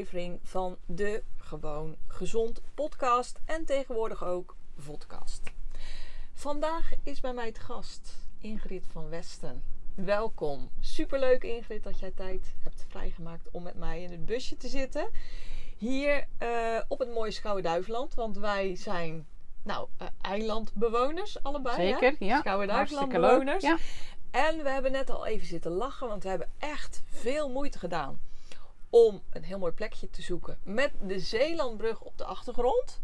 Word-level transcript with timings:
Aflevering 0.00 0.40
van 0.42 0.76
de 0.86 1.22
Gewoon 1.36 1.96
Gezond 2.06 2.60
podcast 2.74 3.40
en 3.44 3.64
tegenwoordig 3.64 4.24
ook 4.24 4.56
podcast. 4.86 5.42
Vandaag 6.32 6.90
is 7.02 7.20
bij 7.20 7.32
mij 7.32 7.52
te 7.52 7.60
gast 7.60 8.26
Ingrid 8.38 8.86
van 8.92 9.08
Westen. 9.08 9.62
Welkom. 9.94 10.70
Superleuk 10.80 11.42
Ingrid 11.42 11.82
dat 11.82 11.98
jij 11.98 12.10
tijd 12.10 12.54
hebt 12.62 12.84
vrijgemaakt 12.88 13.48
om 13.50 13.62
met 13.62 13.74
mij 13.74 14.02
in 14.02 14.10
het 14.10 14.26
busje 14.26 14.56
te 14.56 14.68
zitten. 14.68 15.10
Hier 15.76 16.26
uh, 16.42 16.80
op 16.88 16.98
het 16.98 17.14
mooie 17.14 17.30
Schouwen-Duiveland, 17.30 18.14
want 18.14 18.36
wij 18.36 18.76
zijn 18.76 19.26
nou, 19.62 19.88
uh, 20.02 20.08
eilandbewoners 20.20 21.42
allebei. 21.42 21.76
Zeker, 21.76 22.14
hè? 22.18 22.24
ja. 22.24 22.38
Schouwen-Duivelandbewoners. 22.38 23.62
Ja. 23.62 23.76
En 24.30 24.62
we 24.62 24.70
hebben 24.70 24.92
net 24.92 25.10
al 25.10 25.26
even 25.26 25.46
zitten 25.46 25.70
lachen, 25.70 26.08
want 26.08 26.22
we 26.22 26.28
hebben 26.28 26.50
echt 26.58 27.02
veel 27.06 27.50
moeite 27.50 27.78
gedaan 27.78 28.20
om 28.90 29.22
een 29.30 29.44
heel 29.44 29.58
mooi 29.58 29.72
plekje 29.72 30.10
te 30.10 30.22
zoeken 30.22 30.58
met 30.62 30.90
de 31.02 31.18
Zeelandbrug 31.18 32.00
op 32.00 32.18
de 32.18 32.24
achtergrond. 32.24 33.00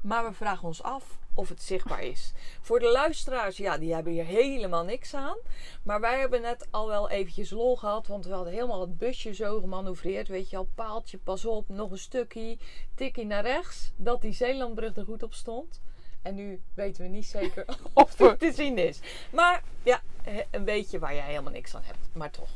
Maar 0.00 0.24
we 0.24 0.32
vragen 0.32 0.66
ons 0.66 0.82
af 0.82 1.18
of 1.34 1.48
het 1.48 1.62
zichtbaar 1.62 2.02
is. 2.02 2.32
Voor 2.60 2.78
de 2.78 2.90
luisteraars, 2.90 3.56
ja, 3.56 3.78
die 3.78 3.94
hebben 3.94 4.12
hier 4.12 4.24
helemaal 4.24 4.84
niks 4.84 5.14
aan. 5.14 5.36
Maar 5.82 6.00
wij 6.00 6.18
hebben 6.18 6.40
net 6.40 6.66
al 6.70 6.88
wel 6.88 7.10
eventjes 7.10 7.50
lol 7.50 7.76
gehad. 7.76 8.06
Want 8.06 8.24
we 8.24 8.32
hadden 8.32 8.52
helemaal 8.52 8.80
het 8.80 8.98
busje 8.98 9.34
zo 9.34 9.60
gemanoeuvreerd. 9.60 10.28
Weet 10.28 10.50
je 10.50 10.56
al, 10.56 10.68
paaltje, 10.74 11.18
pas 11.18 11.44
op, 11.44 11.68
nog 11.68 11.90
een 11.90 11.98
stukje. 11.98 12.58
Tikkie 12.94 13.26
naar 13.26 13.42
rechts. 13.42 13.92
Dat 13.96 14.20
die 14.20 14.32
Zeelandbrug 14.32 14.96
er 14.96 15.04
goed 15.04 15.22
op 15.22 15.34
stond. 15.34 15.80
En 16.22 16.34
nu 16.34 16.62
weten 16.74 17.02
we 17.02 17.08
niet 17.08 17.26
zeker 17.26 17.64
of 17.92 18.18
het 18.18 18.38
te 18.38 18.52
zien 18.52 18.78
is. 18.78 19.00
Maar 19.32 19.62
ja, 19.82 20.02
een 20.50 20.64
beetje 20.64 20.98
waar 20.98 21.14
jij 21.14 21.26
helemaal 21.26 21.52
niks 21.52 21.74
aan 21.74 21.82
hebt. 21.82 21.98
Maar 22.12 22.30
toch. 22.30 22.50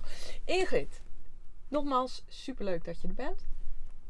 Ingrid, 0.45 1.01
nogmaals, 1.71 2.25
superleuk 2.29 2.85
dat 2.85 3.01
je 3.01 3.09
er 3.09 3.15
bent. 3.15 3.47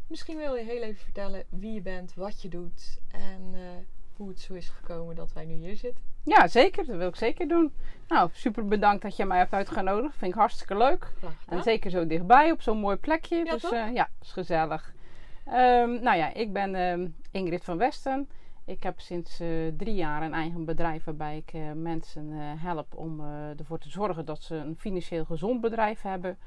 Misschien 0.07 0.37
wil 0.37 0.55
je 0.55 0.65
heel 0.65 0.83
even 0.83 1.03
vertellen 1.03 1.45
wie 1.49 1.73
je 1.73 1.81
bent, 1.81 2.15
wat 2.15 2.43
je 2.43 2.49
doet 2.49 3.01
en 3.13 3.53
uh, 3.53 3.61
hoe 4.17 4.29
het 4.29 4.41
zo 4.41 4.55
is 4.55 4.69
gekomen 4.69 5.17
dat 5.17 5.33
wij 5.33 5.45
nu 5.45 5.55
hier 5.55 5.77
zitten. 5.77 6.05
Ja, 6.25 6.49
zeker. 6.49 6.87
Dat 6.87 6.97
wil 6.97 7.09
ik 7.09 7.17
zeker 7.17 7.49
doen. 7.49 7.73
Nou, 8.09 8.31
super 8.33 8.69
bedankt 8.69 9.03
dat 9.03 9.17
je 9.17 9.25
mij 9.25 9.39
hebt 9.39 9.53
uitgenodigd. 9.53 10.17
Vind 10.17 10.33
ik 10.33 10.39
hartstikke 10.39 10.77
leuk. 10.77 11.13
En 11.49 11.63
zeker 11.63 11.91
zo 11.91 12.07
dichtbij 12.07 12.51
op 12.51 12.63
zo'n 12.63 12.79
mooi 12.79 12.97
plekje. 12.97 13.37
Ja, 13.37 13.53
dus 13.53 13.73
uh, 13.73 13.93
ja, 13.95 14.09
is 14.21 14.33
gezellig. 14.33 14.93
Um, 15.47 16.03
nou 16.03 16.17
ja, 16.17 16.35
ik 16.35 16.53
ben 16.53 16.75
um, 16.75 17.15
Ingrid 17.31 17.65
van 17.65 17.79
Westen. 17.79 18.29
Ik 18.65 18.83
heb 18.83 19.01
sinds 19.01 19.41
uh, 19.41 19.73
drie 19.77 19.95
jaar 19.95 20.23
een 20.23 20.35
eigen 20.35 20.65
bedrijf 20.65 21.05
waarbij 21.05 21.37
ik 21.37 21.53
uh, 21.53 21.73
mensen 21.73 22.31
help 22.59 22.95
om 22.95 23.21
ervoor 23.59 23.79
te 23.79 23.91
zorgen 23.91 24.25
dat 24.25 24.43
ze 24.43 24.55
een 24.55 24.77
financieel 24.79 25.25
gezond 25.25 25.61
bedrijf 25.61 26.03
hebben 26.03 26.39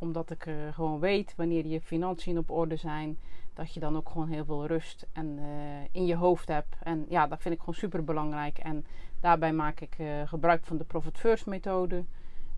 omdat 0.00 0.30
ik 0.30 0.46
uh, 0.46 0.54
gewoon 0.72 1.00
weet 1.00 1.34
wanneer 1.36 1.66
je 1.66 1.80
financiën 1.80 2.38
op 2.38 2.50
orde 2.50 2.76
zijn, 2.76 3.18
dat 3.54 3.74
je 3.74 3.80
dan 3.80 3.96
ook 3.96 4.08
gewoon 4.08 4.28
heel 4.28 4.44
veel 4.44 4.66
rust 4.66 5.06
en, 5.12 5.38
uh, 5.38 5.44
in 5.92 6.06
je 6.06 6.16
hoofd 6.16 6.48
hebt. 6.48 6.76
En 6.82 7.06
ja, 7.08 7.26
dat 7.26 7.40
vind 7.40 7.54
ik 7.54 7.60
gewoon 7.60 7.74
super 7.74 8.04
belangrijk. 8.04 8.58
En 8.58 8.86
daarbij 9.20 9.52
maak 9.52 9.80
ik 9.80 9.98
uh, 9.98 10.28
gebruik 10.28 10.64
van 10.64 10.76
de 10.76 10.84
Profit 10.84 11.18
First 11.18 11.46
methode. 11.46 12.04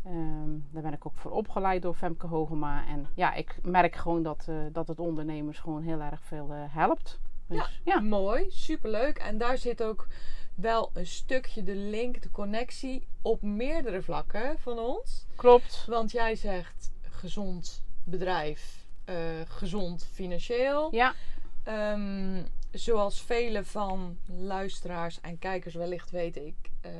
Um, 0.07 0.67
daar 0.71 0.83
ben 0.83 0.93
ik 0.93 1.07
ook 1.07 1.17
voor 1.19 1.31
opgeleid 1.31 1.83
door 1.83 1.95
Femke 1.95 2.27
Hogema. 2.27 2.87
En 2.87 3.07
ja, 3.15 3.35
ik 3.35 3.59
merk 3.63 3.95
gewoon 3.95 4.23
dat, 4.23 4.49
dat 4.73 4.89
het 4.89 4.99
ondernemers 4.99 5.59
gewoon 5.59 5.83
heel 5.83 6.01
erg 6.01 6.23
veel 6.23 6.49
helpt. 6.51 7.21
Dus, 7.47 7.81
ja, 7.85 7.95
ja, 7.95 8.01
mooi, 8.01 8.47
superleuk. 8.49 9.19
En 9.19 9.39
daar 9.39 9.59
zit 9.59 9.83
ook 9.83 10.07
wel 10.55 10.91
een 10.95 11.07
stukje 11.07 11.63
de 11.63 11.77
link, 11.77 12.23
de 12.23 12.31
connectie 12.31 13.07
op 13.23 13.43
meerdere 13.43 14.03
vlakken 14.03 14.59
van 14.59 14.79
ons. 14.79 15.27
Klopt. 15.37 15.85
Want 15.89 16.11
jij 16.11 16.35
zegt 16.35 16.93
gezond 17.22 17.84
bedrijf, 18.05 18.87
uh, 19.06 19.16
gezond 19.44 20.05
financieel. 20.12 20.94
Ja. 20.94 21.15
Um, 21.69 22.47
zoals 22.71 23.22
vele 23.22 23.65
van 23.65 24.19
luisteraars 24.27 25.21
en 25.21 25.38
kijkers 25.38 25.75
wellicht 25.75 26.11
weten, 26.11 26.47
ik 26.47 26.71
uh, 26.87 26.91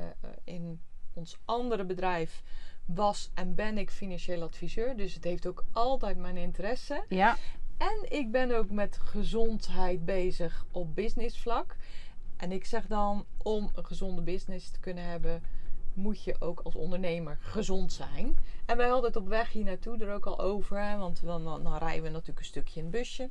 in 0.43 0.81
ons 1.13 1.37
andere 1.45 1.85
bedrijf 1.85 2.43
was 2.85 3.31
en 3.33 3.55
ben 3.55 3.77
ik 3.77 3.89
financieel 3.91 4.41
adviseur. 4.41 4.95
Dus 4.97 5.13
het 5.13 5.23
heeft 5.23 5.47
ook 5.47 5.65
altijd 5.71 6.17
mijn 6.17 6.37
interesse. 6.37 7.05
Ja. 7.09 7.37
En 7.77 8.11
ik 8.11 8.31
ben 8.31 8.57
ook 8.57 8.69
met 8.69 8.97
gezondheid 8.97 10.05
bezig 10.05 10.65
op 10.71 10.95
businessvlak. 10.95 11.75
En 12.37 12.51
ik 12.51 12.65
zeg 12.65 12.87
dan, 12.87 13.25
om 13.37 13.71
een 13.75 13.85
gezonde 13.85 14.21
business 14.21 14.71
te 14.71 14.79
kunnen 14.79 15.03
hebben, 15.03 15.43
moet 15.93 16.23
je 16.23 16.35
ook 16.39 16.59
als 16.59 16.75
ondernemer 16.75 17.37
gezond 17.41 17.93
zijn. 17.93 18.37
En 18.65 18.77
wij 18.77 18.87
hadden 18.87 19.05
het 19.11 19.21
op 19.21 19.27
weg 19.27 19.51
hier 19.51 19.63
naartoe 19.63 19.97
er 19.97 20.13
ook 20.13 20.25
al 20.25 20.39
over. 20.39 20.81
Hè, 20.81 20.97
want 20.97 21.21
dan, 21.21 21.43
dan, 21.43 21.63
dan, 21.63 21.77
rijden 21.77 22.03
we 22.03 22.09
natuurlijk 22.09 22.39
een 22.39 22.45
stukje 22.45 22.79
in 22.79 22.85
het 22.85 22.95
busje. 22.95 23.29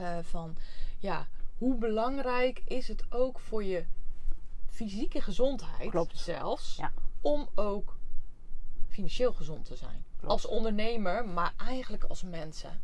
Uh, 0.00 0.18
van 0.22 0.56
ja, 0.98 1.28
hoe 1.58 1.76
belangrijk 1.76 2.62
is 2.64 2.88
het 2.88 3.04
ook 3.10 3.38
voor 3.38 3.64
je 3.64 3.84
fysieke 4.68 5.20
gezondheid 5.20 5.90
Klopt. 5.90 6.18
zelfs. 6.18 6.76
Ja. 6.76 6.92
Om 7.20 7.48
ook 7.54 7.96
financieel 8.88 9.32
gezond 9.32 9.64
te 9.64 9.76
zijn. 9.76 10.04
Klopt. 10.16 10.32
Als 10.32 10.46
ondernemer, 10.46 11.28
maar 11.28 11.54
eigenlijk 11.56 12.04
als 12.04 12.22
mensen. 12.22 12.80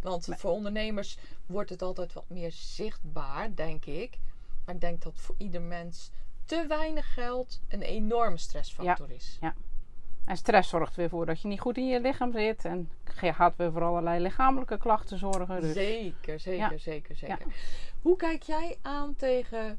Want 0.00 0.26
nee. 0.26 0.38
voor 0.38 0.50
ondernemers 0.50 1.18
wordt 1.46 1.70
het 1.70 1.82
altijd 1.82 2.12
wat 2.12 2.28
meer 2.28 2.52
zichtbaar, 2.52 3.54
denk 3.54 3.84
ik. 3.84 4.18
Maar 4.64 4.74
ik 4.74 4.80
denk 4.80 5.02
dat 5.02 5.12
voor 5.16 5.34
ieder 5.38 5.62
mens 5.62 6.10
te 6.46 6.64
weinig 6.68 7.14
geld 7.14 7.60
een 7.68 7.82
enorme 7.82 8.36
stressfactor 8.36 9.08
ja. 9.08 9.14
is. 9.14 9.38
Ja. 9.40 9.54
En 10.24 10.36
stress 10.36 10.68
zorgt 10.68 10.96
weer 10.96 11.08
voor 11.08 11.26
dat 11.26 11.40
je 11.40 11.48
niet 11.48 11.60
goed 11.60 11.76
in 11.76 11.86
je 11.86 12.00
lichaam 12.00 12.32
zit. 12.32 12.64
En 12.64 12.90
gaat 13.04 13.56
weer 13.56 13.72
voor 13.72 13.82
allerlei 13.82 14.20
lichamelijke 14.20 14.78
klachten 14.78 15.18
zorgen. 15.18 15.60
Dus. 15.60 15.72
Zeker, 15.72 16.40
zeker, 16.40 16.70
Ja. 16.70 16.78
zeker, 16.78 17.16
zeker. 17.16 17.38
Ja. 17.38 17.52
Hoe 18.02 18.16
kijk 18.16 18.42
jij 18.42 18.78
aan 18.82 19.16
tegen 19.16 19.78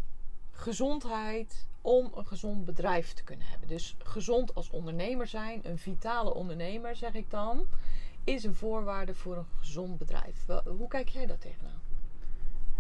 gezondheid 0.52 1.68
om 1.82 2.12
een 2.16 2.26
gezond 2.26 2.66
bedrijf 2.66 3.14
te 3.14 3.24
kunnen 3.24 3.48
hebben? 3.48 3.68
Dus 3.68 3.96
gezond 3.98 4.56
als 4.56 4.70
ondernemer 4.70 5.28
zijn, 5.28 5.60
een 5.64 5.78
vitale 5.78 6.34
ondernemer 6.34 6.96
zeg 6.96 7.14
ik 7.14 7.30
dan, 7.30 7.66
is 8.24 8.44
een 8.44 8.56
voorwaarde 8.56 9.14
voor 9.14 9.38
een 9.38 9.48
gezond 9.60 9.98
bedrijf. 9.98 10.46
Hoe 10.66 10.88
kijk 10.88 11.10
jij 11.10 11.26
daar 11.26 11.38
tegenaan? 11.38 11.82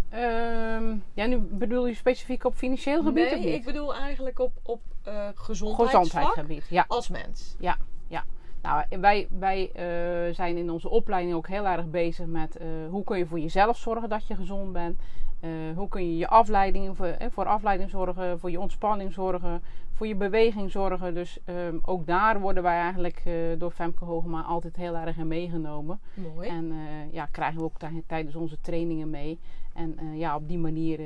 Ehm, 0.09 0.95
ja, 1.13 1.25
nu 1.25 1.37
bedoel 1.37 1.87
je 1.87 1.93
specifiek 1.93 2.43
op 2.43 2.55
financieel 2.55 3.03
gebied 3.03 3.23
nee, 3.23 3.37
of 3.37 3.45
niet? 3.45 3.53
ik 3.53 3.65
bedoel 3.65 3.95
eigenlijk 3.95 4.39
op, 4.39 4.51
op 4.63 4.81
uh, 5.07 5.27
gezondheidsvlak 5.33 6.03
Gezondheidsgebied, 6.03 6.65
ja. 6.69 6.85
als 6.87 7.09
mens. 7.09 7.55
Ja, 7.59 7.77
ja. 8.07 8.23
Nou, 8.61 8.83
wij, 8.99 9.27
wij 9.39 9.71
uh, 9.75 10.35
zijn 10.35 10.57
in 10.57 10.69
onze 10.69 10.89
opleiding 10.89 11.35
ook 11.35 11.47
heel 11.47 11.67
erg 11.67 11.89
bezig 11.89 12.25
met 12.25 12.57
uh, 12.61 12.67
hoe 12.89 13.03
kun 13.03 13.17
je 13.17 13.25
voor 13.25 13.39
jezelf 13.39 13.77
zorgen 13.77 14.09
dat 14.09 14.27
je 14.27 14.35
gezond 14.35 14.73
bent. 14.73 14.99
Uh, 15.47 15.77
hoe 15.77 15.87
kun 15.87 16.09
je 16.09 16.17
je 16.17 16.27
afleiding, 16.27 16.97
voor, 16.97 17.05
eh, 17.05 17.27
voor 17.29 17.45
afleiding 17.45 17.89
zorgen, 17.89 18.39
voor 18.39 18.51
je 18.51 18.59
ontspanning 18.59 19.13
zorgen, 19.13 19.61
voor 19.93 20.07
je 20.07 20.15
beweging 20.15 20.71
zorgen. 20.71 21.13
Dus 21.13 21.39
um, 21.45 21.81
ook 21.85 22.05
daar 22.05 22.39
worden 22.39 22.63
wij 22.63 22.79
eigenlijk 22.79 23.23
door 23.57 23.71
Femke 23.71 24.05
Hogema 24.05 24.41
altijd 24.41 24.75
heel 24.75 24.95
erg 24.95 25.17
in 25.17 25.27
meegenomen. 25.27 25.99
Mooi. 26.13 26.49
En 26.49 26.73
ja, 27.11 27.25
krijgen 27.25 27.57
we 27.57 27.63
ook 27.63 27.77
tijdens 28.07 28.35
onze 28.35 28.57
trainingen 28.61 29.09
mee. 29.09 29.39
En 29.73 29.97
ja, 30.13 30.35
op 30.35 30.47
die 30.47 30.57
manier, 30.57 30.99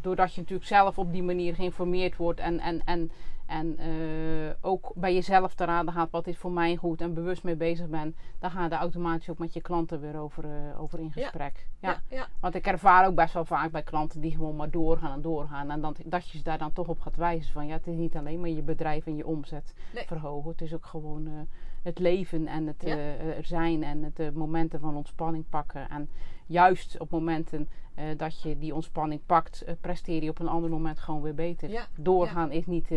doordat 0.00 0.34
je 0.34 0.40
natuurlijk 0.40 0.68
zelf 0.68 0.98
op 0.98 1.12
die 1.12 1.22
manier 1.22 1.54
geïnformeerd 1.54 2.16
wordt 2.16 2.40
en, 2.40 2.60
en, 2.60 2.80
en 2.84 3.10
En 3.46 3.78
eh, 3.78 4.50
ook 4.60 4.92
bij 4.94 5.14
jezelf 5.14 5.54
te 5.54 5.64
raden 5.64 5.92
gaat 5.92 6.10
wat 6.10 6.26
is 6.26 6.36
voor 6.38 6.50
mij 6.52 6.76
goed 6.76 7.00
en 7.00 7.14
bewust 7.14 7.42
mee 7.42 7.56
bezig 7.56 7.88
ben. 7.88 8.16
Dan 8.38 8.50
ga 8.50 8.64
je 8.64 8.70
automatisch 8.70 9.30
ook 9.30 9.38
met 9.38 9.52
je 9.54 9.60
klanten 9.60 10.00
weer 10.00 10.16
over, 10.18 10.44
eh, 10.44 10.80
over 10.82 10.98
in 10.98 11.12
gesprek. 11.12 11.66
Ja. 11.80 11.90
Ja, 11.90 12.16
ja. 12.16 12.26
Want 12.40 12.54
ik 12.54 12.66
ervaar 12.66 13.06
ook 13.06 13.14
best 13.14 13.34
wel 13.34 13.44
vaak 13.44 13.70
bij 13.70 13.82
klanten 13.82 14.20
die 14.20 14.30
gewoon 14.30 14.56
maar 14.56 14.70
doorgaan 14.70 15.12
en 15.12 15.22
doorgaan. 15.22 15.70
En 15.70 15.80
dan, 15.80 15.96
dat 16.04 16.28
je 16.28 16.38
ze 16.38 16.44
daar 16.44 16.58
dan 16.58 16.72
toch 16.72 16.88
op 16.88 17.00
gaat 17.00 17.16
wijzen 17.16 17.52
van 17.52 17.66
ja, 17.66 17.74
het 17.74 17.86
is 17.86 17.96
niet 17.96 18.16
alleen 18.16 18.40
maar 18.40 18.50
je 18.50 18.62
bedrijf 18.62 19.06
en 19.06 19.16
je 19.16 19.26
omzet 19.26 19.74
Nee. 19.94 20.04
verhogen. 20.06 20.50
Het 20.50 20.60
is 20.60 20.74
ook 20.74 20.86
gewoon 20.86 21.26
eh, 21.26 21.32
het 21.84 21.98
leven 21.98 22.46
en 22.46 22.66
het 22.66 22.82
Ja. 22.82 22.96
eh, 22.96 23.36
er 23.36 23.44
zijn 23.44 23.82
en 23.82 24.02
het 24.02 24.18
eh, 24.18 24.30
momenten 24.30 24.80
van 24.80 24.96
ontspanning 24.96 25.44
pakken. 25.48 25.88
En 25.88 26.08
juist 26.46 26.98
op 26.98 27.10
momenten 27.10 27.68
eh, 27.94 28.04
dat 28.16 28.42
je 28.42 28.58
die 28.58 28.74
ontspanning 28.74 29.20
pakt, 29.26 29.64
presteer 29.80 30.22
je 30.22 30.30
op 30.30 30.38
een 30.38 30.48
ander 30.48 30.70
moment 30.70 30.98
gewoon 30.98 31.22
weer 31.22 31.34
beter. 31.34 31.70
Ja, 31.70 31.86
Doorgaan 31.94 32.50
is 32.52 32.66
niet, 32.66 32.90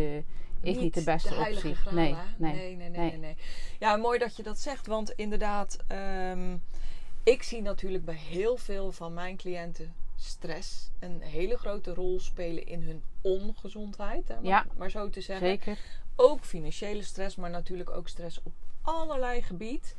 is 0.60 0.78
niet, 0.78 0.94
de 0.94 1.02
beste 1.04 1.34
heilige 1.34 1.68
optie. 1.68 1.82
graal, 1.82 1.94
nee, 1.94 2.14
nee. 2.36 2.52
nee, 2.52 2.76
nee, 2.76 2.76
nee, 2.76 2.88
nee. 2.88 3.10
nee, 3.10 3.18
nee. 3.18 3.36
Ja, 3.78 3.96
mooi 3.96 4.18
dat 4.18 4.36
je 4.36 4.42
dat 4.42 4.58
zegt. 4.58 4.86
Want 4.86 5.10
inderdaad, 5.10 5.78
ehm, 5.86 6.56
ik 7.22 7.42
zie 7.42 7.62
natuurlijk 7.62 8.04
bij 8.04 8.14
heel 8.14 8.56
veel 8.56 8.92
van 8.92 9.14
mijn 9.14 9.36
cliënten 9.36 9.92
stress 10.16 10.90
een 10.98 11.20
hele 11.20 11.56
grote 11.58 11.94
rol 11.94 12.20
spelen 12.20 12.66
in 12.66 12.82
hun 12.82 13.02
ongezondheid. 13.20 14.28
Hè, 14.28 14.36
om 14.38 14.44
Ja. 14.44 14.66
maar 14.76 14.90
zo 14.90 15.10
te 15.10 15.20
zeggen. 15.20 15.46
Zeker. 15.46 15.78
Ook 16.16 16.44
financiële 16.44 17.02
stress, 17.02 17.36
maar 17.36 17.50
natuurlijk 17.50 17.90
ook 17.90 18.08
stress 18.08 18.40
op 18.42 18.52
allerlei 18.94 19.42
gebied. 19.42 19.94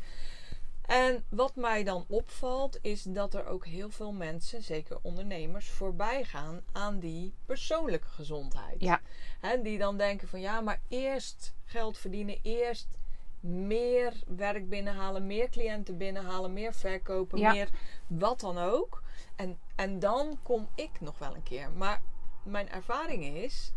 En 0.81 1.23
wat 1.29 1.55
mij 1.55 1.83
dan 1.83 2.05
opvalt, 2.07 2.79
is 2.81 3.03
dat 3.03 3.33
er 3.33 3.45
ook 3.45 3.65
heel 3.65 3.89
veel 3.89 4.11
mensen, 4.11 4.63
zeker 4.63 4.97
ondernemers, 5.01 5.69
voorbij 5.69 6.23
gaan 6.23 6.61
aan 6.71 6.99
die 6.99 7.33
persoonlijke 7.45 8.07
gezondheid. 8.07 8.81
Ja. 8.81 9.01
Hè, 9.39 9.61
die 9.61 9.77
dan 9.77 9.97
denken 9.97 10.27
van 10.27 10.39
ja, 10.39 10.61
maar 10.61 10.81
eerst 10.87 11.53
geld 11.65 11.97
verdienen, 11.97 12.39
eerst 12.41 12.87
meer 13.39 14.13
werk 14.27 14.69
binnenhalen, 14.69 15.27
meer 15.27 15.49
cliënten 15.49 15.97
binnenhalen, 15.97 16.53
meer 16.53 16.73
verkopen, 16.73 17.39
Ja. 17.39 17.51
meer 17.51 17.69
wat 18.07 18.39
dan 18.39 18.57
ook. 18.57 19.03
En, 19.35 19.59
en 19.75 19.99
dan 19.99 20.39
kom 20.43 20.69
ik 20.75 21.01
nog 21.01 21.19
wel 21.19 21.35
een 21.35 21.43
keer. 21.43 21.71
Maar 21.71 22.01
mijn 22.43 22.69
ervaring 22.69 23.25
is, 23.25 23.71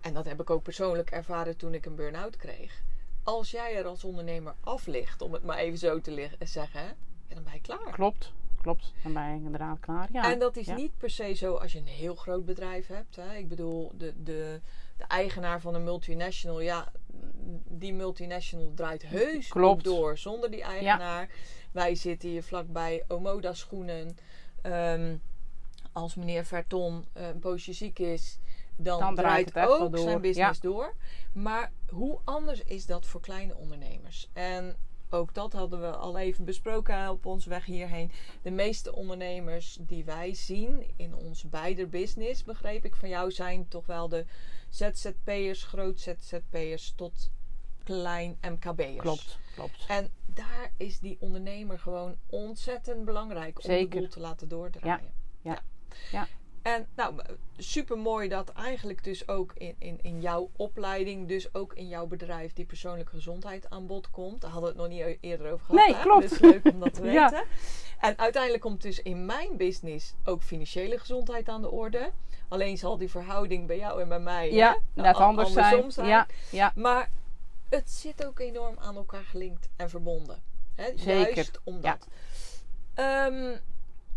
en 0.00 0.14
dat 0.14 0.24
heb 0.24 0.40
ik 0.40 0.50
ook 0.50 0.62
persoonlijk 0.62 1.10
ervaren 1.10 1.56
toen 1.56 1.74
ik 1.74 1.86
een 1.86 1.94
burn-out 1.94 2.36
kreeg. 2.36 2.82
Als 3.22 3.50
jij 3.50 3.76
er 3.76 3.84
als 3.84 4.04
ondernemer 4.04 4.54
af 4.60 4.86
ligt, 4.86 5.22
om 5.22 5.32
het 5.32 5.42
maar 5.44 5.58
even 5.58 5.78
zo 5.78 6.00
te 6.00 6.10
lig- 6.10 6.36
zeggen, 6.38 6.82
ja, 7.28 7.34
dan 7.34 7.44
ben 7.44 7.52
je 7.52 7.60
klaar. 7.60 7.90
Klopt. 7.92 8.32
Klopt. 8.60 8.92
Dan 9.02 9.12
ben 9.12 9.28
je 9.28 9.34
inderdaad 9.44 9.80
klaar. 9.80 10.08
Ja. 10.12 10.32
En 10.32 10.38
dat 10.38 10.56
is 10.56 10.66
ja. 10.66 10.74
niet 10.74 10.96
per 10.98 11.10
se 11.10 11.32
zo 11.32 11.54
als 11.54 11.72
je 11.72 11.78
een 11.78 11.86
heel 11.86 12.14
groot 12.14 12.44
bedrijf 12.44 12.86
hebt. 12.86 13.16
Hè. 13.16 13.34
Ik 13.34 13.48
bedoel, 13.48 13.92
de, 13.96 14.22
de, 14.22 14.60
de 14.96 15.04
eigenaar 15.04 15.60
van 15.60 15.74
een 15.74 15.84
multinational, 15.84 16.60
ja, 16.60 16.92
die 17.68 17.92
multinational 17.94 18.72
draait 18.74 19.02
heus 19.02 19.48
Klopt. 19.48 19.84
door 19.84 20.18
zonder 20.18 20.50
die 20.50 20.62
eigenaar. 20.62 21.28
Wij 21.72 21.94
zitten 21.94 22.28
hier 22.28 22.42
vlakbij 22.42 23.04
Omoda 23.08 23.52
schoenen. 23.54 24.16
Ehm, 24.62 25.16
als 25.92 26.14
meneer 26.14 26.44
Verton 26.44 27.04
eh, 27.12 27.26
een 27.28 27.38
poosje 27.38 27.72
ziek 27.72 27.98
is, 27.98 28.38
dan, 28.82 29.00
Dan 29.00 29.14
draait 29.14 29.46
draait 29.46 29.68
ook 29.68 29.92
door. 29.92 30.04
zijn 30.04 30.20
business 30.20 30.60
door. 30.60 30.94
Maar 31.32 31.72
hoe 31.88 32.18
anders 32.24 32.62
is 32.62 32.86
dat 32.86 33.06
voor 33.06 33.20
kleine 33.20 33.56
ondernemers? 33.56 34.28
En 34.32 34.76
ook 35.10 35.34
dat 35.34 35.52
hadden 35.52 35.80
we 35.80 35.90
al 35.96 36.18
even 36.18 36.44
besproken 36.44 37.10
op 37.10 37.26
onze 37.26 37.48
weg 37.48 37.64
hierheen. 37.64 38.12
De 38.42 38.50
meeste 38.50 38.94
ondernemers 38.94 39.78
die 39.80 40.04
wij 40.04 40.34
zien 40.34 40.92
in 40.96 41.14
ons 41.14 41.48
beide 41.48 41.86
business, 41.86 42.44
begreep 42.44 42.84
ik 42.84 42.96
van 42.96 43.08
jou, 43.08 43.30
zijn 43.30 43.68
toch 43.68 43.86
wel 43.86 44.08
de 44.08 44.24
ZZP'ers, 44.70 45.64
groot 45.64 46.00
ZZP'ers 46.00 46.92
tot 46.96 47.30
klein 47.84 48.38
MKB'ers. 48.40 48.96
Klopt. 48.96 49.38
Klopt. 49.54 49.84
En 49.88 50.10
daar 50.26 50.72
is 50.76 50.98
die 50.98 51.16
ondernemer 51.20 51.78
gewoon 51.78 52.16
ontzettend 52.26 53.04
belangrijk 53.04 53.56
om 53.58 53.64
Zeker. 53.64 53.90
de 53.90 53.96
boel 53.98 54.08
te 54.08 54.20
laten 54.20 54.48
doordraaien. 54.48 55.12
Ja. 55.40 55.62
Ja. 56.10 56.26
En 56.62 56.86
nou, 56.96 57.20
super 57.56 57.98
mooi 57.98 58.28
dat 58.28 58.48
eigenlijk 58.52 59.04
dus 59.04 59.28
ook 59.28 59.52
in, 59.54 59.74
in, 59.78 59.98
in 60.02 60.20
jouw 60.20 60.50
opleiding, 60.56 61.28
dus 61.28 61.54
ook 61.54 61.74
in 61.74 61.88
jouw 61.88 62.06
bedrijf, 62.06 62.52
die 62.52 62.64
persoonlijke 62.64 63.10
gezondheid 63.14 63.70
aan 63.70 63.86
bod 63.86 64.10
komt. 64.10 64.40
Daar 64.40 64.50
hadden 64.50 64.74
we 64.74 64.80
het 64.82 64.90
nog 64.90 64.98
niet 64.98 65.06
e- 65.22 65.28
eerder 65.28 65.52
over 65.52 65.66
gehad. 65.66 65.86
Nee, 65.86 65.94
hè? 65.94 66.02
klopt. 66.02 66.28
Dus 66.28 66.38
leuk 66.38 66.64
om 66.72 66.80
dat 66.80 66.94
te 66.94 67.02
Ja. 67.10 67.30
weten. 67.30 67.46
En 68.00 68.18
uiteindelijk 68.18 68.62
komt 68.62 68.82
dus 68.82 69.02
in 69.02 69.26
mijn 69.26 69.56
business 69.56 70.14
ook 70.24 70.42
financiële 70.42 70.98
gezondheid 70.98 71.48
aan 71.48 71.62
de 71.62 71.70
orde. 71.70 72.10
Alleen 72.48 72.78
zal 72.78 72.98
die 72.98 73.10
verhouding 73.10 73.66
bij 73.66 73.76
jou 73.78 74.00
en 74.02 74.08
bij 74.08 74.20
mij 74.20 74.52
Ja, 74.52 74.72
hè, 74.94 75.02
net 75.02 75.16
a- 75.16 75.24
anders 75.24 75.52
zijn. 75.52 75.90
Ja, 75.96 76.26
ja. 76.50 76.72
Maar 76.74 77.10
het 77.68 77.90
zit 77.90 78.26
ook 78.26 78.38
enorm 78.38 78.78
aan 78.78 78.96
elkaar 78.96 79.24
gelinkt 79.24 79.68
en 79.76 79.90
verbonden. 79.90 80.42
Hè? 80.74 80.84
Zeker, 80.96 81.34
Juist 81.34 81.60
omdat. 81.64 82.08
Ehm, 82.94 83.56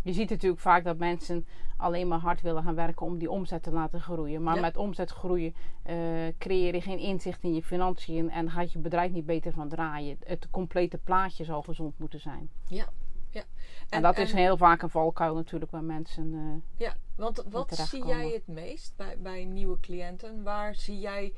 Je 0.06 0.12
ziet 0.12 0.30
natuurlijk 0.30 0.60
vaak 0.60 0.84
dat 0.84 0.98
mensen 0.98 1.46
alleen 1.76 2.08
maar 2.08 2.18
hard 2.18 2.40
willen 2.40 2.62
gaan 2.62 2.74
werken 2.74 3.06
om 3.06 3.18
die 3.18 3.30
omzet 3.30 3.62
te 3.62 3.70
laten 3.72 4.00
groeien. 4.00 4.42
Maar 4.42 4.54
Ja. 4.54 4.60
met 4.60 4.76
omzet 4.76 5.10
groeien 5.10 5.54
eh, 5.82 5.96
creëer 6.38 6.74
je 6.74 6.80
geen 6.80 6.98
inzicht 6.98 7.42
in 7.42 7.54
je 7.54 7.62
financiën 7.62 8.30
en 8.30 8.50
gaat 8.50 8.72
je 8.72 8.78
bedrijf 8.78 9.12
niet 9.12 9.26
beter 9.26 9.52
van 9.52 9.68
draaien. 9.68 10.16
Het 10.24 10.50
complete 10.50 10.98
plaatje 10.98 11.44
zal 11.44 11.62
gezond 11.62 11.98
moeten 11.98 12.20
zijn. 12.20 12.50
ja, 12.68 12.88
ja. 13.30 13.44
En, 13.88 14.02
dat 14.02 14.18
is 14.18 14.32
heel 14.32 14.56
vaak 14.56 14.82
een 14.82 14.90
valkuil 14.90 15.34
natuurlijk 15.34 15.70
waar 15.70 15.84
mensen. 15.84 16.34
eh, 16.34 16.80
Ja, 16.86 16.96
want 17.16 17.44
wat 17.50 17.76
zie 17.76 18.06
jij 18.06 18.28
het 18.28 18.46
meest 18.46 18.92
bij, 18.96 19.18
bij 19.18 19.44
nieuwe 19.44 19.80
cliënten? 19.80 20.42
Waar 20.42 20.74
zie 20.74 20.98
jij 20.98 21.32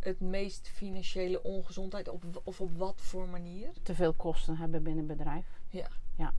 het 0.00 0.20
meest 0.20 0.68
financiële 0.68 1.42
ongezondheid? 1.42 2.08
Op, 2.08 2.40
of 2.44 2.60
op 2.60 2.78
wat 2.78 3.00
voor 3.00 3.28
manier? 3.28 3.70
te 3.82 3.94
veel 3.94 4.12
kosten 4.14 4.56
hebben 4.56 4.82
binnen 4.82 5.02
een 5.08 5.16
bedrijf. 5.16 5.46
Ja. 5.68 5.88
ja. 6.16 6.32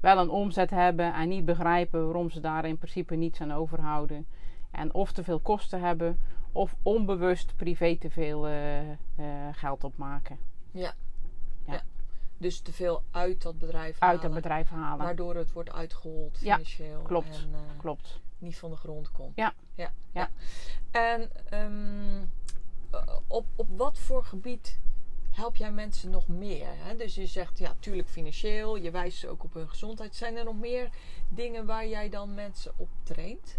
Wel 0.00 0.18
een 0.18 0.30
omzet 0.30 0.70
hebben 0.70 1.14
en 1.14 1.28
niet 1.28 1.44
begrijpen 1.44 2.04
waarom 2.04 2.30
ze 2.30 2.40
daar 2.40 2.64
in 2.64 2.78
principe 2.78 3.14
niets 3.14 3.40
aan 3.40 3.52
overhouden. 3.52 4.26
En 4.70 4.94
of 4.94 5.12
te 5.12 5.24
veel 5.24 5.40
kosten 5.40 5.80
hebben, 5.80 6.18
of 6.52 6.74
onbewust 6.82 7.56
privé 7.56 7.96
te 7.96 8.10
veel 8.10 8.46
eh, 8.46 8.90
eh, 8.90 8.96
geld 9.52 9.84
opmaken. 9.84 10.38
Ja. 10.70 10.94
Ja. 11.66 11.72
ja. 11.72 11.82
Dus 12.38 12.60
te 12.60 12.72
veel 12.72 13.02
uit 13.10 13.42
dat 13.42 13.58
bedrijf 13.58 13.92
Uit 13.92 14.00
halen, 14.00 14.22
het 14.22 14.32
bedrijf 14.34 14.68
halen. 14.68 15.04
Waardoor 15.04 15.34
het 15.34 15.52
wordt 15.52 15.72
uitgehold 15.72 16.40
Ja, 16.40 16.52
financieel. 16.54 17.02
klopt. 17.02 17.36
En 17.44 17.54
eh, 17.54 17.78
Klopt. 17.78 18.20
niet 18.38 18.58
van 18.58 18.70
de 18.70 18.76
grond 18.76 19.10
komt. 19.10 19.32
Ja. 19.36 19.52
ja, 19.74 19.92
Ja. 20.12 20.28
En 20.90 21.30
ehm, 21.50 22.22
eh, 22.90 23.16
op, 23.26 23.46
op 23.56 23.68
wat 23.76 23.98
voor 23.98 24.24
gebied 24.24 24.80
help 25.32 25.56
jij 25.56 25.72
mensen 25.72 26.10
nog 26.10 26.28
meer? 26.28 26.68
Hè? 26.68 26.96
Dus 26.96 27.14
je 27.14 27.26
zegt, 27.26 27.58
ja, 27.58 27.74
tuurlijk 27.80 28.08
financieel. 28.08 28.76
Je 28.76 28.90
wijst 28.90 29.18
ze 29.18 29.28
ook 29.28 29.44
op 29.44 29.54
hun 29.54 29.68
gezondheid. 29.68 30.16
Zijn 30.16 30.36
er 30.36 30.44
nog 30.44 30.58
meer 30.58 30.88
dingen 31.28 31.66
waar 31.66 31.86
jij 31.86 32.08
dan 32.08 32.34
mensen 32.34 32.72
op 32.76 32.88
traint? 33.02 33.58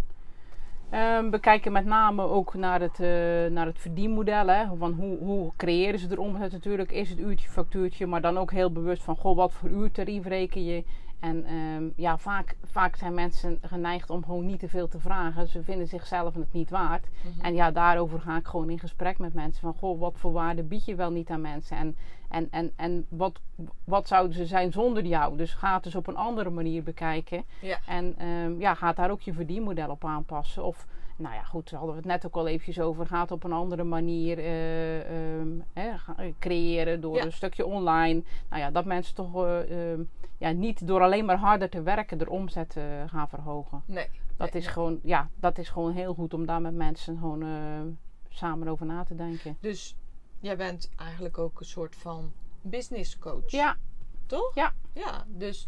Ehm, 0.90 1.30
we 1.30 1.40
kijken 1.40 1.72
met 1.72 1.86
name 1.86 2.24
ook 2.24 2.54
naar 2.54 2.82
het, 2.82 3.00
eh, 3.00 3.52
naar 3.52 3.66
het 3.66 3.80
verdienmodel. 3.80 4.48
Hè? 4.48 4.66
Van 4.78 4.94
hoe, 4.94 5.18
hoe 5.18 5.52
creëren 5.58 6.00
ze 6.00 6.08
de 6.08 6.22
omzet 6.22 6.52
natuurlijk? 6.52 6.92
Is 6.92 7.10
het 7.10 7.20
uurtje, 7.20 7.50
factuurtje? 7.50 8.06
Maar 8.08 8.22
dan 8.22 8.38
ook 8.38 8.52
heel 8.52 8.72
bewust 8.72 9.04
van, 9.04 9.16
goh, 9.16 9.36
wat 9.36 9.54
voor 9.54 9.70
uurtarief 9.70 10.26
reken 10.26 10.64
je? 10.64 10.84
En 11.20 11.46
ehm, 11.46 11.84
ja, 11.96 12.18
vaak, 12.18 12.56
vaak 12.64 12.96
zijn 12.96 13.14
mensen 13.14 13.58
geneigd 13.62 14.10
om 14.10 14.24
gewoon 14.26 14.46
niet 14.46 14.60
te 14.60 14.68
veel 14.70 14.88
te 14.88 15.00
vragen. 15.00 15.48
Ze 15.48 15.64
vinden 15.64 15.88
zichzelf 15.88 16.36
het 16.36 16.54
niet 16.54 16.70
waard. 16.70 17.08
En 17.42 17.54
ja, 17.56 17.72
daarover 17.72 18.20
ga 18.20 18.38
ik 18.38 18.48
gewoon 18.48 18.70
in 18.70 18.80
gesprek 18.80 19.18
met 19.20 19.34
mensen. 19.34 19.62
Van, 19.62 19.74
goh, 19.74 20.00
wat 20.00 20.14
voor 20.18 20.32
waarde 20.32 20.64
bied 20.64 20.86
je 20.86 20.96
wel 20.96 21.12
niet 21.12 21.30
aan 21.30 21.42
mensen? 21.42 21.78
En, 21.78 21.96
en, 22.30 22.48
en, 22.52 22.72
en 22.76 23.06
wat, 23.10 23.40
wat 23.84 24.08
zouden 24.08 24.36
ze 24.36 24.46
zijn 24.46 24.72
zonder 24.72 25.06
jou? 25.06 25.38
Dus 25.38 25.54
ga 25.54 25.74
het 25.74 25.84
dus 25.84 25.96
op 25.96 26.08
een 26.08 26.16
andere 26.18 26.50
manier 26.50 26.84
bekijken. 26.84 27.44
Ja. 27.62 27.78
En 27.88 28.16
ehm, 28.18 28.60
ja, 28.60 28.74
gaat 28.74 28.96
daar 28.96 29.12
ook 29.12 29.22
je 29.22 29.34
verdienmodel 29.34 29.90
op 29.90 30.06
aanpassen. 30.06 30.64
Of, 30.64 30.86
nou 31.18 31.34
ja, 31.36 31.44
goed, 31.44 31.70
daar 31.70 31.80
hadden 31.80 31.98
we 31.98 32.02
het 32.02 32.12
net 32.12 32.26
ook 32.26 32.36
al 32.36 32.48
eventjes 32.48 32.80
over. 32.80 33.06
Gaat 33.06 33.32
op 33.32 33.44
een 33.44 33.52
andere 33.54 33.84
manier 33.84 34.38
eh, 34.38 35.36
ehm, 35.40 35.48
ga- 35.74 36.16
creëren 36.40 37.02
door 37.02 37.16
Ja. 37.16 37.26
een 37.26 37.32
stukje 37.34 37.66
online. 37.66 38.24
Nou 38.50 38.62
ja, 38.62 38.72
dat 38.72 38.86
mensen 38.86 39.16
toch 39.16 39.46
eh, 39.46 39.94
ja, 40.40 40.52
niet 40.52 40.88
door 40.88 41.02
alleen 41.02 41.26
maar 41.26 41.38
harder 41.38 41.70
te 41.70 41.82
werken 41.82 42.18
de 42.18 42.30
omzet 42.30 42.76
eh, 42.78 42.84
gaan 43.08 43.30
verhogen. 43.30 43.84
Nee. 43.86 44.10
Dat, 44.38 44.54
nee, 44.54 44.62
is 44.62 44.66
nee. 44.66 44.74
Gewoon, 44.74 45.00
ja, 45.04 45.30
dat 45.36 45.58
is 45.58 45.70
gewoon 45.70 45.94
heel 45.94 46.14
goed 46.14 46.34
om 46.34 46.46
daar 46.46 46.62
met 46.62 46.74
mensen 46.74 47.18
gewoon 47.18 47.42
eh, 47.42 47.82
samen 48.30 48.68
over 48.68 48.86
na 48.86 49.04
te 49.04 49.16
denken. 49.16 49.58
Dus 49.60 49.96
jij 50.40 50.58
bent 50.58 50.90
eigenlijk 50.96 51.38
ook 51.38 51.60
een 51.60 51.66
soort 51.66 51.96
van 51.96 52.34
business 52.62 53.20
coach. 53.20 53.52
Ja, 53.52 53.78
Toch? 54.26 54.56
Ja. 54.56 54.74
Ja, 54.94 55.26
dus 55.28 55.68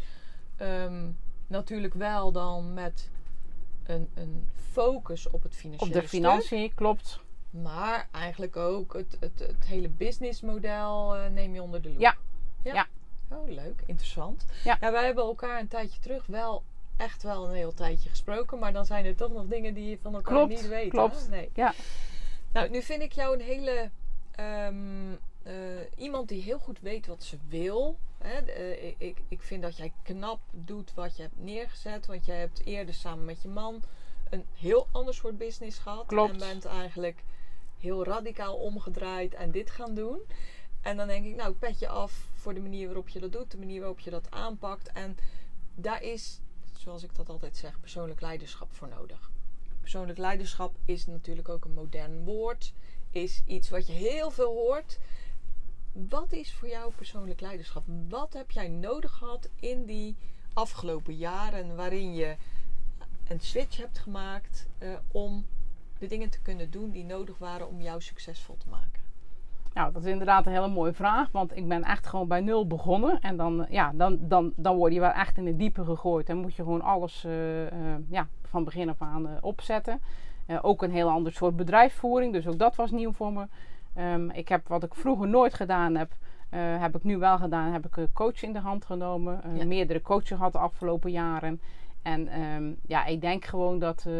ehm, 0.56 1.10
natuurlijk 1.46 1.94
wel 1.94 2.32
dan 2.32 2.74
met 2.74 3.10
een, 3.84 4.08
een 4.14 4.48
focus 4.54 5.30
op 5.30 5.42
het 5.42 5.54
financiële 5.54 5.90
op 5.90 6.00
de 6.00 6.06
stuk, 6.06 6.20
financiën, 6.20 6.74
klopt. 6.74 7.20
maar 7.50 8.08
eigenlijk 8.12 8.56
ook 8.56 8.92
het, 8.92 9.16
het, 9.20 9.38
het 9.38 9.66
hele 9.66 9.88
businessmodel 9.88 11.16
eh, 11.16 11.30
neem 11.30 11.54
je 11.54 11.62
onder 11.62 11.82
de 11.82 11.88
loep. 11.88 12.00
Ja. 12.00 12.16
ja. 12.62 12.74
Ja. 12.74 12.86
Oh, 13.36 13.48
leuk. 13.48 13.82
Interessant. 13.86 14.44
Ja. 14.64 14.78
wij 14.80 15.04
hebben 15.04 15.24
elkaar 15.24 15.60
een 15.60 15.68
tijdje 15.68 16.00
terug 16.00 16.26
wel 16.26 16.62
echt 16.96 17.22
wel 17.22 17.48
een 17.48 17.54
heel 17.54 17.74
tijdje 17.74 18.08
gesproken. 18.08 18.58
Maar 18.58 18.72
dan 18.72 18.86
zijn 18.86 19.04
er 19.04 19.16
toch 19.16 19.32
nog 19.32 19.46
dingen 19.46 19.74
die 19.74 19.88
je 19.90 19.98
van 19.98 20.14
elkaar 20.14 20.34
Klopt, 20.34 20.48
niet 20.50 20.68
weet. 20.68 20.90
klopt. 20.90 21.28
Nee. 21.30 21.50
Ja. 21.54 21.74
Nou, 22.52 22.70
nu 22.70 22.82
vind 22.82 23.02
ik 23.02 23.12
jou 23.12 23.34
een 23.34 23.40
hele. 23.44 23.90
ehm, 24.32 25.12
eh, 25.42 25.52
iemand 25.96 26.28
die 26.28 26.42
heel 26.42 26.58
goed 26.58 26.80
weet 26.80 27.06
wat 27.06 27.22
ze 27.24 27.38
wil. 27.48 27.96
Hè? 28.18 28.38
Eh, 28.38 28.94
ik- 28.98 29.22
ik, 29.28 29.42
vind 29.42 29.62
dat 29.62 29.76
jij 29.76 29.92
knap 30.02 30.40
doet 30.50 30.94
wat 30.94 31.16
je 31.16 31.22
hebt 31.22 31.38
neergezet. 31.40 32.06
Want 32.06 32.26
jij 32.26 32.36
hebt 32.38 32.64
eerder 32.66 32.94
samen 32.94 33.24
met 33.24 33.42
je 33.42 33.48
man 33.48 33.82
een 34.30 34.44
heel 34.58 34.86
ander 34.92 35.14
soort 35.14 35.38
business 35.38 35.78
gehad. 35.78 36.06
Klopt. 36.06 36.32
En 36.32 36.38
bent 36.38 36.64
eigenlijk 36.64 37.22
heel 37.80 38.04
radicaal 38.04 38.54
omgedraaid 38.56 39.34
en 39.34 39.50
dit 39.50 39.70
gaan 39.70 39.94
doen. 39.94 40.18
En 40.82 40.96
dan 40.96 41.06
denk 41.06 41.24
ik, 41.26 41.34
nou, 41.34 41.52
pet 41.54 41.78
je 41.78 41.88
af 41.88 42.30
voor 42.42 42.54
de 42.54 42.60
manier 42.60 42.86
waarop 42.86 43.08
je 43.08 43.20
dat 43.20 43.32
doet, 43.32 43.50
de 43.50 43.58
manier 43.58 43.80
waarop 43.80 44.00
je 44.00 44.10
dat 44.10 44.30
aanpakt. 44.30 44.92
En 44.92 45.16
daar 45.74 46.02
is, 46.02 46.40
zoals 46.78 47.02
ik 47.02 47.14
dat 47.14 47.28
altijd 47.28 47.56
zeg, 47.56 47.80
persoonlijk 47.80 48.20
leiderschap 48.20 48.72
voor 48.72 48.88
nodig. 48.88 49.30
Persoonlijk 49.80 50.18
leiderschap 50.18 50.76
is 50.84 51.06
natuurlijk 51.06 51.48
ook 51.48 51.64
een 51.64 51.74
modern 51.74 52.24
woord. 52.24 52.72
Is 53.10 53.42
iets 53.46 53.70
wat 53.70 53.86
je 53.86 53.92
heel 53.92 54.30
veel 54.30 54.52
hoort. 54.52 54.98
Wat 55.92 56.32
is 56.32 56.54
voor 56.54 56.68
jou 56.68 56.92
persoonlijk 56.94 57.40
leiderschap? 57.40 57.84
Wat 58.08 58.32
heb 58.32 58.50
jij 58.50 58.68
nodig 58.68 59.12
gehad 59.12 59.48
in 59.60 59.84
die 59.84 60.16
afgelopen 60.52 61.16
jaren 61.16 61.76
waarin 61.76 62.14
je 62.14 62.36
een 63.28 63.40
switch 63.40 63.76
hebt 63.76 63.98
gemaakt 63.98 64.66
eh, 64.78 64.94
om 65.12 65.46
de 65.98 66.06
dingen 66.06 66.30
te 66.30 66.40
kunnen 66.40 66.70
doen 66.70 66.90
die 66.90 67.04
nodig 67.04 67.38
waren 67.38 67.68
om 67.68 67.80
jou 67.80 68.00
succesvol 68.00 68.56
te 68.56 68.68
maken? 68.68 69.01
Nou, 69.74 69.92
dat 69.92 70.02
is 70.02 70.10
inderdaad 70.10 70.46
een 70.46 70.52
hele 70.52 70.68
mooie 70.68 70.92
vraag. 70.92 71.28
Want 71.30 71.56
ik 71.56 71.68
ben 71.68 71.82
echt 71.82 72.06
gewoon 72.06 72.28
bij 72.28 72.40
nul 72.40 72.66
begonnen. 72.66 73.20
En 73.20 73.36
dan, 73.36 73.64
eh, 73.64 73.72
ja, 73.72 73.92
dan, 73.94 74.18
dan, 74.20 74.52
dan 74.56 74.76
word 74.76 74.92
je 74.92 75.00
wel 75.00 75.10
echt 75.10 75.36
in 75.36 75.46
het 75.46 75.58
diepe 75.58 75.84
gegooid. 75.84 76.28
En 76.28 76.36
moet 76.36 76.54
je 76.54 76.62
gewoon 76.62 76.82
alles 76.82 77.24
eh, 77.24 77.66
eh, 77.66 77.98
ja, 78.08 78.28
van 78.42 78.64
begin 78.64 78.88
af 78.88 79.02
aan 79.02 79.28
opzetten. 79.40 80.00
Ook 80.62 80.82
een 80.82 80.90
heel 80.90 81.10
ander 81.10 81.32
soort 81.32 81.56
bedrijfsvoering. 81.56 82.32
Dus 82.32 82.46
ook 82.46 82.58
dat 82.58 82.76
was 82.76 82.90
nieuw 82.90 83.12
voor 83.12 83.32
me. 83.32 83.46
Ehm, 83.94 84.30
ik 84.30 84.48
heb 84.48 84.68
wat 84.68 84.82
ik 84.82 84.94
vroeger 84.94 85.28
nooit 85.28 85.54
gedaan 85.54 85.94
heb. 85.94 86.12
heb 86.78 86.96
ik 86.96 87.04
nu 87.04 87.18
wel 87.18 87.38
gedaan. 87.38 87.72
Heb 87.72 87.86
ik 87.86 87.96
een 87.96 88.12
coach 88.12 88.42
in 88.42 88.52
de 88.52 88.58
hand 88.58 88.84
genomen. 88.84 89.40
Ja. 89.54 89.64
Meerdere 89.64 90.02
coaches 90.02 90.28
gehad 90.28 90.52
de 90.52 90.58
afgelopen 90.58 91.10
jaren. 91.10 91.60
En 92.02 92.28
ehm, 92.28 92.72
ja, 92.86 93.04
ik 93.04 93.20
denk 93.20 93.44
gewoon 93.44 93.78
dat, 93.78 94.04
eh, 94.06 94.14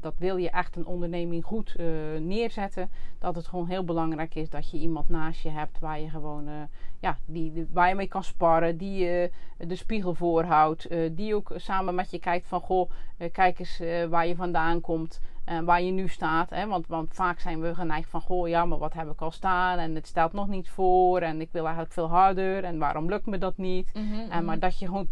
dat 0.00 0.14
wil 0.18 0.36
je 0.36 0.50
echt 0.50 0.76
een 0.76 0.86
onderneming 0.86 1.44
goed 1.44 1.74
eh, 1.76 1.86
neerzetten. 2.20 2.90
Dat 3.18 3.34
het 3.34 3.46
gewoon 3.46 3.66
heel 3.66 3.84
belangrijk 3.84 4.34
is 4.34 4.50
dat 4.50 4.70
je 4.70 4.78
iemand 4.78 5.08
naast 5.08 5.42
je 5.42 5.48
hebt 5.48 5.78
waar 5.78 6.00
je 6.00 6.08
gewoon 6.08 6.48
eh, 6.48 6.54
ja, 7.00 7.18
die, 7.24 7.66
waar 7.72 7.88
je 7.88 7.94
mee 7.94 8.08
kan 8.08 8.24
sparren, 8.24 8.76
die 8.76 9.04
je 9.04 9.30
de 9.56 9.74
spiegel 9.74 10.14
voorhoudt. 10.14 10.88
die 11.16 11.34
ook 11.34 11.52
samen 11.56 11.94
met 11.94 12.10
je 12.10 12.18
kijkt 12.18 12.46
van 12.46 12.60
goh, 12.60 12.90
kijk 13.32 13.58
eens 13.58 13.82
waar 14.08 14.26
je 14.26 14.36
vandaan 14.36 14.80
komt 14.80 15.20
en 15.44 15.64
waar 15.64 15.82
je 15.82 15.92
nu 15.92 16.08
staat. 16.08 16.50
Hè? 16.50 16.66
Want, 16.66 16.86
want 16.86 17.14
vaak 17.14 17.40
zijn 17.40 17.60
we 17.60 17.74
geneigd 17.74 18.08
van 18.08 18.20
goh, 18.20 18.48
ja, 18.48 18.64
maar 18.64 18.78
wat 18.78 18.94
heb 18.94 19.10
ik 19.10 19.20
al 19.20 19.30
staan 19.30 19.78
en 19.78 19.94
het 19.94 20.06
stelt 20.06 20.32
nog 20.32 20.48
niet 20.48 20.68
voor 20.68 21.20
en 21.20 21.40
ik 21.40 21.48
wil 21.52 21.62
eigenlijk 21.62 21.92
veel 21.92 22.08
harder 22.08 22.64
en 22.64 22.78
waarom 22.78 23.08
lukt 23.08 23.26
me 23.26 23.38
dat 23.38 23.56
niet? 23.56 23.92
En 24.30 24.44
maar 24.44 24.58
dat 24.58 24.78
je 24.78 24.86
gewoon 24.86 25.08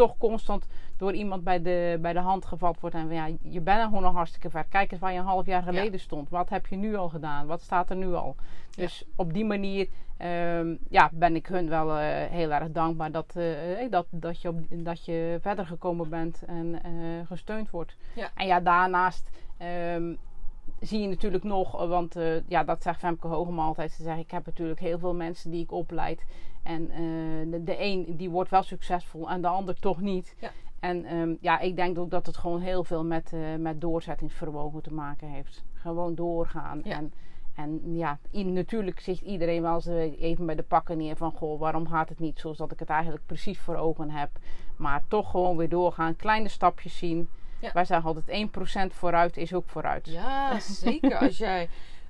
toch 0.00 0.18
constant 0.18 0.66
door 0.96 1.12
iemand 1.12 1.44
bij 1.44 1.62
de, 1.62 1.98
bij 2.00 2.12
de 2.12 2.18
hand 2.18 2.44
gevat 2.44 2.80
wordt. 2.80 2.96
En 2.96 3.06
van, 3.06 3.14
ja, 3.14 3.28
je 3.42 3.60
bent 3.60 3.82
gewoon 3.82 4.04
al 4.04 4.12
hartstikke 4.12 4.50
ver. 4.50 4.64
Kijk 4.64 4.92
eens 4.92 5.00
waar 5.00 5.12
je 5.12 5.18
een 5.18 5.24
half 5.24 5.46
jaar 5.46 5.62
geleden 5.62 6.00
stond. 6.00 6.30
Wat 6.30 6.48
heb 6.48 6.66
je 6.66 6.76
nu 6.76 6.96
al 6.96 7.08
gedaan? 7.08 7.46
Wat 7.46 7.60
staat 7.60 7.90
er 7.90 7.96
nu 7.96 8.14
al? 8.14 8.36
Dus 8.76 9.04
op 9.16 9.32
die 9.32 9.44
manier 9.44 9.88
ehm, 10.16 10.74
ja, 10.88 11.10
ben 11.12 11.34
ik 11.34 11.46
hun 11.46 11.68
wel 11.68 11.98
eh, 11.98 12.30
heel 12.30 12.50
erg 12.50 12.70
dankbaar 12.70 13.10
dat, 13.10 13.36
eh, 13.36 13.90
dat, 13.90 14.06
dat, 14.10 14.40
je 14.40 14.48
op, 14.48 14.58
dat 14.68 15.04
je 15.04 15.38
verder 15.40 15.66
gekomen 15.66 16.08
bent 16.08 16.42
en 16.46 16.82
eh, 16.82 16.90
gesteund 17.26 17.70
wordt. 17.70 17.96
Ja. 18.14 18.30
En 18.34 18.46
ja, 18.46 18.60
daarnaast 18.60 19.30
ehm, 19.58 20.14
zie 20.80 21.00
je 21.00 21.08
natuurlijk 21.08 21.44
nog, 21.44 21.80
eh, 21.80 21.88
want 21.88 22.16
eh, 22.16 22.48
ja, 22.48 22.64
dat 22.64 22.82
zegt 22.82 22.98
Femke 22.98 23.26
Hogema 23.26 23.62
altijd. 23.62 23.92
Ze 23.92 24.02
zegt, 24.02 24.18
ik 24.18 24.30
heb 24.30 24.46
natuurlijk 24.46 24.80
heel 24.80 24.98
veel 24.98 25.14
mensen 25.14 25.50
die 25.50 25.62
ik 25.62 25.72
opleid. 25.72 26.24
En 26.62 26.90
eh, 26.90 27.50
de, 27.50 27.64
de 27.64 27.76
een 27.78 28.16
die 28.16 28.30
wordt 28.30 28.50
wel 28.50 28.62
succesvol 28.62 29.30
en 29.30 29.40
de 29.40 29.48
ander 29.48 29.80
toch 29.80 30.00
niet. 30.00 30.34
Ja. 30.38 30.50
En 30.80 31.04
ehm, 31.04 31.34
ja, 31.40 31.58
ik 31.58 31.76
denk 31.76 31.98
ook 31.98 32.10
dat 32.10 32.26
het 32.26 32.36
gewoon 32.36 32.60
heel 32.60 32.84
veel 32.84 33.04
met, 33.04 33.32
eh, 33.32 33.40
met 33.58 33.80
doorzettingsvermogen 33.80 34.82
te 34.82 34.92
maken 34.92 35.28
heeft. 35.28 35.64
Gewoon 35.72 36.14
doorgaan. 36.14 36.80
Ja. 36.84 36.96
En, 36.96 37.12
en 37.54 37.96
ja, 37.96 38.18
natuurlijk 38.30 39.00
zegt 39.00 39.20
iedereen 39.20 39.62
wel 39.62 39.74
eens 39.74 39.86
even 40.18 40.46
bij 40.46 40.54
de 40.54 40.62
pakken 40.62 40.98
neer 40.98 41.16
van... 41.16 41.32
Goh, 41.32 41.60
waarom 41.60 41.88
gaat 41.88 42.08
het 42.08 42.18
niet 42.18 42.38
zoals 42.38 42.56
dat 42.56 42.72
ik 42.72 42.78
het 42.78 42.88
eigenlijk 42.88 43.26
precies 43.26 43.58
voor 43.58 43.76
ogen 43.76 44.10
heb. 44.10 44.30
Maar 44.76 45.02
toch 45.08 45.30
gewoon 45.30 45.56
weer 45.56 45.68
doorgaan. 45.68 46.16
Kleine 46.16 46.48
stapjes 46.48 46.98
zien. 46.98 47.28
Ja. 47.60 47.70
Wij 47.72 47.84
zeggen 47.84 48.08
altijd 48.08 48.48
1% 48.90 48.94
vooruit 48.94 49.36
is 49.36 49.54
ook 49.54 49.68
vooruit. 49.68 50.06
Ja, 50.06 50.60
zeker. 50.60 51.16
Als 51.16 51.38
jij 51.38 51.68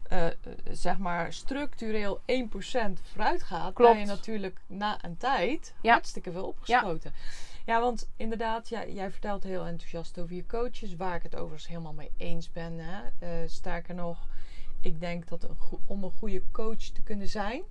eh, 0.08 0.26
eh, 0.26 0.32
zeg 0.70 0.98
maar 0.98 1.32
structureel 1.32 2.20
1% 2.26 3.00
vooruit 3.02 3.42
gaat, 3.42 3.72
Klopt. 3.74 3.92
ben 3.92 4.00
je 4.00 4.06
natuurlijk 4.06 4.60
na 4.66 5.04
een 5.04 5.16
tijd 5.16 5.74
Ja. 5.82 5.92
hartstikke 5.92 6.32
veel 6.32 6.46
opgeschoten. 6.46 7.12
Ja. 7.66 7.80
want 7.80 8.08
inderdaad, 8.16 8.68
ja, 8.68 8.86
jij 8.86 9.10
vertelt 9.10 9.42
heel 9.42 9.66
enthousiast 9.66 10.18
over 10.18 10.34
je 10.36 10.46
coaches, 10.46 10.96
waar 10.96 11.14
ik 11.16 11.22
het 11.22 11.34
overigens 11.36 11.66
helemaal 11.68 11.92
mee 11.92 12.10
eens 12.16 12.52
ben. 12.52 12.78
Hè. 12.78 13.00
Eh, 13.18 13.48
sterker 13.48 13.94
nog, 13.94 14.26
ik 14.80 15.00
denk 15.00 15.28
dat 15.28 15.42
een 15.42 15.56
om 15.86 16.04
een 16.04 16.10
goede 16.10 16.42
coach 16.52 16.76
te 16.82 17.02
kunnen 17.02 17.28
zijn, 17.28 17.62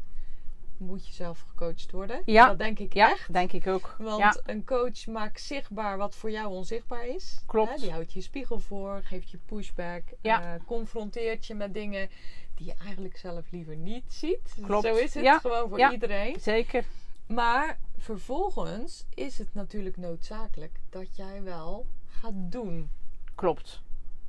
moet 0.79 1.07
je 1.07 1.13
zelf 1.13 1.45
gecoacht 1.49 1.91
worden. 1.91 2.21
Ja. 2.25 2.47
Dat 2.47 2.57
denk 2.59 2.79
ik 2.79 2.93
Ja, 2.93 3.11
echt. 3.11 3.33
denk 3.33 3.51
ik 3.51 3.67
ook. 3.67 3.95
Want 3.97 4.17
ja, 4.19 4.35
een 4.45 4.65
coach 4.65 5.05
maakt 5.07 5.41
zichtbaar 5.41 5.97
wat 5.97 6.15
voor 6.15 6.31
jou 6.31 6.47
onzichtbaar 6.47 7.07
is. 7.07 7.41
Klopt. 7.45 7.69
Hè, 7.69 7.75
die 7.77 7.91
houdt 7.91 8.13
je 8.13 8.21
spiegel 8.21 8.59
voor, 8.59 9.01
geeft 9.03 9.29
je 9.29 9.37
pushback, 9.45 10.03
Ja. 10.21 10.53
eh, 10.55 10.61
confronteert 10.65 11.45
je 11.45 11.53
met 11.55 11.73
dingen 11.73 12.09
die 12.55 12.65
je 12.67 12.73
eigenlijk 12.85 13.17
zelf 13.17 13.51
liever 13.51 13.75
niet 13.75 14.13
ziet. 14.13 14.55
Klopt. 14.61 14.85
Zo 14.85 14.95
is 14.95 15.13
het 15.13 15.23
Ja. 15.23 15.39
gewoon 15.39 15.69
voor 15.69 15.77
Ja. 15.77 15.91
iedereen. 15.91 16.39
zeker. 16.39 16.83
Maar 17.27 17.79
vervolgens 17.97 19.05
is 19.13 19.37
het 19.37 19.53
natuurlijk 19.53 19.97
noodzakelijk 19.97 20.79
dat 20.89 21.15
jij 21.15 21.43
wel 21.43 21.85
gaat 22.07 22.33
doen. 22.51 22.89
Klopt. 23.35 23.81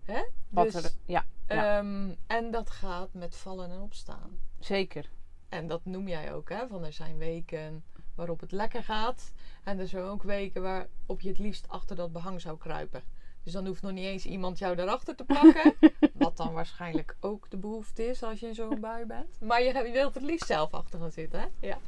Hè? 0.04 0.22
Wat 0.48 0.72
Dus, 0.72 0.84
er, 0.84 0.90
ja, 1.06 1.24
ja. 1.48 1.78
ehm, 1.78 2.10
en 2.26 2.50
dat 2.50 2.70
gaat 2.70 3.08
met 3.12 3.36
vallen 3.36 3.70
en 3.70 3.80
opstaan. 3.80 4.38
zeker. 4.58 5.08
En 5.50 5.66
dat 5.66 5.84
noem 5.84 6.08
jij 6.08 6.32
ook, 6.32 6.48
hè? 6.48 6.66
Van 6.68 6.84
er 6.84 6.92
zijn 6.92 7.18
weken 7.18 7.84
waarop 8.14 8.40
het 8.40 8.52
lekker 8.52 8.84
gaat. 8.84 9.32
En 9.64 9.78
er 9.78 9.88
zijn 9.88 10.04
ook 10.04 10.22
weken 10.22 10.62
waarop 10.62 11.20
je 11.20 11.28
het 11.28 11.38
liefst 11.38 11.68
achter 11.68 11.96
dat 11.96 12.12
behang 12.12 12.40
zou 12.40 12.58
kruipen. 12.58 13.02
Dus 13.42 13.52
dan 13.52 13.66
hoeft 13.66 13.82
nog 13.82 13.92
niet 13.92 14.04
eens 14.04 14.24
iemand 14.24 14.58
jou 14.58 14.76
daarachter 14.76 15.16
te 15.16 15.24
plakken. 15.24 15.74
wat 16.12 16.36
dan 16.36 16.52
waarschijnlijk 16.52 17.16
ook 17.20 17.50
de 17.50 17.56
behoefte 17.56 18.06
is 18.06 18.22
als 18.22 18.40
je 18.40 18.46
in 18.46 18.54
zo'n 18.54 18.80
bui 18.80 19.04
bent. 19.04 19.40
Maar 19.40 19.62
je, 19.62 19.74
je 19.74 19.92
wilt 19.92 20.14
het 20.14 20.22
liefst 20.22 20.46
zelf 20.46 20.72
achter 20.72 21.00
gaan 21.00 21.12
zitten, 21.12 21.40
hè? 21.40 21.46
Ja. 21.66 21.78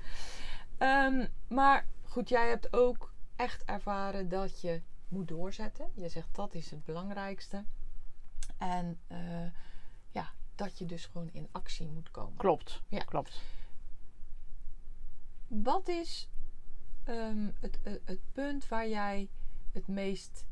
Ehm, 0.79 1.27
maar 1.49 1.87
goed, 2.03 2.29
jij 2.29 2.49
hebt 2.49 2.73
ook 2.77 3.13
echt 3.37 3.65
ervaren 3.65 4.29
dat 4.29 4.61
je 4.61 4.81
moet 5.09 5.29
doorzetten. 5.29 5.91
Je 5.95 6.09
zegt 6.09 6.35
dat 6.35 6.55
is 6.55 6.71
het 6.71 6.85
belangrijkste. 6.85 7.65
En 8.59 9.01
eh, 9.07 9.19
dat 10.55 10.79
je 10.79 10.87
dus 10.87 11.07
gewoon 11.07 11.31
in 11.33 11.49
actie 11.53 11.89
moet 11.89 12.11
komen. 12.11 12.37
Klopt. 12.37 12.83
Ja. 12.89 13.05
Klopt. 13.05 13.43
Wat 15.47 15.89
is 15.89 16.29
ehm, 17.05 17.51
het, 17.61 17.79
het, 17.83 18.01
het 18.05 18.21
punt 18.33 18.69
waar 18.69 18.89
jij 18.89 19.29
het 19.73 19.87
meest 19.87 20.47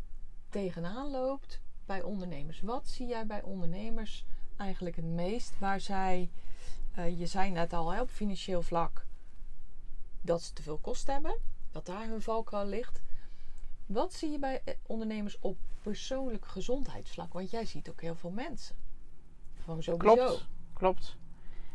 tegenaan 0.49 1.11
loopt 1.11 1.61
bij 1.87 2.02
ondernemers? 2.02 2.61
Wat 2.61 2.88
zie 2.88 3.07
jij 3.07 3.26
bij 3.26 3.42
ondernemers 3.42 4.25
eigenlijk 4.57 4.97
het 4.97 5.04
meest 5.04 5.59
waar 5.59 5.80
zij, 5.80 6.30
eh, 6.95 7.19
je 7.19 7.26
zei 7.26 7.50
net 7.50 7.73
al 7.73 7.92
hè, 7.92 8.00
op 8.00 8.11
financieel 8.11 8.62
vlak, 8.62 9.07
dat 10.21 10.42
ze 10.42 10.52
te 10.52 10.62
veel 10.62 10.78
kosten 10.78 11.12
hebben, 11.12 11.38
dat 11.71 11.87
daar 11.87 12.09
hun 12.09 12.23
valkuil 12.23 12.66
ligt. 12.66 13.02
Wat 13.87 14.12
zie 14.12 14.30
je 14.30 14.38
bij 14.38 14.62
eh, 14.64 14.75
ondernemers 14.87 15.38
op 15.38 15.57
persoonlijk 15.83 16.47
gezondheidsvlak? 16.47 17.33
Want 17.33 17.50
jij 17.50 17.64
ziet 17.64 17.90
ook 17.90 18.00
heel 18.00 18.14
veel 18.14 18.30
mensen. 18.30 18.76
Gewoon 19.71 19.83
sowieso. 19.83 20.27
Klopt. 20.27 20.49
Klopt. 20.75 21.17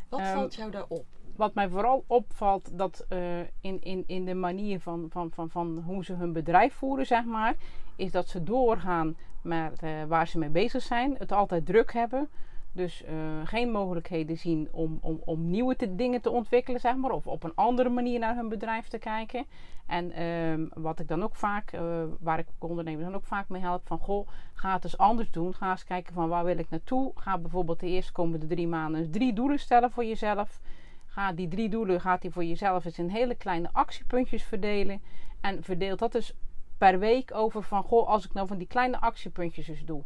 Wat 0.10 0.20
Ehm, 0.20 0.34
valt 0.34 0.56
jou 0.56 0.72
daarop? 0.72 1.06
Wat 1.36 1.54
mij 1.54 1.70
vooral 1.70 2.04
opvalt, 2.08 2.78
dat 2.78 3.06
eh, 3.10 3.40
in, 3.40 3.82
in, 3.82 4.04
in 4.08 4.26
de 4.26 4.34
manier 4.34 4.80
van, 4.80 5.08
van, 5.10 5.32
van, 5.32 5.50
van 5.50 5.78
hoe 5.86 6.04
ze 6.06 6.14
hun 6.14 6.34
bedrijf 6.34 6.74
voeren, 6.74 7.06
zeg 7.06 7.26
maar, 7.26 7.56
is 7.96 8.12
dat 8.12 8.28
ze 8.28 8.44
doorgaan 8.44 9.18
met 9.42 9.82
eh, 9.84 10.04
waar 10.08 10.28
ze 10.28 10.38
mee 10.38 10.50
bezig 10.50 10.82
zijn. 10.82 11.16
Het 11.18 11.32
altijd 11.32 11.66
druk 11.66 11.94
hebben. 11.94 12.30
Dus 12.76 13.04
eh, 13.04 13.14
geen 13.44 13.72
mogelijkheden 13.72 14.38
zien 14.38 14.68
om, 14.72 14.98
om, 15.02 15.22
om 15.26 15.50
nieuwe 15.50 15.76
te- 15.76 15.96
dingen 15.96 16.22
te 16.22 16.30
ontwikkelen, 16.30 16.80
zeg 16.80 16.96
maar. 16.96 17.12
Of 17.12 17.28
op 17.28 17.44
een 17.44 17.56
andere 17.56 17.90
manier 17.90 18.20
naar 18.20 18.36
hun 18.36 18.50
bedrijf 18.50 18.88
te 18.88 18.98
kijken. 18.98 19.46
En 19.86 20.12
ehm, 20.12 20.66
wat 20.74 21.00
ik 21.00 21.08
dan 21.08 21.24
ook 21.24 21.36
vaak, 21.36 21.72
eh, 21.72 22.04
waar 22.20 22.40
ik 22.40 22.48
ondernemers 22.60 23.06
dan 23.06 23.16
ook 23.16 23.26
vaak 23.26 23.50
mee 23.50 23.62
help, 23.62 23.88
van 23.88 24.00
goh, 24.00 24.28
ga 24.54 24.74
het 24.74 24.84
eens 24.84 24.98
anders 24.98 25.32
doen. 25.32 25.54
Ga 25.54 25.72
eens 25.72 25.84
kijken 25.84 26.14
van 26.14 26.30
waar 26.30 26.46
wil 26.46 26.58
ik 26.58 26.70
naartoe. 26.70 27.12
Ga 27.16 27.38
bijvoorbeeld 27.38 27.80
de 27.80 27.88
eerstkomende 27.88 28.48
drie 28.48 28.68
maanden 28.68 29.12
drie 29.12 29.34
doelen 29.34 29.60
stellen 29.60 29.92
voor 29.92 30.06
jezelf. 30.06 30.60
Ga 31.06 31.32
die 31.34 31.48
drie 31.48 31.70
doelen, 31.70 32.02
gaat 32.02 32.22
die 32.22 32.32
voor 32.32 32.44
jezelf 32.46 32.86
eens 32.86 33.00
in 33.00 33.10
hele 33.10 33.36
kleine 33.36 33.70
actiepuntjes 33.72 34.44
verdelen. 34.44 35.02
En 35.42 35.64
verdeelt 35.64 36.00
dat 36.00 36.12
dus 36.12 36.34
per 36.78 37.00
week 37.00 37.34
over 37.34 37.64
van, 37.64 37.84
goh, 37.84 38.08
als 38.08 38.26
ik 38.26 38.34
nou 38.34 38.48
van 38.48 38.58
die 38.58 38.68
kleine 38.68 39.00
actiepuntjes 39.02 39.68
eens 39.68 39.86
doe. 39.86 40.04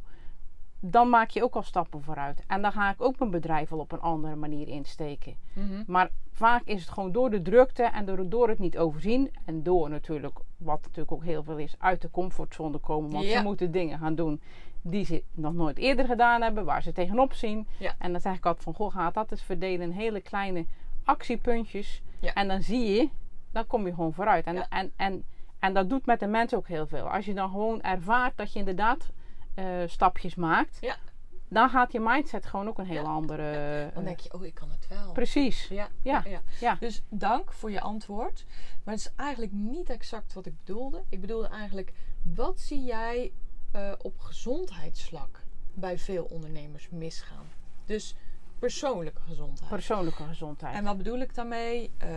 Dan 0.80 1.10
maak 1.10 1.30
je 1.30 1.44
ook 1.44 1.56
al 1.56 1.64
stappen 1.64 2.02
vooruit. 2.04 2.44
En 2.48 2.62
dan 2.62 2.72
ga 2.72 2.90
ik 2.92 3.02
ook 3.02 3.20
mijn 3.20 3.32
bedrijf 3.32 3.72
al 3.72 3.80
op 3.80 3.92
een 3.92 4.02
andere 4.02 4.36
manier 4.36 4.68
insteken. 4.68 5.36
Mhm. 5.54 5.84
Maar 5.88 6.10
vaak 6.32 6.62
is 6.66 6.82
het 6.82 6.90
gewoon 6.90 7.12
door 7.12 7.30
de 7.30 7.42
drukte 7.42 7.84
en 7.84 8.06
door, 8.06 8.30
door 8.30 8.50
het 8.50 8.60
niet 8.60 8.78
overzien. 8.78 9.32
En 9.46 9.64
door 9.64 9.90
natuurlijk, 9.90 10.40
wat 10.58 10.82
natuurlijk 10.82 11.12
ook 11.12 11.24
heel 11.24 11.44
veel 11.44 11.58
is, 11.58 11.76
uit 11.80 12.02
de 12.02 12.12
comfortzone 12.12 12.78
komen. 12.78 13.12
Want 13.12 13.26
Ja. 13.26 13.38
ze 13.38 13.44
moeten 13.44 13.72
dingen 13.72 14.00
gaan 14.00 14.16
doen 14.16 14.42
die 14.82 15.06
ze 15.06 15.24
nog 15.32 15.54
nooit 15.54 15.78
eerder 15.78 16.06
gedaan 16.06 16.42
hebben, 16.42 16.66
waar 16.66 16.82
ze 16.84 16.92
tegenop 16.92 17.34
zien. 17.34 17.68
Ja. 17.78 17.96
En 17.98 18.12
dan 18.12 18.22
zeg 18.22 18.36
ik 18.36 18.46
altijd 18.46 18.64
van, 18.64 18.74
goh, 18.74 18.92
gaat 18.94 19.14
dat 19.14 19.32
eens 19.32 19.44
verdelen 19.44 19.82
in 19.82 19.92
hele 19.92 20.22
kleine 20.22 20.66
actiepuntjes. 21.04 22.02
Ja. 22.20 22.34
En 22.34 22.48
dan 22.48 22.62
zie 22.62 22.92
je, 22.92 23.10
dan 23.52 23.68
kom 23.68 23.86
je 23.86 23.94
gewoon 23.94 24.14
vooruit. 24.14 24.46
En, 24.46 24.70
en, 24.70 24.92
en, 24.96 25.24
en 25.60 25.74
dat 25.74 25.90
doet 25.90 26.06
met 26.06 26.20
de 26.20 26.28
mensen 26.28 26.58
ook 26.58 26.68
heel 26.68 26.88
veel. 26.88 27.10
Als 27.10 27.26
je 27.26 27.34
dan 27.34 27.50
gewoon 27.50 27.82
ervaart 27.82 28.38
dat 28.38 28.54
je 28.54 28.60
inderdaad 28.60 29.10
eh, 29.54 29.66
stapjes 29.86 30.36
maakt, 30.36 30.78
Ja. 30.82 30.96
dan 31.48 31.70
gaat 31.70 31.92
je 31.92 32.00
mindset 32.00 32.46
gewoon 32.46 32.68
ook 32.68 32.78
een 32.78 32.86
heel 32.86 33.04
Ja. 33.04 33.10
andere... 33.10 33.92
Dan 33.94 34.04
denk 34.04 34.20
je, 34.20 34.34
oh, 34.34 34.46
ik 34.46 34.54
kan 34.54 34.70
het 34.72 34.88
wel. 34.88 35.12
Precies. 35.12 35.68
Ja, 35.68 35.88
Ja. 36.02 36.24
ja. 36.60 36.76
Dus 36.80 37.02
dank 37.10 37.52
voor 37.54 37.72
je 37.72 37.82
antwoord. 37.82 38.46
Maar 38.84 38.94
het 38.94 39.04
is 39.06 39.12
eigenlijk 39.16 39.52
niet 39.52 39.90
exact 39.90 40.34
wat 40.34 40.46
ik 40.46 40.54
bedoelde. 40.58 41.04
Ik 41.10 41.22
bedoelde 41.22 41.48
eigenlijk, 41.48 41.94
wat 42.24 42.60
zie 42.60 42.84
jij 42.84 43.32
eh, 43.72 43.92
op 44.02 44.20
gezondheidsvlak 44.20 45.44
bij 45.74 45.98
veel 45.98 46.24
ondernemers 46.24 46.90
misgaan? 46.90 47.46
Dus 47.86 48.16
persoonlijke 48.60 49.22
gezondheid. 49.22 49.70
Persoonlijke 49.70 50.24
gezondheid. 50.24 50.76
En 50.76 50.84
wat 50.84 50.98
bedoel 50.98 51.20
ik 51.20 51.36
daarmee? 51.36 51.92
Eh, 51.98 52.10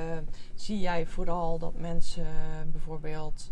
zie 0.55 0.79
jij 0.79 1.07
vooral 1.07 1.59
dat 1.59 1.75
mensen 1.75 2.27
bijvoorbeeld 2.73 3.51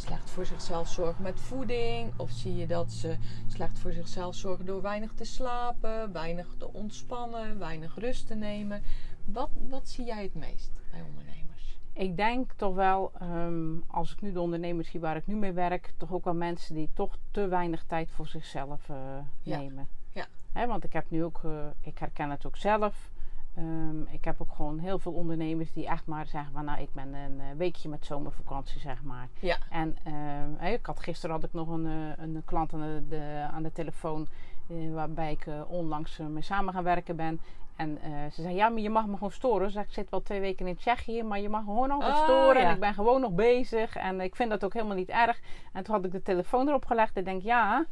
slecht 0.00 0.30
voor 0.30 0.46
zichzelf 0.46 0.88
zorgen 0.88 1.22
met 1.22 1.40
voeding? 1.40 2.12
Of 2.16 2.30
zie 2.30 2.56
je 2.56 2.66
dat 2.66 2.92
ze 2.92 3.16
slecht 3.46 3.78
voor 3.78 3.92
zichzelf 3.92 4.34
zorgen 4.34 4.66
door 4.66 4.82
weinig 4.82 5.12
te 5.14 5.24
slapen, 5.24 6.12
weinig 6.12 6.54
te 6.58 6.72
ontspannen, 6.72 7.58
weinig 7.58 7.94
rust 7.98 8.26
te 8.26 8.34
nemen? 8.34 8.82
Wat, 9.24 9.50
wat 9.68 9.88
zie 9.88 10.04
jij 10.04 10.22
het 10.22 10.34
meest 10.34 10.70
bij 10.90 11.02
ondernemers? 11.02 11.78
Ik 11.92 12.16
denk 12.16 12.52
toch 12.52 12.74
wel, 12.74 13.12
ehm, 13.18 13.76
als 13.86 14.12
ik 14.12 14.20
nu 14.20 14.32
de 14.32 14.40
ondernemers 14.40 14.88
zie 14.90 15.00
waar 15.00 15.16
ik 15.16 15.26
nu 15.26 15.34
mee 15.36 15.52
werk, 15.52 15.92
toch 15.96 16.12
ook 16.12 16.24
wel 16.24 16.34
mensen 16.34 16.74
die 16.74 16.88
toch 16.94 17.16
te 17.30 17.48
weinig 17.48 17.84
tijd 17.86 18.10
voor 18.10 18.26
zichzelf 18.26 18.88
eh, 18.88 18.96
Ja. 19.42 19.58
nemen. 19.58 19.88
Ja. 20.12 20.66
Want 20.66 20.84
ik 20.84 20.92
heb 20.92 21.04
nu 21.10 21.24
ook, 21.24 21.40
eh, 21.44 21.66
ik 21.80 21.98
herken 21.98 22.30
het 22.30 22.46
ook 22.46 22.56
zelf. 22.56 23.10
Ehm, 23.56 24.00
ik 24.02 24.24
heb 24.24 24.40
ook 24.40 24.52
gewoon 24.52 24.78
heel 24.78 24.98
veel 24.98 25.12
ondernemers 25.12 25.72
die 25.72 25.86
echt 25.86 26.06
maar 26.06 26.26
zeggen 26.26 26.52
van 26.52 26.64
nou 26.64 26.80
ik 26.80 26.92
ben 26.92 27.14
een 27.14 27.40
eh, 27.40 27.46
weekje 27.56 27.88
met 27.88 28.06
zomervakantie 28.06 28.80
zeg 28.80 29.02
maar. 29.02 29.28
Ja. 29.40 29.56
En 29.70 29.96
ehm, 30.02 30.72
ik 30.72 30.86
had, 30.86 31.00
gisteren 31.00 31.34
had 31.34 31.44
ik 31.44 31.52
nog 31.52 31.68
een, 31.68 31.86
eh, 31.86 32.24
een 32.24 32.42
klant 32.44 32.72
aan 32.72 32.80
de, 32.80 33.02
de- 33.08 33.48
aan 33.52 33.62
de 33.62 33.72
telefoon 33.72 34.26
eh, 34.68 34.92
waarbij 34.94 35.32
ik 35.32 35.46
onlangs 35.68 36.18
mee 36.18 36.42
samen 36.42 36.74
gaan 36.74 36.84
werken 36.84 37.16
ben. 37.16 37.40
En 37.76 37.98
ze 38.32 38.42
zei, 38.42 38.54
ja, 38.54 38.68
maar 38.68 38.80
je 38.80 38.90
mag 38.90 39.06
me 39.06 39.12
gewoon 39.12 39.30
storen. 39.32 39.70
Ze 39.70 39.80
ik 39.80 39.90
zit 39.90 40.10
wel 40.10 40.22
twee 40.22 40.40
weken 40.40 40.66
in 40.66 40.76
Tsjechië, 40.76 41.22
maar 41.22 41.40
je 41.40 41.48
mag 41.48 41.60
me 41.60 41.66
gewoon 41.66 41.90
altijd 41.90 42.14
Oh, 42.16 42.22
storen. 42.22 42.60
ja. 42.62 42.68
En 42.68 42.74
ik 42.74 42.80
ben 42.80 42.94
gewoon 42.94 43.20
nog 43.20 43.32
bezig. 43.32 43.96
En 43.96 44.20
ik 44.20 44.36
vind 44.36 44.50
dat 44.50 44.64
ook 44.64 44.72
helemaal 44.72 44.96
niet 44.96 45.08
erg. 45.08 45.40
En 45.72 45.84
toen 45.84 45.94
had 45.94 46.04
ik 46.04 46.12
de 46.12 46.22
telefoon 46.22 46.68
erop 46.68 46.84
gelegd. 46.86 47.16
En 47.16 47.24
denk, 47.24 47.42
ja, 47.42 47.86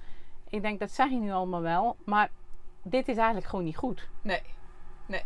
ik 0.49 0.63
denk, 0.63 0.81
dat 0.81 0.91
zeg 0.91 1.09
je 1.11 1.17
nu 1.17 1.33
allemaal 1.33 1.61
wel. 1.61 1.97
Maar 2.05 2.31
dit 2.83 3.09
is 3.09 3.17
eigenlijk 3.17 3.47
gewoon 3.47 3.65
niet 3.65 3.77
goed. 3.77 4.09
Nee. 5.07 5.23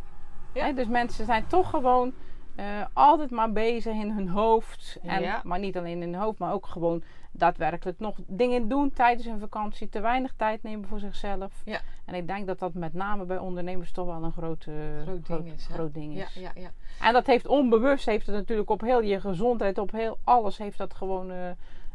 Ja. 0.52 0.64
Hè, 0.64 0.73
dus 0.75 0.87
mensen 0.87 1.25
zijn 1.25 1.47
toch 1.47 1.71
gewoon 1.71 2.12
eh, 2.55 2.85
altijd 2.93 3.31
maar 3.31 3.52
bezig 3.52 3.95
in 3.95 4.11
hun 4.11 4.28
hoofd. 4.28 4.99
En, 5.02 5.23
Ja. 5.23 5.40
Maar 5.45 5.59
niet 5.59 5.76
alleen 5.76 6.02
in 6.02 6.12
hun 6.12 6.23
hoofd, 6.23 6.38
maar 6.38 6.52
ook 6.52 6.67
gewoon 6.67 7.02
daadwerkelijk 7.33 7.99
nog 7.99 8.17
dingen 8.26 8.69
doen 8.69 8.90
tijdens 8.93 9.26
hun 9.26 9.38
vakantie. 9.40 9.88
Te 9.88 10.00
weinig 10.00 10.33
tijd 10.37 10.62
nemen 10.62 10.88
voor 10.88 10.99
zichzelf. 10.99 11.62
Ja. 11.64 11.81
En 12.05 12.14
ik 12.14 12.26
denk 12.26 12.47
dat 12.47 12.59
dat 12.59 12.75
met 12.75 12.95
name 12.95 13.25
bij 13.25 13.38
ondernemers 13.38 13.93
toch 13.93 14.07
wel 14.07 14.23
een 14.25 14.33
grote, 14.33 14.73
Groot 15.02 15.26
ding 15.26 15.52
is, 15.52 15.67
hè? 15.67 15.75
groot 15.75 15.95
ding 15.95 16.14
Ja, 16.17 16.25
is. 16.25 16.35
ja, 16.35 16.50
ja. 16.55 16.71
En 17.00 17.12
dat 17.12 17.26
heeft 17.26 17.47
onbewust, 17.47 18.07
heeft 18.07 18.26
het 18.26 18.35
natuurlijk 18.35 18.71
op 18.71 18.81
heel 18.81 19.00
je 19.02 19.21
gezondheid, 19.21 19.78
op 19.78 19.90
heel 19.93 20.19
alles 20.25 20.59
heeft 20.59 20.78
dat 20.78 20.95
gewoon 20.95 21.31
eh, 21.31 21.37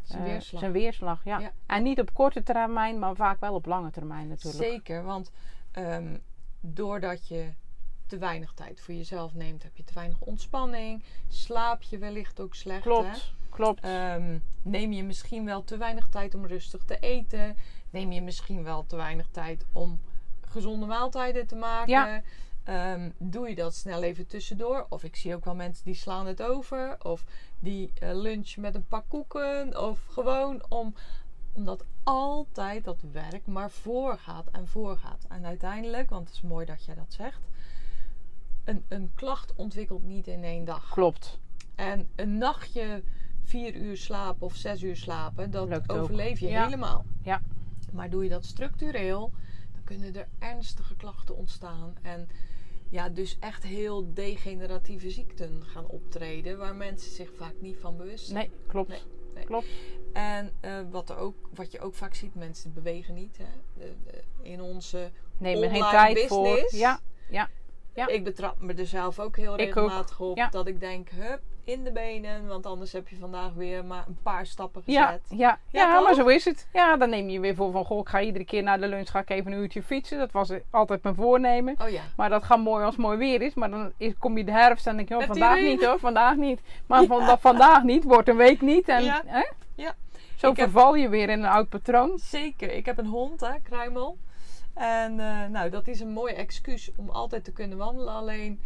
Zijn 0.02 0.22
eh, 0.22 0.28
weerslag. 0.28 0.60
zijn 0.60 0.72
weerslag. 0.72 1.24
Ja. 1.24 1.38
Ja. 1.38 1.50
En 1.66 1.82
niet 1.82 2.00
op 2.00 2.14
korte 2.14 2.42
termijn, 2.42 2.98
maar 2.98 3.14
vaak 3.14 3.40
wel 3.40 3.54
op 3.54 3.66
lange 3.66 3.90
termijn 3.90 4.28
natuurlijk. 4.28 4.64
Zeker, 4.64 5.04
want 5.04 5.30
ehm, 5.72 6.16
doordat 6.60 7.28
je 7.28 7.48
te 8.14 8.20
weinig 8.20 8.52
tijd 8.52 8.80
voor 8.80 8.94
jezelf 8.94 9.34
neemt, 9.34 9.62
heb 9.62 9.76
je 9.76 9.84
te 9.84 9.94
weinig 9.94 10.20
ontspanning, 10.20 11.02
slaap 11.28 11.82
je 11.82 11.98
wellicht 11.98 12.40
ook 12.40 12.54
slecht. 12.54 12.84
Hè? 12.84 12.90
Klopt, 12.90 13.34
klopt. 13.50 13.80
Ehm, 13.80 14.38
neem 14.62 14.92
je 14.92 15.02
misschien 15.02 15.44
wel 15.44 15.64
te 15.64 15.76
weinig 15.76 16.08
tijd 16.08 16.34
om 16.34 16.46
rustig 16.46 16.84
te 16.84 16.98
eten. 16.98 17.56
Neem 17.90 18.12
je 18.12 18.22
misschien 18.22 18.62
wel 18.62 18.86
te 18.86 18.96
weinig 18.96 19.28
tijd 19.30 19.66
om 19.72 20.00
gezonde 20.40 20.86
maaltijden 20.86 21.46
te 21.46 21.56
maken. 21.56 21.92
Ja. 21.92 22.22
Ehm, 22.64 23.10
doe 23.18 23.48
je 23.48 23.54
dat 23.54 23.74
snel 23.74 24.02
even 24.02 24.26
tussendoor? 24.26 24.86
Of 24.88 25.04
ik 25.04 25.16
zie 25.16 25.34
ook 25.34 25.44
wel 25.44 25.54
mensen 25.54 25.84
die 25.84 25.94
slaan 25.94 26.26
het 26.26 26.42
over. 26.42 27.04
Of 27.04 27.24
die 27.58 27.92
eh, 27.94 28.10
lunchen 28.12 28.62
met 28.62 28.74
een 28.74 28.86
pak 28.86 29.04
koeken. 29.08 29.82
Of 29.82 30.04
gewoon 30.06 30.64
om, 30.68 30.94
omdat 31.52 31.84
altijd 32.02 32.84
dat 32.84 33.02
werk 33.12 33.46
maar 33.46 33.70
voorgaat 33.70 34.50
en 34.50 34.68
voorgaat. 34.68 35.24
En 35.28 35.46
uiteindelijk, 35.46 36.10
want 36.10 36.26
het 36.26 36.36
is 36.36 36.42
mooi 36.42 36.66
dat 36.66 36.84
jij 36.84 36.94
dat 36.94 37.12
zegt. 37.12 37.40
Een, 38.64 38.84
een 38.88 39.10
klacht 39.14 39.52
ontwikkelt 39.54 40.02
niet 40.02 40.26
in 40.26 40.44
één 40.44 40.64
dag. 40.64 40.90
Klopt. 40.90 41.38
En 41.74 42.08
een 42.16 42.38
nachtje 42.38 43.02
vier 43.42 43.74
uur 43.74 43.96
slapen 43.96 44.46
of 44.46 44.54
zes 44.54 44.82
uur 44.82 44.96
slapen, 44.96 45.50
dat 45.50 45.68
Lukt 45.68 45.90
ook. 45.90 45.98
overleef 46.02 46.38
je 46.40 46.48
Ja. 46.48 46.64
helemaal. 46.64 47.04
Ja. 47.22 47.42
Maar 47.92 48.10
doe 48.10 48.22
je 48.22 48.28
dat 48.30 48.44
structureel, 48.44 49.32
dan 49.72 49.84
kunnen 49.84 50.14
er 50.16 50.28
ernstige 50.38 50.96
klachten 50.96 51.36
ontstaan. 51.36 51.94
En 52.02 52.28
ja, 52.88 53.08
dus 53.08 53.36
echt 53.40 53.62
heel 53.62 54.14
degeneratieve 54.14 55.10
ziekten 55.10 55.62
gaan 55.66 55.86
optreden, 55.86 56.58
waar 56.58 56.74
mensen 56.74 57.12
zich 57.12 57.30
vaak 57.36 57.54
niet 57.60 57.76
van 57.80 57.96
bewust 57.96 58.26
zijn. 58.26 58.38
Nee, 58.38 58.50
klopt. 58.66 58.88
Nee, 58.88 59.02
nee. 59.34 59.44
Klopt. 59.44 59.66
En 60.12 60.52
eh, 60.60 60.80
wat, 60.90 61.10
er 61.10 61.16
ook, 61.16 61.34
wat 61.54 61.72
je 61.72 61.80
ook 61.80 61.94
vaak 61.94 62.14
ziet, 62.14 62.34
mensen 62.34 62.72
bewegen 62.72 63.14
niet. 63.14 63.36
Hè? 63.38 63.44
De- 63.78 63.94
de- 64.04 64.22
in 64.42 64.60
onze 64.60 65.10
Neem 65.38 65.62
er 65.62 65.70
geen 65.70 65.82
Online 65.82 65.90
tijd 65.90 66.14
business. 66.14 66.70
voor. 66.70 66.78
Ja, 66.78 67.00
ja. 67.30 67.48
Ja. 67.94 68.06
Ik 68.06 68.24
betrap 68.24 68.60
me 68.60 68.74
er 68.74 68.86
zelf 68.86 69.18
ook 69.18 69.36
heel 69.36 69.54
Ik 69.54 69.60
ook, 69.60 69.74
regelmatig 69.74 70.20
op. 70.20 70.36
ja. 70.36 70.48
Dat 70.48 70.66
ik 70.66 70.80
denk, 70.80 71.08
hup, 71.08 71.40
in 71.64 71.84
de 71.84 71.92
benen. 71.92 72.46
Want 72.46 72.66
anders 72.66 72.92
heb 72.92 73.08
je 73.08 73.16
vandaag 73.16 73.52
weer 73.54 73.84
maar 73.84 74.04
een 74.06 74.18
paar 74.22 74.46
stappen 74.46 74.82
gezet. 74.82 75.00
ja, 75.28 75.36
Ja, 75.36 75.58
ja, 75.70 76.00
maar 76.00 76.14
zo 76.14 76.26
is 76.26 76.44
het. 76.44 76.68
Ja, 76.72 76.96
dan 76.96 77.10
neem 77.10 77.28
je 77.28 77.40
weer 77.40 77.54
voor 77.54 77.72
van, 77.72 77.84
goh, 77.84 77.98
ik 77.98 78.08
ga 78.08 78.20
iedere 78.20 78.44
keer 78.44 78.62
na 78.62 78.76
de 78.76 78.88
lunch 78.88 79.10
ga 79.10 79.18
ik 79.18 79.30
even 79.30 79.52
een 79.52 79.58
uurtje 79.58 79.82
fietsen. 79.82 80.18
Dat 80.18 80.32
was 80.32 80.50
altijd 80.70 81.02
mijn 81.02 81.14
voornemen. 81.14 81.74
Oh 81.82 81.88
ja. 81.88 82.02
Maar 82.16 82.28
dat 82.28 82.44
gaat 82.44 82.58
mooi 82.58 82.84
als 82.84 82.94
het 82.94 83.04
mooi 83.04 83.18
weer 83.18 83.42
is. 83.42 83.54
Maar 83.54 83.70
dan 83.70 83.92
is, 83.96 84.12
kom 84.18 84.38
je 84.38 84.44
de 84.44 84.52
herfst 84.52 84.86
en 84.86 84.96
denk 84.96 85.08
je, 85.08 85.16
oh, 85.16 85.22
vandaag 85.26 85.60
niet 85.60 85.84
hoor, 85.84 85.98
vandaag 85.98 86.36
niet. 86.36 86.60
Maar 86.86 87.04
van, 87.04 87.26
dat 87.26 87.40
vandaag 87.40 87.82
niet, 87.82 88.04
wordt 88.04 88.28
een 88.28 88.36
week 88.36 88.60
niet. 88.60 88.88
En, 88.88 89.04
Ja. 89.04 89.22
Hè? 89.26 89.44
Ja. 89.74 89.94
Zo 90.36 90.50
Ik 90.50 90.56
heb- 90.56 90.70
verval 90.70 90.94
je 90.94 91.08
weer 91.08 91.28
in 91.28 91.38
een 91.42 91.50
oud 91.50 91.68
patroon. 91.68 92.18
Zeker. 92.18 92.72
Ik 92.72 92.86
heb 92.86 92.98
een 92.98 93.06
hond, 93.06 93.40
hè, 93.40 93.52
Kruimel. 93.62 94.16
En 94.74 95.20
eh, 95.20 95.46
nou, 95.48 95.70
dat 95.70 95.88
is 95.88 96.00
een 96.00 96.12
mooi 96.12 96.34
excuus 96.34 96.90
om 96.96 97.08
altijd 97.10 97.44
te 97.44 97.52
kunnen 97.52 97.78
wandelen. 97.78 98.14
Alleen, 98.14 98.60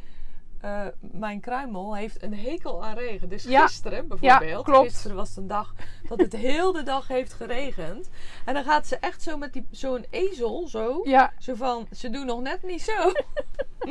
eh, 0.60 0.86
mijn 1.00 1.40
Kruimel 1.40 1.96
heeft 1.96 2.22
een 2.22 2.34
hekel 2.34 2.84
aan 2.84 2.96
regen. 2.96 3.28
Dus 3.28 3.44
Ja. 3.44 3.66
gisteren 3.66 4.08
bijvoorbeeld. 4.08 4.64
klopt. 4.64 4.88
Gisteren 4.90 5.16
was 5.16 5.28
het 5.28 5.38
een 5.38 5.46
dag 5.46 5.74
dat 6.08 6.18
het 6.18 6.32
heel 6.32 6.72
de 6.72 6.82
dag 6.82 7.08
heeft 7.08 7.32
geregend. 7.32 8.10
En 8.44 8.54
dan 8.54 8.64
gaat 8.64 8.86
ze 8.86 8.96
echt 8.96 9.22
zo 9.22 9.36
met 9.36 9.52
die- 9.52 9.66
zo'n 9.70 10.04
ezel, 10.10 10.68
zo. 10.68 11.00
Ja, 11.04 11.32
Zo 11.38 11.54
van, 11.54 11.86
ze 11.92 12.10
doen 12.10 12.26
nog 12.26 12.40
net 12.40 12.62
niet 12.62 12.82
zo. 12.82 13.12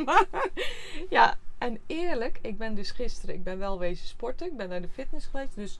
maar 0.06 0.26
ja, 1.10 1.38
en 1.58 1.80
eerlijk, 1.86 2.40
ik 2.42 2.58
ben 2.58 2.76
dus 2.76 2.92
gisteren, 2.92 3.36
ik 3.36 3.44
ben 3.44 3.58
wel 3.58 3.80
wezen 3.80 4.08
sporten. 4.08 4.48
Ik 4.48 4.58
ben 4.58 4.70
naar 4.70 4.82
de 4.82 4.90
fitness 4.90 5.26
geweest, 5.26 5.56
dus 5.56 5.80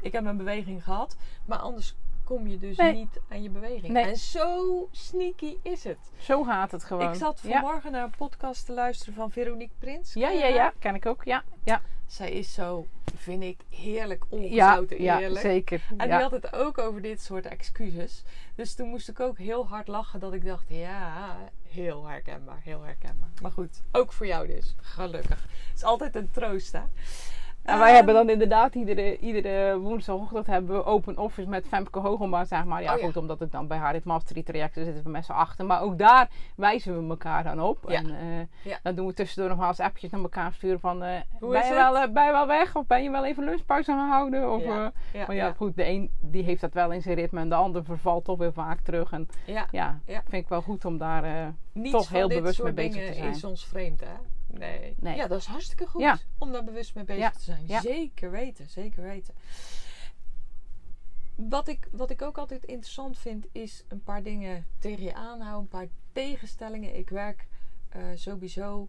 ik 0.00 0.12
heb 0.12 0.22
mijn 0.22 0.36
beweging 0.36 0.84
gehad. 0.84 1.16
Maar 1.44 1.58
anders 1.58 1.94
kom 2.26 2.46
je 2.46 2.58
dus 2.58 2.76
Nee. 2.76 2.92
niet 2.92 3.20
aan 3.28 3.42
je 3.42 3.50
beweging. 3.50 3.92
Nee. 3.92 4.04
En 4.04 4.16
zo 4.16 4.88
sneaky 4.90 5.56
is 5.62 5.84
het. 5.84 5.98
zo 6.18 6.42
gaat 6.42 6.70
het 6.72 6.84
gewoon. 6.84 7.08
Ik 7.08 7.14
zat 7.14 7.40
ja. 7.42 7.50
vanmorgen 7.50 7.92
naar 7.92 8.04
een 8.04 8.14
podcast 8.18 8.66
te 8.66 8.72
luisteren 8.72 9.14
van 9.14 9.30
Veronique 9.30 9.74
Prins. 9.78 10.12
Ja, 10.12 10.30
ja, 10.30 10.46
ja, 10.46 10.72
ken 10.78 10.94
ik 10.94 11.06
ook. 11.06 11.24
Ja, 11.24 11.44
ja, 11.64 11.80
Zij 12.06 12.30
is 12.30 12.54
zo, 12.54 12.86
vind 13.16 13.42
ik, 13.42 13.60
heerlijk 13.70 14.24
ja, 14.30 14.36
ongezouten 14.36 15.02
ja 15.02 15.20
eerlijk. 15.20 15.40
zeker. 15.40 15.82
En 15.96 16.08
ja. 16.08 16.14
die 16.14 16.22
had 16.22 16.30
het 16.42 16.52
ook 16.52 16.78
over 16.78 17.02
dit 17.02 17.20
soort 17.22 17.46
excuses. 17.46 18.22
Dus 18.54 18.74
toen 18.74 18.88
moest 18.88 19.08
ik 19.08 19.20
ook 19.20 19.38
heel 19.38 19.66
hard 19.66 19.88
lachen 19.88 20.20
dat 20.20 20.32
ik 20.32 20.44
dacht, 20.44 20.64
ja, 20.68 21.36
heel 21.68 22.06
herkenbaar, 22.06 22.60
heel 22.62 22.82
herkenbaar. 22.82 23.28
Maar 23.42 23.50
goed, 23.52 23.82
ook 23.92 24.12
voor 24.12 24.26
jou 24.26 24.46
dus, 24.46 24.74
gelukkig. 24.80 25.42
Het 25.42 25.76
is 25.76 25.82
altijd 25.84 26.16
een 26.16 26.30
troost, 26.30 26.72
hè. 26.72 26.82
En 27.66 27.78
wij 27.78 27.86
Ehm, 27.86 27.96
hebben 27.96 28.14
dan 28.14 28.30
inderdaad 28.30 28.74
iedere, 28.74 29.18
iedere 29.18 29.78
woensdagochtend 29.78 30.46
hebben 30.46 30.76
we 30.76 30.84
open 30.84 31.18
office 31.18 31.48
met 31.48 31.66
Femke 31.68 31.98
Hogelma, 31.98 32.44
zeg 32.44 32.64
maar. 32.64 32.82
Ja, 32.82 32.92
Oh 32.94 32.98
ja. 33.00 33.04
goed, 33.06 33.16
omdat 33.16 33.40
ik 33.40 33.52
dan 33.52 33.66
bij 33.66 33.78
haar 33.78 33.92
het 33.94 34.04
mastery 34.04 34.42
traject 34.42 34.74
zit, 34.74 34.84
zitten 34.84 35.04
we 35.04 35.10
met 35.10 35.24
z'n 35.24 35.32
achter. 35.32 35.64
Maar 35.64 35.80
ook 35.82 35.98
daar 35.98 36.28
wijzen 36.56 37.02
we 37.02 37.08
elkaar 37.08 37.42
dan 37.44 37.60
op. 37.60 37.78
Ja. 37.88 37.94
En 37.96 38.06
eh, 38.10 38.70
Ja. 38.70 38.78
dan 38.82 38.94
doen 38.94 39.06
we 39.06 39.12
tussendoor 39.14 39.50
nog 39.50 39.58
wel 39.58 39.68
eens 39.68 39.80
appjes 39.80 40.10
naar 40.10 40.20
elkaar 40.20 40.52
sturen 40.52 40.80
van... 40.80 40.96
Hoe 41.38 41.52
ben, 41.52 41.66
je 41.66 41.74
wel, 41.74 42.12
ben 42.12 42.24
je 42.26 42.32
wel 42.32 42.46
weg? 42.46 42.76
Of 42.76 42.86
ben 42.86 43.02
je 43.02 43.10
wel 43.10 43.24
even 43.24 43.44
lunchpauze 43.44 43.92
gaan 43.92 44.08
houden? 44.08 44.52
Of, 44.52 44.64
maar 45.26 45.34
ja, 45.34 45.52
goed, 45.52 45.76
de 45.76 45.84
een 45.88 46.10
die 46.20 46.42
heeft 46.42 46.60
dat 46.60 46.72
wel 46.72 46.92
in 46.92 47.02
zijn 47.02 47.14
ritme 47.14 47.40
en 47.40 47.48
de 47.48 47.54
ander 47.54 47.84
vervalt 47.84 48.24
toch 48.24 48.38
weer 48.38 48.52
vaak 48.52 48.80
terug. 48.80 49.12
En 49.12 49.28
ja. 49.70 49.98
vind 50.04 50.42
ik 50.42 50.48
wel 50.48 50.62
goed 50.62 50.84
om 50.84 50.98
daar... 50.98 51.52
toch 51.90 52.08
heel 52.08 52.28
dit 52.28 52.38
bewust 52.38 52.62
mee 52.62 52.72
bezig 52.72 53.06
te 53.06 53.14
zijn. 53.14 53.28
is 53.28 53.44
ons 53.44 53.66
vreemd, 53.66 54.00
hè? 54.00 54.06
Nee. 54.46 54.94
Nee. 54.98 55.16
Ja, 55.16 55.26
dat 55.26 55.38
is 55.40 55.46
hartstikke 55.46 55.86
goed 55.86 56.00
Ja. 56.00 56.18
om 56.38 56.52
daar 56.52 56.64
bewust 56.64 56.94
mee 56.94 57.04
bezig 57.04 57.22
Ja. 57.22 57.30
te 57.30 57.42
zijn. 57.42 57.66
Ja. 57.66 57.80
Zeker 57.80 58.30
weten, 58.30 58.68
zeker 58.68 59.02
weten. 59.02 59.34
Wat 61.34 61.68
ik, 61.68 61.88
wat 61.92 62.10
ik 62.10 62.22
ook 62.22 62.38
altijd 62.38 62.64
interessant 62.64 63.18
vind, 63.18 63.46
is 63.52 63.84
een 63.88 64.02
paar 64.02 64.22
dingen 64.22 64.66
tegen 64.78 65.02
je 65.04 65.14
aanhouden, 65.14 65.62
een 65.62 65.68
paar 65.68 65.88
tegenstellingen. 66.12 66.96
Ik 66.96 67.08
werk 67.08 67.46
eh, 67.88 68.02
sowieso 68.14 68.88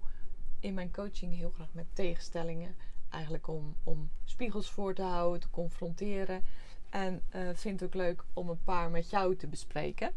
in 0.60 0.74
mijn 0.74 0.92
coaching 0.92 1.36
heel 1.36 1.52
graag 1.56 1.74
met 1.74 1.86
tegenstellingen. 1.94 2.76
Eigenlijk 3.10 3.48
om, 3.48 3.76
om 3.84 4.10
spiegels 4.24 4.70
voor 4.72 4.94
te 4.94 5.02
houden, 5.02 5.40
te 5.40 5.50
confronteren. 5.50 6.44
En 6.90 7.22
eh, 7.30 7.42
vind 7.54 7.80
het 7.80 7.90
ook 7.90 7.96
leuk 7.96 8.24
om 8.34 8.50
een 8.50 8.64
paar 8.64 8.90
met 8.90 9.10
jou 9.10 9.36
te 9.36 9.48
bespreken. 9.48 10.12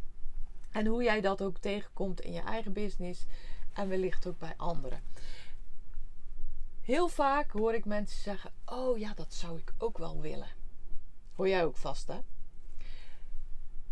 En 0.70 0.86
hoe 0.86 1.02
jij 1.02 1.20
dat 1.20 1.42
ook 1.42 1.58
tegenkomt 1.58 2.20
in 2.20 2.32
je 2.32 2.40
eigen 2.42 2.72
business 2.72 3.26
en 3.80 3.88
wellicht 3.88 4.26
ook 4.26 4.38
bij 4.38 4.54
anderen. 4.56 5.00
Heel 6.80 7.08
vaak 7.08 7.50
hoor 7.50 7.74
ik 7.74 7.84
mensen 7.84 8.20
zeggen: 8.22 8.50
Oh 8.64 8.98
ja, 8.98 9.14
dat 9.14 9.34
zou 9.34 9.58
ik 9.58 9.72
ook 9.78 9.98
wel 9.98 10.20
willen. 10.20 10.48
Hoor 11.34 11.48
jij 11.48 11.64
ook 11.64 11.76
vast, 11.76 12.06
hè? 12.08 12.18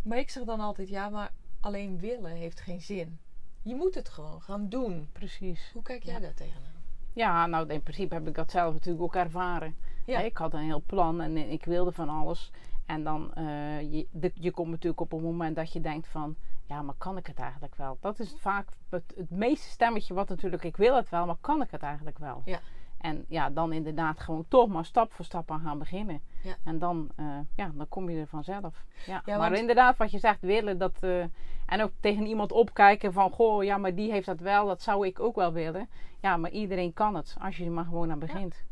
Maar 0.01 0.17
ik 0.17 0.29
zeg 0.29 0.43
dan 0.43 0.59
altijd: 0.59 0.89
Ja, 0.89 1.09
maar 1.09 1.31
alleen 1.59 1.99
willen 1.99 2.31
heeft 2.31 2.59
geen 2.59 2.81
zin. 2.81 3.19
Je 3.61 3.75
moet 3.75 3.95
het 3.95 4.09
gewoon 4.09 4.41
gaan 4.41 4.69
doen. 4.69 5.09
precies. 5.11 5.69
Hoe 5.73 5.81
kijk 5.83 6.03
jij 6.03 6.13
Ja. 6.13 6.19
daar 6.19 6.33
tegenaan? 6.33 6.71
Ja, 7.13 7.45
nou 7.45 7.69
in 7.69 7.81
principe 7.83 8.13
heb 8.13 8.27
ik 8.27 8.35
dat 8.35 8.51
zelf 8.51 8.73
natuurlijk 8.73 9.03
ook 9.03 9.15
ervaren. 9.15 9.75
Ja. 10.05 10.19
Ik 10.19 10.37
had 10.37 10.53
een 10.53 10.63
heel 10.63 10.83
plan 10.85 11.21
en 11.21 11.37
ik 11.37 11.65
wilde 11.65 11.91
van 11.91 12.09
alles. 12.09 12.51
En 12.89 13.03
dan, 13.03 13.33
eh, 13.33 13.81
je, 13.93 14.07
de- 14.11 14.31
je 14.33 14.51
komt 14.51 14.69
natuurlijk 14.69 15.01
op 15.01 15.11
een 15.13 15.21
moment 15.21 15.55
dat 15.55 15.73
je 15.73 15.81
denkt 15.81 16.07
van... 16.07 16.35
Ja, 16.65 16.81
maar 16.81 16.95
kan 16.97 17.17
ik 17.17 17.27
het 17.27 17.39
eigenlijk 17.39 17.75
wel? 17.75 17.97
Dat 18.01 18.19
is 18.19 18.35
vaak 18.39 18.67
het, 18.89 19.13
het 19.17 19.29
meeste 19.29 19.69
stemmetje 19.69 20.13
wat 20.13 20.29
natuurlijk... 20.29 20.63
Ik 20.63 20.77
wil 20.77 20.95
het 20.95 21.09
wel, 21.09 21.25
maar 21.25 21.35
kan 21.41 21.61
ik 21.61 21.71
het 21.71 21.81
eigenlijk 21.81 22.17
wel? 22.17 22.41
Ja. 22.45 22.59
En 22.97 23.25
ja, 23.27 23.49
dan 23.49 23.73
inderdaad 23.73 24.19
gewoon 24.19 24.45
toch 24.47 24.67
maar 24.67 24.85
stap 24.85 25.13
voor 25.13 25.25
stap 25.25 25.51
aan 25.51 25.59
gaan 25.59 25.79
beginnen. 25.79 26.21
Ja. 26.43 26.55
En 26.63 26.79
dan, 26.79 27.09
eh, 27.15 27.25
ja, 27.55 27.71
dan 27.75 27.87
kom 27.89 28.09
je 28.09 28.19
er 28.19 28.27
vanzelf. 28.27 28.83
Ja. 29.05 29.21
Ja, 29.25 29.37
maar 29.37 29.49
want- 29.49 29.61
inderdaad, 29.61 29.97
wat 29.97 30.11
je 30.11 30.19
zegt, 30.19 30.41
willen, 30.41 30.77
dat... 30.77 31.03
eh, 31.03 31.23
en 31.65 31.81
ook 31.81 31.91
tegen 31.99 32.25
iemand 32.25 32.51
opkijken 32.51 33.13
van... 33.13 33.31
Goh, 33.31 33.63
ja, 33.63 33.77
maar 33.77 33.95
die 33.95 34.11
heeft 34.11 34.25
dat 34.25 34.39
wel, 34.39 34.67
dat 34.67 34.81
zou 34.81 35.07
ik 35.07 35.19
ook 35.19 35.35
wel 35.35 35.51
willen. 35.53 35.89
Ja, 36.21 36.37
maar 36.37 36.51
iedereen 36.51 36.93
kan 36.93 37.15
het, 37.15 37.35
als 37.41 37.57
je 37.57 37.65
er 37.65 37.71
maar 37.71 37.83
gewoon 37.85 38.11
aan 38.11 38.19
begint. 38.19 38.63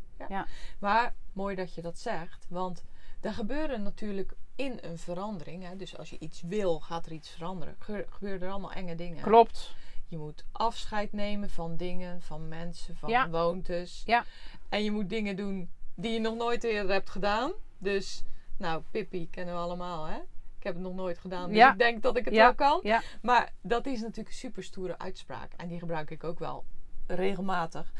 Maar 0.78 1.14
mooi 1.32 1.54
dat 1.54 1.74
je 1.74 1.82
dat 1.82 1.98
zegt, 1.98 2.46
want 2.48 2.84
er 3.20 3.32
gebeuren 3.32 3.82
natuurlijk 3.82 4.32
in 4.56 4.78
een 4.80 4.98
verandering. 4.98 5.62
Hè, 5.64 5.76
dus 5.76 5.96
als 5.98 6.10
je 6.10 6.18
iets 6.18 6.42
wil, 6.42 6.80
gaat 6.80 7.06
er 7.06 7.12
iets 7.12 7.30
veranderen. 7.30 7.76
Ge- 7.78 8.06
gebeuren 8.08 8.42
er 8.42 8.50
allemaal 8.50 8.72
enge 8.72 8.94
dingen. 8.94 9.22
Klopt. 9.22 9.74
Je 10.06 10.18
moet 10.18 10.44
afscheid 10.52 11.12
nemen 11.12 11.50
van 11.50 11.76
dingen, 11.76 12.22
van 12.22 12.48
mensen, 12.48 12.96
van 12.96 13.08
Ja. 13.10 13.22
gewoontes. 13.24 14.02
Ja. 14.04 14.24
En 14.68 14.84
je 14.84 14.90
moet 14.90 15.08
dingen 15.08 15.36
doen 15.36 15.70
die 15.94 16.12
je 16.12 16.20
nog 16.20 16.36
nooit 16.36 16.64
eerder 16.64 16.92
hebt 16.92 17.10
gedaan. 17.10 17.52
Dus, 17.78 18.22
nou, 18.56 18.82
Pippi 18.90 19.30
kennen 19.30 19.54
we 19.54 19.60
allemaal, 19.60 20.04
hè? 20.04 20.16
Ik 20.58 20.64
heb 20.64 20.74
het 20.74 20.82
nog 20.82 20.94
nooit 20.94 21.18
gedaan, 21.18 21.48
dus 21.48 21.56
Ja. 21.56 21.72
ik 21.72 21.78
denk 21.78 22.02
dat 22.02 22.16
ik 22.16 22.24
het 22.24 22.34
wel 22.34 22.54
kan. 22.54 22.80
Ja. 22.82 23.02
Maar 23.22 23.52
dat 23.62 23.86
is 23.86 24.00
natuurlijk 24.00 24.28
een 24.28 24.34
super 24.34 24.62
stoere 24.62 24.98
uitspraak. 24.98 25.52
En 25.56 25.68
die 25.68 25.78
gebruik 25.78 26.10
ik 26.10 26.24
ook 26.24 26.38
wel 26.38 26.64
regelmatig. 27.06 27.92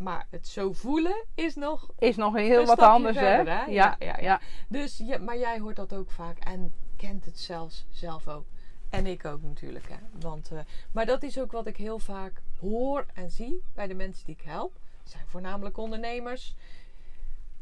Maar 0.00 0.26
het 0.30 0.48
zo 0.48 0.72
voelen 0.72 1.24
is 1.34 1.54
nog 1.54 1.90
Is 1.98 2.16
nog 2.16 2.34
heel 2.34 2.60
Een 2.60 2.66
wat 2.66 2.78
anders, 2.78 3.16
verder, 3.16 3.52
hè? 3.52 3.58
hè? 3.58 3.64
Ja, 3.64 3.96
Ja, 3.98 4.06
ja, 4.06 4.18
ja. 4.20 4.40
Dus, 4.68 4.98
ja, 4.98 5.18
maar 5.18 5.38
jij 5.38 5.58
hoort 5.58 5.76
dat 5.76 5.94
ook 5.94 6.10
vaak 6.10 6.38
en 6.38 6.72
kent 6.96 7.24
het 7.24 7.38
zelfs 7.38 7.86
zelf 7.90 8.28
ook. 8.28 8.46
En 8.88 9.06
ik 9.06 9.24
ook 9.24 9.42
natuurlijk. 9.42 9.88
Hè? 9.88 9.96
Want, 10.20 10.50
eh, 10.50 10.58
maar 10.92 11.06
dat 11.06 11.22
is 11.22 11.38
ook 11.38 11.52
wat 11.52 11.66
ik 11.66 11.76
heel 11.76 11.98
vaak 11.98 12.42
hoor 12.60 13.06
en 13.14 13.30
zie 13.30 13.62
bij 13.74 13.86
de 13.86 13.94
mensen 13.94 14.24
die 14.24 14.34
ik 14.34 14.44
help. 14.44 14.78
Het 15.02 15.10
zijn 15.10 15.26
voornamelijk 15.26 15.76
ondernemers. 15.76 16.54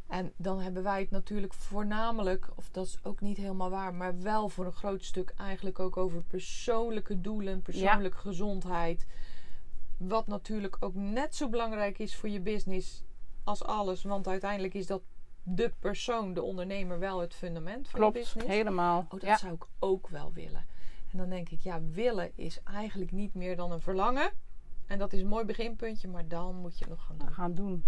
En 0.07 0.33
dan 0.37 0.61
hebben 0.61 0.83
wij 0.83 1.01
het 1.01 1.11
natuurlijk 1.11 1.55
voornamelijk, 1.55 2.49
of 2.55 2.69
dat 2.71 2.87
is 2.87 2.99
ook 3.03 3.21
niet 3.21 3.37
helemaal 3.37 3.71
waar, 3.71 3.95
maar 3.95 4.21
wel 4.21 4.49
voor 4.49 4.67
een 4.67 4.73
groot 4.73 5.05
stuk 5.05 5.33
eigenlijk 5.37 5.79
ook 5.79 5.97
over 5.97 6.23
persoonlijke 6.23 7.21
doelen, 7.21 7.63
persoonlijke 7.63 8.19
gezondheid. 8.19 9.07
Wat 9.99 10.27
natuurlijk 10.27 10.77
ook 10.81 10.95
net 10.95 11.35
zo 11.35 11.49
belangrijk 11.49 11.99
is 11.99 12.17
voor 12.17 12.29
je 12.29 12.41
business 12.41 13.03
als 13.45 13.65
alles. 13.65 14.03
Want 14.03 14.29
uiteindelijk 14.29 14.75
is 14.75 14.87
dat 14.87 15.03
de 15.43 15.73
persoon, 15.79 16.35
de 16.35 16.43
ondernemer, 16.43 16.99
wel 16.99 17.19
het 17.21 17.35
fundament 17.35 17.89
van 17.89 18.01
je 18.01 18.07
Klopt, 18.11 18.13
business. 18.15 18.49
helemaal. 18.49 18.99
Oh, 19.01 19.11
dat 19.11 19.23
ja. 19.23 19.37
zou 19.37 19.53
ik 19.55 19.65
ook 19.79 20.09
wel 20.09 20.33
willen. 20.33 20.67
En 21.13 21.19
dan 21.19 21.29
denk 21.29 21.49
ik, 21.49 21.61
ja, 21.61 21.81
willen 21.83 22.31
is 22.35 22.63
eigenlijk 22.63 23.11
niet 23.13 23.35
meer 23.35 23.57
dan 23.57 23.73
een 23.73 23.81
verlangen. 23.81 24.33
En 24.87 24.99
dat 24.99 25.13
is 25.13 25.21
een 25.21 25.27
mooi 25.27 25.45
beginpuntje, 25.45 26.09
maar 26.09 26.29
dan 26.29 26.55
moet 26.57 26.79
je 26.79 26.85
het 26.85 26.95
nog 26.95 27.05
gaan 27.07 27.19
doen. 27.19 27.33
gaan 27.33 27.55
doen. 27.55 27.85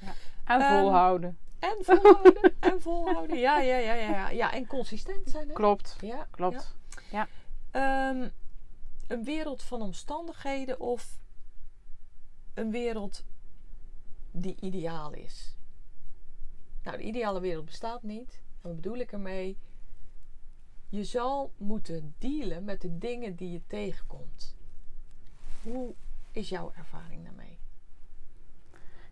Ja. 0.00 0.12
En 0.44 0.60
Ehm, 0.60 0.78
volhouden. 0.80 1.38
En 1.58 1.76
volhouden. 1.80 2.52
en 2.60 2.80
volhouden. 2.80 3.38
Ja, 3.38 3.60
ja, 3.60 3.76
ja, 3.76 3.94
ja, 3.94 4.10
ja. 4.10 4.30
Ja, 4.30 4.52
en 4.52 4.66
consistent 4.66 5.30
zijn. 5.30 5.48
Hè? 5.48 5.54
Klopt, 5.54 5.96
Ja, 6.00 6.26
klopt. 6.30 6.74
ja. 7.10 7.28
Ehm, 7.70 8.28
een 9.06 9.24
wereld 9.24 9.62
van 9.62 9.82
omstandigheden 9.82 10.80
of 10.80 11.18
een 12.54 12.70
wereld 12.70 13.24
die 14.30 14.56
ideaal 14.60 15.12
is. 15.12 15.56
Nou, 16.82 16.96
de 16.96 17.02
ideale 17.02 17.40
wereld 17.40 17.64
bestaat 17.64 18.02
niet. 18.02 18.42
Wat 18.60 18.74
bedoel 18.74 18.96
ik 18.96 19.12
ermee? 19.12 19.58
Je 20.88 21.04
zal 21.04 21.52
moeten 21.56 22.14
dealen 22.18 22.64
met 22.64 22.80
de 22.80 22.98
dingen 22.98 23.36
die 23.36 23.50
je 23.50 23.60
tegenkomt. 23.66 24.56
Hoe 25.62 25.94
is 26.32 26.48
jouw 26.48 26.72
ervaring 26.76 27.24
daarmee? 27.24 27.58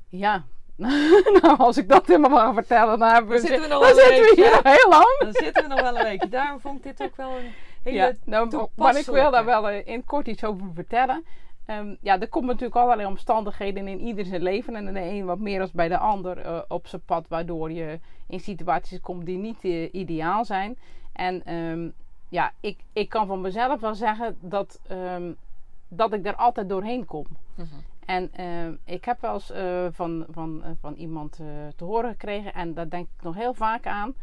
Ja. 0.08 0.44
nou, 1.40 1.58
als 1.58 1.76
ik 1.76 1.88
dat 1.88 2.06
helemaal 2.06 2.38
ga 2.38 2.52
vertellen, 2.52 2.98
dan, 2.98 3.38
zitten 3.38 3.60
we 3.60 3.66
nog 3.66 3.68
dan 3.68 3.80
wel 3.80 3.88
een 3.88 3.94
zitten 3.94 4.24
we 4.24 4.32
hier 4.34 4.50
nog 4.50 4.62
heel 4.62 4.88
lang. 4.88 5.18
Dan 5.18 5.32
zitten 5.32 5.62
we 5.62 5.68
nog 5.68 5.80
wel 5.80 5.96
een 5.96 6.04
weekje. 6.04 6.28
Daarom 6.28 6.60
vond 6.60 6.76
ik 6.76 6.82
dit 6.82 7.08
ook 7.08 7.16
wel 7.16 7.38
een 7.38 7.52
hele 7.82 7.96
Ja, 7.96 8.12
nou, 8.24 8.68
maar 8.74 8.98
ik 8.98 9.06
wil 9.06 9.30
daar 9.30 9.44
wel 9.44 9.68
eh, 9.68 9.86
in 9.86 10.04
kort 10.04 10.26
iets 10.26 10.44
over 10.44 10.66
vertellen. 10.74 11.24
Ehm, 11.68 11.94
ja, 12.00 12.20
er 12.20 12.28
komt 12.28 12.46
natuurlijk 12.46 12.76
allerlei 12.76 13.08
omstandigheden 13.08 13.88
in 13.88 14.00
ieder 14.00 14.24
zijn 14.24 14.42
leven. 14.42 14.74
En 14.74 14.94
de 14.94 15.00
een 15.00 15.24
wat 15.24 15.38
meer 15.38 15.60
als 15.60 15.72
bij 15.72 15.88
de 15.88 15.98
ander 15.98 16.38
eh, 16.38 16.60
op 16.68 16.86
zijn 16.86 17.02
pad. 17.04 17.28
Waardoor 17.28 17.72
je 17.72 18.00
in 18.26 18.40
situaties 18.40 19.00
komt 19.00 19.26
die 19.26 19.38
niet 19.38 19.64
eh, 19.64 19.94
ideaal 19.94 20.44
zijn. 20.44 20.78
En 21.12 21.44
ehm, 21.44 21.88
ja, 22.28 22.52
ik, 22.60 22.78
ik 22.92 23.08
kan 23.08 23.26
van 23.26 23.40
mezelf 23.40 23.80
wel 23.80 23.94
zeggen 23.94 24.36
dat, 24.40 24.80
ehm, 24.86 25.32
dat 25.88 26.12
ik 26.12 26.26
er 26.26 26.34
altijd 26.34 26.68
doorheen 26.68 27.04
kom. 27.04 27.26
Mhm. 27.54 27.66
En 28.04 28.30
ik 28.84 29.04
heb 29.04 29.20
wel 29.20 29.34
eens 29.34 29.50
eh, 29.50 29.86
van, 29.90 30.26
van, 30.30 30.62
van 30.80 30.94
iemand 30.94 31.32
te 31.76 31.84
horen 31.84 32.10
gekregen, 32.10 32.54
en 32.54 32.74
daar 32.74 32.88
denk 32.88 33.06
ik 33.16 33.22
nog 33.22 33.34
heel 33.34 33.54
vaak 33.54 33.86
aan. 33.86 34.14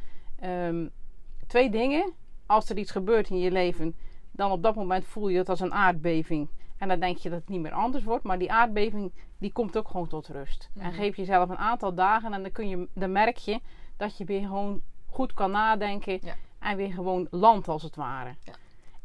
Twee 1.48 1.70
dingen. 1.70 2.14
Als 2.46 2.70
er 2.70 2.78
iets 2.78 2.92
gebeurt 2.92 3.30
in 3.30 3.40
je 3.40 3.52
leven, 3.52 3.96
dan 4.32 4.52
op 4.52 4.64
dat 4.64 4.76
moment 4.76 5.06
voel 5.06 5.28
je 5.28 5.38
het 5.38 5.50
als 5.50 5.60
een 5.60 5.74
aardbeving. 5.74 6.48
En 6.78 6.88
dan 6.88 7.00
denk 7.00 7.18
je 7.18 7.30
dat 7.30 7.40
het 7.40 7.50
niet 7.50 7.62
meer 7.62 7.72
anders 7.72 8.04
wordt. 8.04 8.24
Maar 8.24 8.38
die 8.38 8.52
aardbeving, 8.52 9.12
die 9.38 9.52
komt 9.52 9.78
ook 9.78 9.88
gewoon 9.88 10.08
tot 10.08 10.28
rust. 10.28 10.70
En 10.76 10.88
Mhm. 10.88 10.96
geef 10.96 11.16
jezelf 11.16 11.50
een 11.50 11.58
aantal 11.58 11.94
dagen 11.94 12.34
en 12.34 12.42
dan, 12.42 12.52
kun 12.52 12.68
je, 12.70 12.88
dan 12.94 13.12
merk 13.12 13.38
je 13.38 13.60
dat 13.98 14.18
je 14.18 14.26
weer 14.26 14.42
gewoon 14.42 14.82
goed 15.06 15.34
kan 15.34 15.52
nadenken. 15.52 16.20
Ja. 16.22 16.36
En 16.60 16.78
weer 16.78 16.94
gewoon 16.94 17.28
landt 17.30 17.68
als 17.68 17.84
het 17.84 17.96
ware. 17.96 18.36
Ja. 18.44 18.54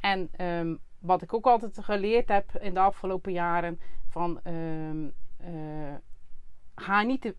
En 0.00 0.28
ehm, 0.36 0.76
wat 0.98 1.22
ik 1.22 1.34
ook 1.34 1.46
altijd 1.46 1.78
geleerd 1.84 2.28
heb 2.28 2.56
in 2.60 2.74
de 2.74 2.80
afgelopen 2.80 3.32
jaren 3.32 3.80
van 4.08 4.40
ehm, 4.42 5.08
eh, 5.36 5.94
ga, 6.74 7.02
niet 7.02 7.20
te, 7.20 7.34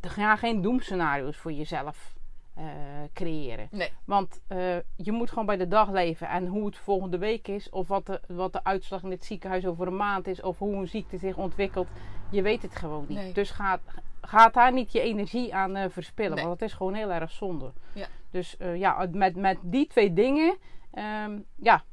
ga 0.00 0.36
geen 0.36 0.62
doemscenario's 0.62 1.36
voor 1.36 1.52
jezelf 1.52 2.14
eh, 2.54 2.64
creëren. 3.12 3.68
Nee. 3.70 3.92
Want 4.04 4.40
eh, 4.46 4.76
je 4.96 5.12
moet 5.12 5.28
gewoon 5.28 5.46
bij 5.46 5.56
de 5.56 5.68
dag 5.68 5.90
leven. 5.90 6.28
En 6.28 6.46
hoe 6.46 6.66
het 6.66 6.76
volgende 6.76 7.18
week 7.18 7.48
is, 7.48 7.70
of 7.70 7.88
wat 7.88 8.06
de, 8.06 8.20
wat 8.28 8.52
de 8.52 8.64
uitslag 8.64 9.02
in 9.02 9.10
het 9.10 9.24
ziekenhuis 9.24 9.66
over 9.66 9.86
een 9.86 9.96
maand 9.96 10.26
is, 10.26 10.42
of 10.42 10.58
hoe 10.58 10.74
een 10.74 10.88
ziekte 10.88 11.18
zich 11.18 11.36
ontwikkelt, 11.36 11.88
je 12.30 12.42
weet 12.42 12.62
het 12.62 12.76
gewoon 12.76 13.04
niet. 13.08 13.18
Nee. 13.18 13.32
Dus 13.32 13.50
ga, 13.50 13.80
ga 14.20 14.48
daar 14.48 14.72
niet 14.72 14.92
je 14.92 15.00
energie 15.00 15.54
aan 15.54 15.76
eh, 15.76 15.90
verspillen, 15.90 16.34
Nee. 16.34 16.44
want 16.46 16.60
het 16.60 16.68
is 16.68 16.76
gewoon 16.76 16.94
heel 16.94 17.12
erg 17.12 17.30
zonde. 17.30 17.72
Ja. 17.94 18.06
Dus 18.30 18.56
ja, 18.74 19.08
met, 19.10 19.36
met 19.36 19.58
die 19.62 19.86
twee 19.86 20.12
dingen, 20.12 20.56
ehm, 20.90 21.38
ja, 21.56 21.84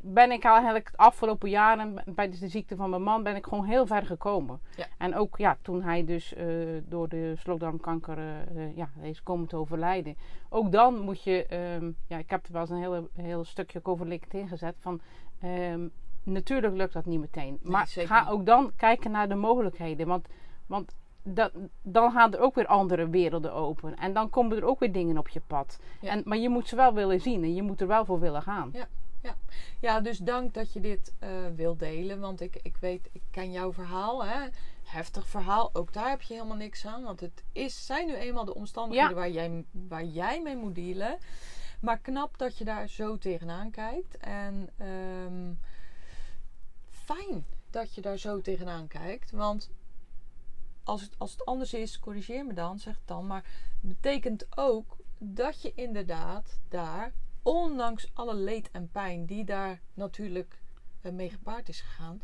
ben 0.00 0.30
ik 0.30 0.44
eigenlijk 0.44 0.86
het 0.86 0.96
afgelopen 0.96 1.50
jaren 1.50 2.02
bij 2.04 2.30
de 2.30 2.48
ziekte 2.48 2.76
van 2.76 2.90
mijn 2.90 3.02
man 3.02 3.22
ben 3.22 3.36
ik 3.36 3.46
gewoon 3.46 3.64
heel 3.64 3.86
ver 3.86 4.06
gekomen. 4.06 4.60
Ja. 4.76 4.86
En 4.98 5.14
ook 5.14 5.38
ja, 5.38 5.58
toen 5.62 5.82
hij 5.82 6.04
dus 6.04 6.34
eh, 6.34 6.46
door 6.84 7.08
de 7.08 7.34
slokdarmkanker 7.36 8.18
eh, 8.18 8.76
ja, 8.76 8.90
is 9.02 9.22
komen 9.22 9.48
te 9.48 9.56
overlijden. 9.56 10.16
Ook 10.48 10.72
dan 10.72 11.00
moet 11.00 11.22
je, 11.22 11.46
ehm, 11.46 11.90
ja, 12.06 12.18
ik 12.18 12.30
heb 12.30 12.46
er 12.46 12.52
wel 12.52 12.60
eens 12.60 12.70
een 12.70 12.76
hele, 12.76 13.08
heel 13.14 13.44
stukje 13.44 13.80
over 13.82 14.06
LinkedIn 14.06 14.48
gezet 14.48 14.74
van 14.78 15.00
ehm, 15.40 15.88
natuurlijk 16.22 16.74
lukt 16.74 16.92
dat 16.92 17.06
niet 17.06 17.20
meteen. 17.20 17.58
Maar 17.62 17.86
ga 17.86 18.26
ook 18.28 18.46
dan 18.46 18.72
kijken 18.76 19.10
naar 19.10 19.28
de 19.28 19.34
mogelijkheden. 19.34 20.06
Want, 20.06 20.28
want 20.66 20.94
dat, 21.22 21.52
dan 21.82 22.12
gaan 22.12 22.32
er 22.32 22.40
ook 22.40 22.54
weer 22.54 22.66
andere 22.66 23.08
werelden 23.08 23.52
open. 23.52 23.96
En 23.96 24.12
dan 24.12 24.30
komen 24.30 24.56
er 24.56 24.64
ook 24.64 24.80
weer 24.80 24.92
dingen 24.92 25.18
op 25.18 25.28
je 25.28 25.40
pad. 25.46 25.80
Ja. 26.00 26.10
En, 26.10 26.22
maar 26.24 26.38
je 26.38 26.48
moet 26.48 26.68
ze 26.68 26.76
wel 26.76 26.94
willen 26.94 27.20
zien 27.20 27.42
en 27.42 27.54
je 27.54 27.62
moet 27.62 27.80
er 27.80 27.86
wel 27.86 28.04
voor 28.04 28.20
willen 28.20 28.42
gaan. 28.42 28.70
Ja. 28.72 28.86
Ja, 29.80 30.00
dus 30.00 30.18
dank 30.18 30.54
dat 30.54 30.72
je 30.72 30.80
dit 30.80 31.12
eh 31.18 31.30
wil 31.54 31.76
delen. 31.76 32.20
Want 32.20 32.40
ik, 32.40 32.56
ik 32.62 32.76
weet, 32.76 33.08
ik 33.12 33.22
ken 33.30 33.52
jouw 33.52 33.72
verhaal. 33.72 34.24
Hè? 34.24 34.48
Heftig 34.84 35.28
verhaal. 35.28 35.70
Ook 35.72 35.92
daar 35.92 36.08
heb 36.08 36.22
je 36.22 36.34
helemaal 36.34 36.56
niks 36.56 36.86
aan. 36.86 37.02
Want 37.02 37.20
het 37.20 37.44
is, 37.52 37.86
zijn 37.86 38.06
nu 38.06 38.14
eenmaal 38.14 38.44
de 38.44 38.54
omstandigheden 38.54 39.10
Ja. 39.10 39.16
waar, 39.16 39.30
jij, 39.30 39.64
waar 39.70 40.04
jij 40.04 40.42
mee 40.42 40.56
moet 40.56 40.74
dealen. 40.74 41.18
Maar 41.80 41.98
knap 41.98 42.38
dat 42.38 42.58
je 42.58 42.64
daar 42.64 42.88
zo 42.88 43.18
tegenaan 43.18 43.70
kijkt. 43.70 44.16
En 44.16 44.70
ehm, 44.76 45.52
fijn 46.90 47.46
dat 47.70 47.94
je 47.94 48.00
daar 48.00 48.18
zo 48.18 48.40
tegenaan 48.40 48.88
kijkt. 48.88 49.30
Want 49.30 49.70
als 50.84 51.00
het, 51.00 51.14
als 51.18 51.32
het 51.32 51.44
anders 51.44 51.74
is, 51.74 51.98
corrigeer 51.98 52.46
me 52.46 52.52
dan, 52.52 52.78
zeg 52.78 52.94
het 52.94 53.06
dan. 53.08 53.26
Maar 53.26 53.44
het 53.80 53.88
betekent 54.00 54.46
ook 54.56 54.96
dat 55.18 55.62
je 55.62 55.72
inderdaad 55.74 56.60
daar, 56.68 57.12
ondanks 57.42 58.10
alle 58.14 58.34
leed 58.34 58.70
en 58.70 58.90
pijn 58.90 59.26
die 59.26 59.44
daar 59.44 59.80
natuurlijk 59.94 60.60
eh, 61.00 61.12
mee 61.12 61.30
gepaard 61.30 61.68
is 61.68 61.80
gegaan, 61.80 62.22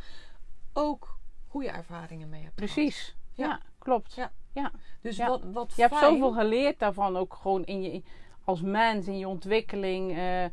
ook 0.72 1.18
goede 1.48 1.68
ervaringen 1.68 2.28
mee 2.28 2.42
hebt. 2.42 2.54
Precies. 2.54 3.16
Ja, 3.32 3.46
Ja. 3.46 3.60
klopt. 3.78 4.14
Ja. 4.14 4.32
Ja. 4.52 4.72
Dus 5.00 5.16
Ja. 5.16 5.28
wat, 5.28 5.42
wat 5.52 5.72
Je 5.76 5.82
hebt 5.82 5.96
zoveel 5.98 6.32
geleerd 6.32 6.78
daarvan 6.78 7.16
ook 7.16 7.34
gewoon 7.34 7.64
in 7.64 7.82
je, 7.82 8.02
als 8.44 8.60
mens, 8.62 9.06
in 9.06 9.18
je 9.18 9.28
ontwikkeling. 9.28 10.10
eh, 10.12 10.44
eh, 10.44 10.50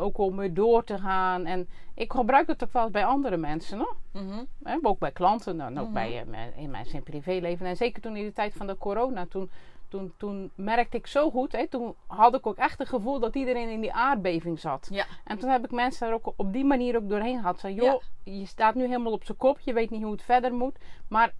ook 0.00 0.18
om 0.18 0.36
weer 0.36 0.54
door 0.54 0.84
te 0.84 0.98
gaan. 0.98 1.46
En 1.46 1.68
ik 1.94 2.12
gebruik 2.12 2.46
het 2.46 2.64
ook 2.64 2.72
wel 2.72 2.82
eens 2.82 2.90
bij 2.92 3.04
andere 3.04 3.36
mensen. 3.36 3.78
Hoor. 3.78 3.96
Mhm. 4.12 4.44
Hè, 4.62 4.78
ook 4.82 4.98
bij 4.98 5.12
klanten 5.12 5.60
en 5.60 5.78
ook 5.78 5.84
Mhm. 5.84 5.92
bij, 5.94 6.24
in 6.56 6.70
mijn 6.70 7.02
privéleven. 7.04 7.66
En 7.66 7.76
zeker 7.76 8.02
toen 8.02 8.16
in 8.16 8.24
de 8.24 8.32
tijd 8.32 8.54
van 8.54 8.66
de 8.66 8.76
corona, 8.78 9.26
toen, 9.26 9.50
toen, 9.88 10.12
toen 10.16 10.50
merkte 10.54 10.96
ik 10.96 11.06
zo 11.06 11.30
goed. 11.30 11.52
Hè, 11.52 11.66
toen 11.68 11.94
had 12.06 12.34
ik 12.34 12.46
ook 12.46 12.56
echt 12.56 12.78
het 12.78 12.88
gevoel 12.88 13.20
dat 13.20 13.34
iedereen 13.34 13.68
in 13.68 13.80
die 13.80 13.92
aardbeving 13.92 14.58
zat. 14.60 14.88
Ja. 14.90 15.06
En 15.24 15.38
toen 15.38 15.50
heb 15.50 15.64
ik 15.64 15.70
mensen 15.70 16.06
er 16.08 16.14
ook 16.14 16.32
op 16.36 16.52
die 16.52 16.64
manier 16.64 16.96
ook 16.96 17.08
doorheen 17.08 17.38
gehad. 17.40 17.60
Zei, 17.60 17.74
joh, 17.74 18.02
je 18.24 18.46
staat 18.46 18.74
nu 18.74 18.86
helemaal 18.86 19.12
op 19.12 19.24
zijn 19.24 19.38
kop. 19.38 19.60
Je 19.60 19.72
weet 19.72 19.90
niet 19.90 20.02
hoe 20.02 20.12
het 20.12 20.22
verder 20.22 20.54
moet. 20.54 20.78
Maar 21.08 21.32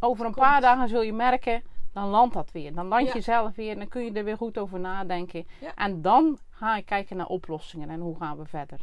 over 0.00 0.26
een 0.26 0.32
Komt. 0.32 0.46
paar 0.46 0.60
dagen 0.60 0.88
zul 0.88 1.02
je 1.02 1.12
merken, 1.12 1.62
dan 1.92 2.08
landt 2.08 2.34
dat 2.34 2.52
weer. 2.52 2.74
Dan 2.74 2.86
land 2.86 3.06
Ja. 3.06 3.14
je 3.14 3.20
zelf 3.20 3.54
weer. 3.54 3.76
Dan 3.78 3.88
kun 3.88 4.04
je 4.04 4.12
er 4.12 4.24
weer 4.24 4.36
goed 4.36 4.58
over 4.58 4.80
nadenken. 4.80 5.46
En 5.74 6.02
dan 6.02 6.38
ga 6.50 6.76
ik 6.76 6.86
kijken 6.86 7.16
naar 7.16 7.26
oplossingen. 7.26 7.90
En 7.90 8.00
hoe 8.00 8.16
gaan 8.16 8.36
we 8.36 8.44
verder. 8.46 8.80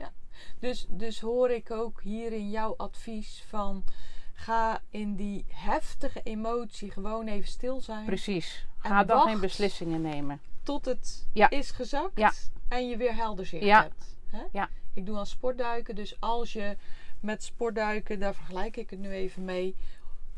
Dus, 0.60 0.86
dus 0.90 1.20
hoor 1.20 1.50
ik 1.50 1.72
ook 1.72 2.02
hierin 2.02 2.50
jouw 2.50 2.74
advies 2.78 3.46
van 3.48 3.84
ga 4.34 4.82
in 4.90 5.16
die 5.16 5.46
heftige 5.48 6.22
emotie 6.24 6.92
gewoon 6.92 7.28
even 7.28 7.48
stil 7.50 7.82
zijn. 7.82 8.06
Precies. 8.06 8.66
Ga 8.78 9.04
dan 9.04 9.22
geen 9.22 9.40
beslissingen 9.40 10.02
nemen. 10.02 10.42
tot 10.64 10.86
het 10.86 11.28
Ja. 11.34 11.50
is 11.50 11.72
gezakt 11.72 12.18
Ja. 12.20 12.32
en 12.68 12.88
je 12.90 12.98
weer 12.98 13.16
helder 13.16 13.46
zicht 13.46 13.64
Ja. 13.66 13.82
hebt. 13.82 14.16
Hè? 14.28 14.42
Ja. 14.52 14.70
Ik 14.94 15.06
doe 15.06 15.18
aan 15.18 15.26
sportduiken, 15.26 15.96
dus 15.96 16.16
als 16.20 16.54
je 16.54 16.78
met 17.20 17.44
sportduiken, 17.44 18.20
daar 18.20 18.36
vergelijk 18.36 18.78
ik 18.78 18.90
het 18.90 19.00
nu 19.00 19.10
even 19.12 19.46
mee, 19.46 19.76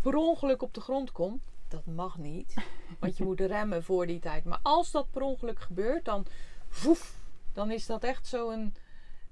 per 0.01 0.15
ongeluk 0.15 0.62
op 0.62 0.73
de 0.73 0.82
grond 0.82 1.12
komt, 1.12 1.43
dat 1.67 1.86
mag 1.86 2.17
niet, 2.17 2.53
want 2.99 3.17
je 3.17 3.23
moet 3.23 3.39
remmen 3.39 3.84
voor 3.84 4.08
die 4.08 4.19
tijd. 4.19 4.43
Maar 4.45 4.60
als 4.62 4.91
dat 4.91 5.12
per 5.12 5.21
ongeluk 5.21 5.60
gebeurt, 5.60 6.06
dan 6.06 6.25
voef, 6.69 7.15
dan 7.53 7.71
is 7.71 7.86
dat 7.86 8.03
echt 8.03 8.27
zo'n 8.27 8.75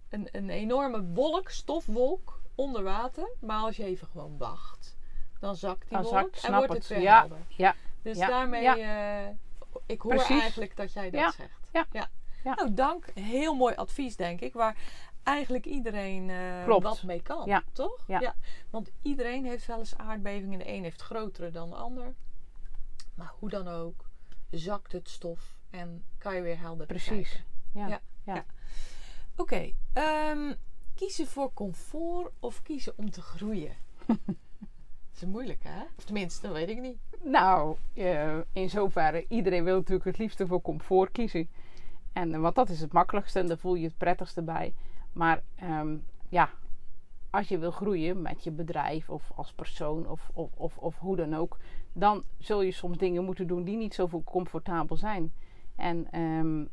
een, 0.09 0.27
een 0.31 0.49
enorme 0.49 1.03
wolk, 1.03 1.49
stofwolk 1.49 2.40
onder 2.61 2.83
water. 2.83 3.29
Maar 3.39 3.57
als 3.61 3.77
je 3.77 3.83
even 3.83 4.07
gewoon 4.07 4.37
wacht, 4.37 4.97
dan 5.39 5.55
zakt 5.55 5.89
die 5.89 5.97
Dan 5.97 6.05
zakt, 6.05 6.43
en 6.43 6.53
wordt 6.55 6.73
het. 6.73 6.77
het 6.77 6.87
weer 6.87 7.01
Ja. 7.01 7.19
helder. 7.19 7.37
Ja. 7.47 7.75
Dus 8.01 8.17
Ja. 8.17 8.27
daarmee, 8.27 8.61
Ja. 8.61 8.77
eh, 9.25 9.35
ik 9.85 10.01
hoor 10.01 10.15
Precies. 10.15 10.39
eigenlijk 10.41 10.75
dat 10.75 10.93
jij 10.93 11.09
dat 11.09 11.33
zegt. 11.33 11.69
Ja. 11.71 11.85
Ja. 11.91 12.09
Nou, 12.43 12.73
dank. 12.73 13.05
Heel 13.13 13.55
mooi 13.55 13.75
advies, 13.75 14.15
denk 14.15 14.41
ik. 14.41 14.53
Waar 14.53 14.75
eigenlijk 15.23 15.65
iedereen 15.65 16.29
eh, 16.29 16.65
wat 16.79 17.03
mee 17.03 17.21
kan. 17.21 17.45
Ja. 17.45 17.63
Toch? 17.71 18.03
Ja. 18.07 18.35
Want 18.69 18.91
iedereen 19.01 19.45
heeft 19.45 19.65
wel 19.65 19.77
eens 19.79 19.97
aardbevingen. 19.97 20.59
De 20.59 20.67
een 20.67 20.83
heeft 20.83 21.01
grotere 21.01 21.51
dan 21.51 21.69
de 21.69 21.75
ander. 21.75 22.13
Maar 23.15 23.33
hoe 23.39 23.49
dan 23.49 23.67
ook, 23.67 24.05
zakt 24.49 24.91
het 24.91 25.09
stof 25.09 25.55
en 25.69 26.03
kan 26.17 26.35
je 26.35 26.41
weer 26.41 26.59
helder 26.59 26.85
Precies. 26.87 27.29
kijken. 27.29 27.45
Ja. 27.73 27.87
Ja. 27.87 27.99
Ja. 28.33 28.45
Oké, 29.35 29.71
ehm, 29.93 30.53
kiezen 31.01 31.27
voor 31.27 31.53
comfort 31.53 32.31
of 32.39 32.61
kiezen 32.61 32.93
om 32.95 33.11
te 33.11 33.21
groeien? 33.21 33.75
dat 34.05 35.15
is 35.15 35.25
moeilijk, 35.25 35.63
hè? 35.63 35.83
Of 35.97 36.03
tenminste, 36.03 36.47
dat 36.47 36.55
weet 36.55 36.69
ik 36.69 36.79
niet. 36.81 36.97
Nou, 37.23 37.75
eh, 37.93 38.37
in 38.53 38.69
zoverre, 38.69 39.25
iedereen 39.27 39.63
wil 39.63 39.75
natuurlijk 39.75 40.05
het 40.05 40.17
liefste 40.17 40.47
voor 40.47 40.61
comfort 40.61 41.11
kiezen. 41.11 41.49
En, 42.13 42.33
eh, 42.33 42.39
want 42.39 42.55
dat 42.55 42.69
is 42.69 42.81
het 42.81 42.91
makkelijkste 42.93 43.39
en 43.39 43.47
daar 43.47 43.57
voel 43.57 43.75
je 43.75 43.85
het 43.85 43.97
prettigste 43.97 44.41
bij. 44.41 44.73
Maar 45.13 45.43
ehm, 45.55 45.97
ja, 46.29 46.49
als 47.29 47.47
je 47.47 47.57
wil 47.57 47.71
groeien 47.71 48.21
met 48.21 48.43
je 48.43 48.51
bedrijf 48.51 49.09
of 49.09 49.31
als 49.35 49.53
persoon 49.53 50.07
of, 50.07 50.29
of, 50.33 50.49
of, 50.55 50.77
of 50.77 50.97
hoe 50.97 51.15
dan 51.15 51.35
ook, 51.35 51.57
dan 51.93 52.23
zul 52.37 52.61
je 52.61 52.71
soms 52.71 52.97
dingen 52.97 53.23
moeten 53.23 53.47
doen 53.47 53.63
die 53.63 53.77
niet 53.77 53.93
zo 53.93 54.21
comfortabel 54.25 54.95
zijn. 54.95 55.33
En 55.75 56.07
ehm, 56.11 56.65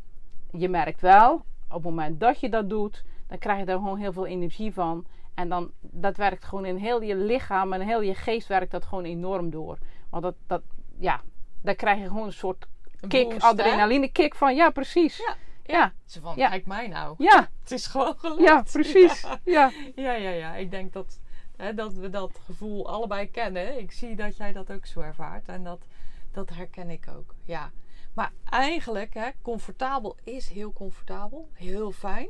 je 0.60 0.68
merkt 0.68 1.00
wel, 1.00 1.34
op 1.68 1.74
het 1.74 1.82
moment 1.82 2.20
dat 2.20 2.40
je 2.40 2.48
dat 2.48 2.68
doet, 2.68 3.04
dan 3.28 3.38
krijg 3.38 3.58
je 3.58 3.64
daar 3.64 3.78
gewoon 3.78 3.98
heel 3.98 4.12
veel 4.12 4.26
energie 4.26 4.72
van. 4.72 5.06
En 5.34 5.48
dan, 5.48 5.70
dat 5.80 6.16
werkt 6.16 6.44
gewoon 6.44 6.64
in 6.64 6.76
heel 6.76 7.02
je 7.02 7.16
lichaam 7.16 7.72
en 7.72 7.80
heel 7.80 8.00
je 8.00 8.14
geest 8.14 8.48
werkt 8.48 8.70
dat 8.70 8.84
gewoon 8.84 9.04
enorm 9.04 9.50
door. 9.50 9.78
Want 10.10 10.22
dat, 10.22 10.34
dat 10.46 10.62
ja, 10.98 11.22
daar 11.62 11.74
krijg 11.74 11.98
je 12.00 12.06
gewoon 12.06 12.26
een 12.26 12.32
soort 12.32 12.66
kick, 13.08 13.28
boost, 13.28 13.42
adrenaline 13.42 14.08
kick 14.08 14.34
van, 14.34 14.54
ja 14.56 14.70
precies. 14.70 15.16
Ja, 15.16 15.36
Ja, 15.64 15.92
Zo 16.06 16.20
van, 16.20 16.36
Ja. 16.36 16.48
kijk 16.48 16.66
mij 16.66 16.88
nou. 16.88 17.14
ja, 17.18 17.48
Het 17.62 17.70
is 17.70 17.86
gewoon 17.86 18.14
gelukt. 18.18 18.40
ja, 18.40 18.62
precies. 18.72 19.22
Ja. 19.22 19.40
Ja, 19.44 19.72
Ja, 19.94 20.12
ja, 20.12 20.30
ja. 20.30 20.54
Ik 20.54 20.70
denk 20.70 20.92
dat, 20.92 21.20
hè, 21.56 21.74
dat 21.74 21.92
we 21.92 22.10
dat 22.10 22.40
gevoel 22.44 22.88
allebei 22.88 23.30
kennen. 23.30 23.78
Ik 23.78 23.92
zie 23.92 24.16
dat 24.16 24.36
jij 24.36 24.52
dat 24.52 24.72
ook 24.72 24.86
zo 24.86 25.00
ervaart. 25.00 25.48
En 25.48 25.64
dat, 25.64 25.86
dat 26.32 26.50
herken 26.50 26.90
ik 26.90 27.08
ook. 27.16 27.34
Ja. 27.44 27.70
Maar 28.14 28.32
eigenlijk, 28.44 29.14
hè, 29.14 29.28
comfortabel 29.42 30.16
is 30.24 30.48
heel 30.48 30.72
comfortabel. 30.72 31.48
Heel 31.52 31.92
fijn. 31.92 32.28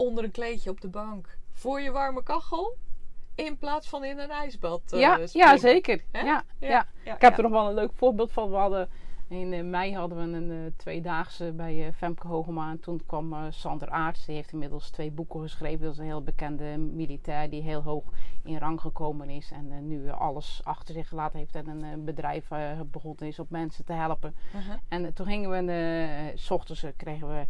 Onder 0.00 0.24
een 0.24 0.30
kleedje 0.30 0.70
op 0.70 0.80
de 0.80 0.88
bank. 0.88 1.38
Voor 1.52 1.80
je 1.80 1.90
warme 1.90 2.22
kachel. 2.22 2.76
In 3.34 3.58
plaats 3.58 3.88
van 3.88 4.04
in 4.04 4.18
een 4.18 4.30
ijsbad. 4.30 4.92
eh, 4.92 5.00
ja, 5.00 5.26
springen. 5.26 5.48
ja, 5.48 5.56
zeker. 5.56 6.04
Ja, 6.12 6.22
ja. 6.24 6.44
ja, 7.04 7.14
Ik 7.14 7.20
heb 7.20 7.36
er 7.36 7.42
nog 7.42 7.52
wel 7.52 7.68
een 7.68 7.74
leuk 7.74 7.92
voorbeeld 7.94 8.32
van. 8.32 8.50
We 8.50 8.56
hadden 8.56 8.88
in 9.30 9.52
eh, 9.52 9.64
mei 9.64 9.94
hadden 9.94 10.18
we 10.18 10.36
een 10.36 10.50
eh, 10.50 10.72
tweedaagse 10.76 11.52
bij 11.52 11.86
eh, 11.86 11.92
Femke 11.92 12.26
Hogema. 12.26 12.70
En 12.70 12.80
toen 12.80 13.02
kwam 13.06 13.34
Sander 13.50 13.88
Aarts. 13.88 14.24
Die 14.24 14.34
heeft 14.34 14.52
inmiddels 14.52 14.90
twee 14.90 15.10
boeken 15.10 15.40
geschreven. 15.40 15.84
Dat 15.84 15.92
is 15.92 15.98
een 15.98 16.04
heel 16.04 16.22
bekende 16.22 16.76
militair 16.78 17.50
die 17.50 17.62
heel 17.62 17.82
hoog 17.82 18.04
in 18.44 18.58
rang 18.58 18.80
gekomen 18.80 19.30
is. 19.30 19.50
En 19.50 19.86
nu 19.86 20.10
alles 20.10 20.60
achter 20.64 20.94
zich 20.94 21.08
gelaten 21.08 21.38
heeft. 21.38 21.54
En 21.54 21.68
een 21.68 22.04
bedrijf 22.04 22.48
begonnen 22.90 23.26
is 23.26 23.38
op 23.38 23.50
mensen 23.50 23.84
te 23.84 23.92
helpen. 23.92 24.34
Uh-huh. 24.54 24.74
En 24.88 25.14
toen 25.14 25.26
gingen 25.26 25.50
we, 25.50 26.32
s 26.34 26.50
ochtends 26.50 26.86
kregen 26.96 27.28
we 27.28 27.46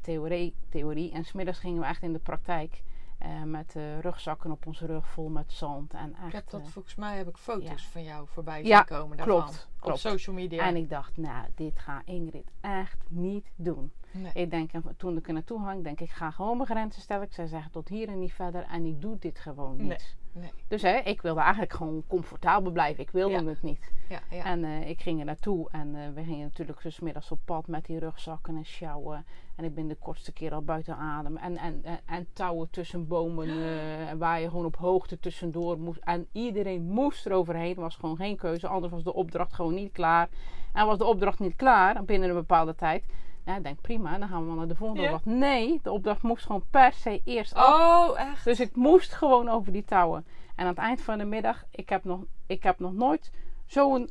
theorie, 0.00 0.54
theorie. 0.68 1.12
En 1.12 1.24
smiddags 1.24 1.58
gingen 1.58 1.80
we 1.80 1.86
echt 1.86 2.02
in 2.02 2.12
de 2.12 2.18
praktijk. 2.18 2.82
Eh, 3.26 3.42
met 3.42 3.76
eh, 3.76 4.00
rugzakken 4.00 4.50
op 4.50 4.66
onze 4.66 4.86
rug 4.86 5.06
vol 5.06 5.28
met 5.28 5.52
zand. 5.52 5.94
En 5.94 6.14
echt, 6.14 6.26
Ik 6.26 6.32
heb 6.32 6.50
dat, 6.50 6.60
eh, 6.60 6.66
volgens 6.66 6.94
mij 6.94 7.16
heb 7.16 7.28
ik 7.28 7.36
foto's 7.36 7.82
ja. 7.82 7.90
van 7.90 8.02
jou 8.02 8.26
voorbij 8.28 8.58
zien 8.58 8.66
Ja, 8.66 8.82
komen 8.82 9.16
daarvan. 9.16 9.42
klopt, 9.42 9.68
Op 9.80 9.96
social 9.96 10.36
media. 10.36 10.62
En 10.66 10.76
ik 10.76 10.90
dacht, 10.90 11.16
nou, 11.16 11.46
dit 11.54 11.78
gaat 11.78 12.02
Ingrid 12.04 12.50
echt 12.60 12.98
niet 13.08 13.50
doen. 13.56 13.92
Nee. 14.10 14.32
Ik 14.34 14.50
denk, 14.50 14.72
en 14.72 14.84
toen 14.96 15.16
ik 15.16 15.26
er 15.26 15.32
naartoe 15.32 15.60
hang, 15.60 15.84
denk 15.84 16.00
ik, 16.00 16.10
ga 16.10 16.30
gewoon 16.30 16.56
mijn 16.56 16.68
grenzen 16.68 17.02
stellen. 17.02 17.26
Ik 17.26 17.32
zou 17.32 17.48
zeggen, 17.48 17.70
tot 17.70 17.88
hier 17.88 18.08
en 18.08 18.18
niet 18.18 18.32
verder. 18.32 18.64
En 18.64 18.84
ik 18.84 19.00
doe 19.00 19.18
dit 19.18 19.38
gewoon 19.38 19.76
niet. 19.76 19.86
Nee, 19.86 19.98
nee. 20.40 20.50
Dus 20.68 20.82
hè, 20.82 20.96
ik 20.96 21.22
wilde 21.22 21.40
eigenlijk 21.40 21.72
gewoon 21.72 22.02
comfortabel 22.06 22.72
blijven. 22.72 23.02
Ik 23.02 23.10
wilde 23.10 23.34
Ja. 23.34 23.44
het 23.44 23.62
niet. 23.62 23.90
Ja, 24.08 24.20
ja. 24.30 24.44
En 24.44 24.64
eh, 24.64 24.88
ik 24.88 25.00
ging 25.00 25.18
er 25.18 25.24
naartoe. 25.24 25.68
En 25.70 25.94
eh, 25.94 26.02
we 26.14 26.22
gingen 26.24 26.44
natuurlijk 26.46 26.82
dus 26.82 27.00
middags 27.00 27.30
op 27.30 27.38
pad 27.44 27.66
met 27.66 27.84
die 27.86 27.98
rugzakken 27.98 28.56
en 28.56 28.64
sjouwen. 28.64 29.26
En 29.56 29.64
ik 29.64 29.74
ben 29.74 29.88
de 29.88 29.94
kortste 29.94 30.32
keer 30.32 30.52
al 30.54 30.62
buiten 30.62 30.96
adem. 30.96 31.36
En, 31.36 31.56
en, 31.56 31.80
en, 31.84 31.98
en 32.06 32.26
touwen 32.32 32.70
tussen 32.70 33.06
bomen. 33.06 33.48
eh, 33.48 34.12
waar 34.18 34.40
je 34.40 34.48
gewoon 34.48 34.64
op 34.64 34.76
hoogte 34.76 35.18
tussendoor 35.18 35.78
moest. 35.78 36.00
En 36.04 36.26
iedereen 36.32 36.82
moest 36.82 37.26
eroverheen. 37.26 37.74
Er 37.74 37.80
was 37.80 37.96
gewoon 37.96 38.16
geen 38.16 38.36
keuze. 38.36 38.66
Anders 38.68 38.92
was 38.92 39.02
de 39.04 39.14
opdracht 39.14 39.52
gewoon 39.52 39.74
niet 39.74 39.92
klaar. 39.92 40.28
En 40.72 40.86
was 40.86 40.98
de 40.98 41.04
opdracht 41.04 41.38
niet 41.38 41.56
klaar 41.56 42.04
binnen 42.04 42.28
een 42.28 42.34
bepaalde 42.34 42.74
tijd. 42.74 43.04
Ja, 43.46 43.56
ik 43.56 43.62
denk 43.62 43.80
prima, 43.80 44.18
dan 44.18 44.28
gaan 44.28 44.40
we 44.40 44.46
wel 44.46 44.54
naar 44.56 44.68
de 44.68 44.74
volgende 44.74 45.02
Ja. 45.02 45.12
opdracht. 45.14 45.36
Nee, 45.38 45.80
de 45.82 45.92
opdracht 45.92 46.22
moest 46.22 46.46
gewoon 46.46 46.64
per 46.70 46.92
se 46.92 47.20
eerst 47.24 47.54
af. 47.54 47.74
Oh, 48.10 48.20
echt? 48.20 48.44
Dus 48.44 48.60
ik 48.60 48.76
moest 48.76 49.12
gewoon 49.12 49.48
over 49.48 49.72
die 49.72 49.84
touwen. 49.84 50.26
En 50.54 50.62
aan 50.64 50.66
het 50.70 50.78
eind 50.78 51.00
van 51.02 51.18
de 51.18 51.24
middag, 51.24 51.64
ik 51.70 51.88
heb 51.88 52.04
nog, 52.04 52.20
ik 52.46 52.62
heb 52.62 52.78
nog 52.78 52.92
nooit 52.92 53.32
zo'n 53.66 54.10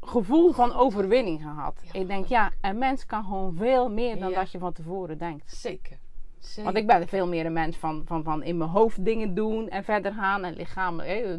gevoel 0.00 0.52
van 0.52 0.72
overwinning 0.72 1.42
gehad. 1.42 1.80
Ja, 1.92 2.00
ik 2.00 2.06
denk, 2.06 2.26
ja, 2.26 2.50
een 2.60 2.78
mens 2.78 3.06
kan 3.06 3.24
gewoon 3.24 3.54
veel 3.54 3.90
meer 3.90 4.18
dan 4.18 4.30
Ja. 4.30 4.34
dat 4.34 4.50
je 4.50 4.58
van 4.58 4.72
tevoren 4.72 5.18
denkt. 5.18 5.56
Zeker. 5.56 5.98
Zeker. 6.46 6.64
Want 6.64 6.76
ik 6.76 6.86
ben 6.86 7.08
veel 7.08 7.26
meer 7.26 7.46
een 7.46 7.52
mens 7.52 7.76
van, 7.76 8.02
van, 8.06 8.22
van 8.22 8.42
in 8.42 8.56
mijn 8.56 8.70
hoofd 8.70 9.04
dingen 9.04 9.34
doen 9.34 9.68
en 9.68 9.84
verder 9.84 10.12
gaan. 10.12 10.44
En 10.44 10.54
lichaam, 10.54 11.00
hè, 11.00 11.38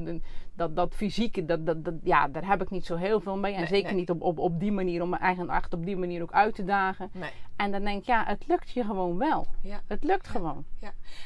dat, 0.53 0.75
dat 0.75 0.95
fysieke, 0.95 1.45
dat, 1.45 1.65
dat, 1.65 1.85
dat, 1.85 1.93
ja, 2.03 2.27
daar 2.27 2.47
heb 2.47 2.61
ik 2.61 2.69
niet 2.69 2.85
zo 2.85 2.95
heel 2.95 3.19
veel 3.19 3.37
mee. 3.37 3.53
En 3.53 3.59
Nee, 3.59 3.67
zeker 3.67 3.89
nee. 3.89 3.99
niet 3.99 4.09
op, 4.09 4.21
op, 4.21 4.39
op 4.39 4.59
die 4.59 4.71
manier, 4.71 5.01
om 5.01 5.09
me 5.09 5.17
eigen 5.17 5.49
echt 5.49 5.73
op 5.73 5.85
die 5.85 5.97
manier 5.97 6.21
ook 6.21 6.31
uit 6.31 6.55
te 6.55 6.63
dagen. 6.63 7.09
Nee. 7.13 7.31
En 7.55 7.71
dan 7.71 7.83
denk 7.83 7.99
ik, 7.99 8.05
ja, 8.05 8.23
het 8.25 8.47
lukt 8.47 8.71
je 8.71 8.83
gewoon 8.83 9.17
wel. 9.17 9.47
Ja. 9.61 9.81
Het 9.87 10.03
lukt 10.03 10.27
gewoon. 10.27 10.65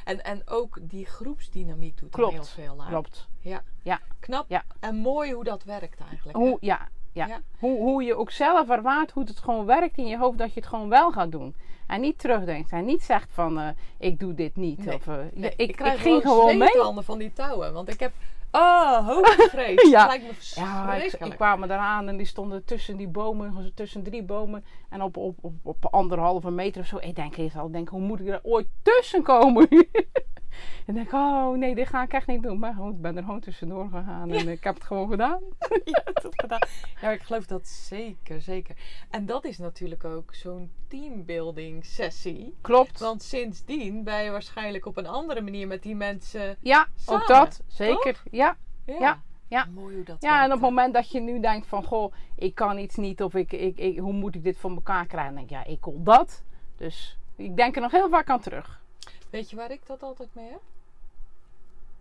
En, 0.04 0.24
en 0.24 0.42
ook 0.46 0.80
die 0.82 1.06
groepsdynamiek 1.06 1.98
doet 2.00 2.12
Klopt. 2.12 2.34
heel 2.34 2.44
veel 2.44 2.82
aan. 2.82 2.88
Klopt. 2.88 3.28
Ja. 3.40 3.62
Ja. 3.84 4.00
Knap. 4.20 4.46
Ja. 4.48 4.64
En 4.80 4.96
mooi 4.96 5.34
hoe 5.34 5.44
dat 5.44 5.64
werkt 5.64 6.00
eigenlijk. 6.00 6.38
Hoe, 6.38 6.58
ja, 6.60 6.88
ja. 7.14 7.28
Ja. 7.28 7.42
Hoe, 7.60 7.78
hoe 7.78 8.04
je 8.04 8.16
ook 8.16 8.32
zelf 8.32 8.70
ervaart 8.70 9.12
hoe 9.12 9.24
het 9.24 9.40
gewoon 9.40 9.66
werkt 9.66 9.98
in 9.98 10.08
je 10.08 10.18
hoofd, 10.18 10.38
dat 10.38 10.54
je 10.54 10.60
het 10.60 10.70
gewoon 10.70 10.90
wel 10.90 11.12
gaat 11.12 11.32
doen. 11.32 11.56
En 11.88 12.02
niet 12.02 12.20
terugdenkt. 12.20 12.72
En 12.72 12.86
niet 12.86 13.04
zegt 13.04 13.28
van, 13.32 13.60
eh, 13.60 13.68
ik 13.98 14.20
doe 14.20 14.34
dit 14.34 14.56
niet. 14.56 14.86
Nee. 14.86 14.96
Of, 14.96 15.08
eh, 15.08 15.16
Nee, 15.34 15.54
ik, 15.56 15.70
ik, 15.70 15.76
krijg 15.76 16.02
ging 16.02 16.22
gewoon 16.22 16.58
mee. 16.58 17.04
van 17.04 17.18
die 17.18 17.34
touwen. 17.34 17.74
Want 17.74 17.90
ik 17.94 18.00
heb... 18.00 18.12
Oh, 18.52 19.08
hoogtevrees. 19.08 19.82
Ja. 19.90 20.00
Het 20.00 20.08
lijkt 20.08 20.24
me 20.56 20.62
Ja, 20.62 20.84
ik, 20.84 20.90
verschrikkelijk. 20.92 21.32
ik 21.32 21.38
kwam 21.38 21.64
eraan 21.64 22.08
en 22.08 22.18
die 22.18 22.26
stonden 22.26 22.66
tussen 22.66 22.98
die 22.98 23.08
bomen, 23.08 23.72
tussen 23.76 24.04
drie 24.04 24.24
bomen. 24.24 24.66
En 24.90 25.02
op, 25.02 25.18
op, 25.18 25.38
op, 25.42 25.54
op 25.64 25.86
anderhalve 25.86 26.52
meter 26.52 26.82
of 26.82 26.88
zo. 26.88 26.98
Ik 26.98 27.16
denk 27.16 27.38
eerst 27.38 27.56
al, 27.56 27.72
denk, 27.72 27.90
hoe 27.90 28.02
moet 28.02 28.20
ik 28.20 28.28
er 28.28 28.40
ooit 28.44 28.68
tussen 28.82 29.24
komen? 29.24 29.68
en 30.86 30.94
denk, 30.94 31.12
oh 31.12 31.58
nee, 31.58 31.76
dit 31.76 31.88
ga 31.88 32.04
ik 32.04 32.14
echt 32.14 32.28
niet 32.28 32.44
doen. 32.44 32.60
Maar 32.60 32.74
goed, 32.74 32.94
ik 32.94 33.02
ben 33.02 33.18
er 33.18 33.24
gewoon 33.24 33.40
tussendoor 33.40 33.90
gegaan 33.90 34.32
en 34.32 34.48
ik 34.48 34.64
heb 34.64 34.74
het 34.74 34.84
gewoon 34.84 35.10
gedaan. 35.10 35.42
ja, 35.84 36.02
dat 36.14 36.34
gedaan. 36.42 36.68
Ja, 37.02 37.10
ik 37.10 37.22
geloof 37.22 37.46
dat 37.46 37.68
zeker, 37.68 38.42
zeker. 38.42 38.76
En 39.10 39.26
dat 39.26 39.46
is 39.46 39.58
natuurlijk 39.58 40.06
ook 40.06 40.34
zo'n 40.34 40.72
teambuilding 40.88 41.86
sessie. 41.86 42.56
Klopt. 42.62 43.00
Want 43.00 43.24
sindsdien 43.24 44.04
ben 44.04 44.24
je 44.24 44.32
waarschijnlijk 44.32 44.86
op 44.86 44.98
een 44.98 45.08
andere 45.08 45.42
manier 45.42 45.68
met 45.68 45.84
die 45.84 45.96
mensen... 45.96 46.58
ja, 46.60 46.88
Samen, 46.96 47.22
ook 47.22 47.28
dat. 47.28 47.62
Zeker. 47.68 48.22
Ja. 48.32 48.58
Ja, 48.86 48.96
Ja, 49.00 49.22
ja. 49.48 49.66
Mooi 49.74 49.96
hoe 49.96 50.04
dat 50.04 50.22
Ja, 50.22 50.40
en 50.40 50.46
op 50.46 50.52
het 50.52 50.62
moment 50.62 50.94
dat 50.94 51.12
je 51.12 51.20
nu 51.20 51.40
denkt 51.40 51.68
van, 51.68 51.84
goh, 51.84 52.14
ik 52.36 52.56
kan 52.56 52.78
iets 52.78 52.96
niet 52.96 53.24
of 53.24 53.34
ik, 53.34 53.52
ik, 53.52 53.78
ik, 53.78 53.98
hoe 53.98 54.14
moet 54.14 54.36
ik 54.36 54.44
dit 54.44 54.58
voor 54.58 54.72
elkaar 54.72 55.06
krijgen? 55.06 55.36
Dan 55.36 55.46
denk 55.46 55.62
ik, 55.62 55.68
ja, 55.68 55.74
ik 55.74 55.82
kon 55.82 56.04
dat. 56.04 56.44
Dus 56.76 57.18
ik 57.36 57.56
denk 57.56 57.76
er 57.76 57.82
nog 57.82 57.92
heel 57.92 58.10
vaak 58.10 58.30
aan 58.30 58.40
terug. 58.40 58.81
Weet 59.30 59.50
je 59.50 59.56
waar 59.56 59.72
ik 59.72 59.82
dat 59.86 60.04
altijd 60.04 60.30
mee 60.34 60.50
heb? 60.50 60.62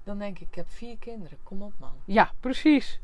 Dan 0.05 0.19
denk 0.19 0.39
ik, 0.39 0.49
ik 0.49 0.55
heb 0.55 0.67
vier 0.69 0.97
kinderen. 0.99 1.39
Kom 1.43 1.63
op, 1.63 1.73
man. 1.79 1.93
Ja, 2.05 2.33
precies. 2.41 3.01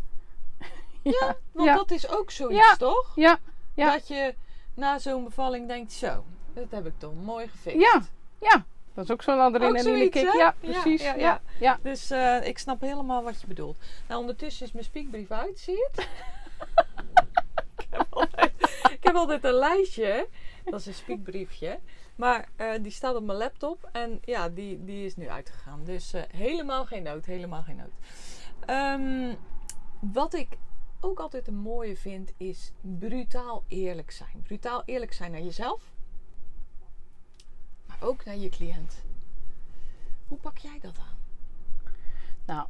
ja, 1.03 1.37
Want 1.53 1.69
ja, 1.69 1.75
dat 1.75 1.91
is 1.91 2.09
ook 2.09 2.31
zoiets, 2.31 2.67
Ja. 2.67 2.77
toch? 2.77 3.13
ja, 3.15 3.39
ja. 3.75 3.93
Dat 3.93 4.09
je 4.09 4.35
na 4.75 4.99
zo'n 4.99 5.25
bevalling 5.25 5.69
denkt, 5.69 5.93
zo, 5.93 6.25
dat 6.53 6.67
heb 6.71 6.87
ik 6.87 6.99
toch 6.99 7.13
mooi 7.15 7.49
gefixt. 7.49 7.81
Ja. 7.81 8.03
ja. 8.41 8.65
Dat 8.95 9.05
is 9.05 9.11
ook 9.11 9.23
zo'n 9.23 9.39
adrenaline 9.41 10.09
kick. 10.09 10.15
hè? 10.15 10.33
Ja, 10.39 10.55
precies. 10.61 11.03
ja, 11.03 11.15
Ja, 11.15 11.21
ja. 11.21 11.41
ja. 11.61 11.79
Dus 11.83 12.11
eh, 12.11 12.47
ik 12.47 12.59
snap 12.59 12.81
helemaal 12.81 13.23
wat 13.23 13.41
je 13.41 13.47
bedoelt. 13.47 13.79
Nou, 14.09 14.21
ondertussen 14.21 14.67
is 14.67 14.73
mijn 14.73 14.85
speakbrief 14.85 15.31
uit, 15.31 15.59
zie 15.59 15.75
je 15.75 15.89
het? 15.93 16.09
ik, 17.79 17.87
heb 17.91 18.07
altijd, 18.11 18.53
ik 18.91 18.99
heb 19.01 19.15
altijd 19.15 19.45
een 19.45 19.53
lijstje. 19.53 20.29
Dat 20.65 20.81
is 20.81 20.87
een 20.87 20.95
speakbriefje. 20.95 21.79
Maar 22.17 22.49
eh, 22.57 22.83
die 22.83 22.93
staat 22.93 23.15
op 23.15 23.25
mijn 23.25 23.39
laptop. 23.39 23.89
En 23.93 24.19
ja, 24.25 24.49
die, 24.49 24.85
die 24.85 25.05
is 25.05 25.17
nu 25.17 25.29
uitgegaan. 25.29 25.85
Dus 25.85 26.13
eh, 26.13 26.23
helemaal 26.29 26.87
geen 26.87 27.03
nood. 27.03 27.25
Helemaal 27.25 27.63
geen 27.63 27.77
nood. 27.77 27.93
Ehm, 28.67 29.35
wat 30.01 30.35
ik 30.35 30.49
ook 31.01 31.19
altijd 31.21 31.49
een 31.49 31.59
mooie 31.59 31.97
vind, 31.97 32.33
is 32.37 32.73
brutaal 32.81 33.65
eerlijk 33.69 34.11
zijn. 34.11 34.43
Brutaal 34.43 34.83
eerlijk 34.85 35.13
zijn 35.13 35.31
naar 35.33 35.43
jezelf. 35.43 35.93
Maar 37.87 37.99
ook 38.01 38.25
naar 38.25 38.37
je 38.37 38.49
cliënt. 38.49 39.05
Hoe 40.29 40.39
pak 40.39 40.59
jij 40.59 40.79
dat 40.81 40.99
aan? 40.99 41.19
Nou, 42.45 42.67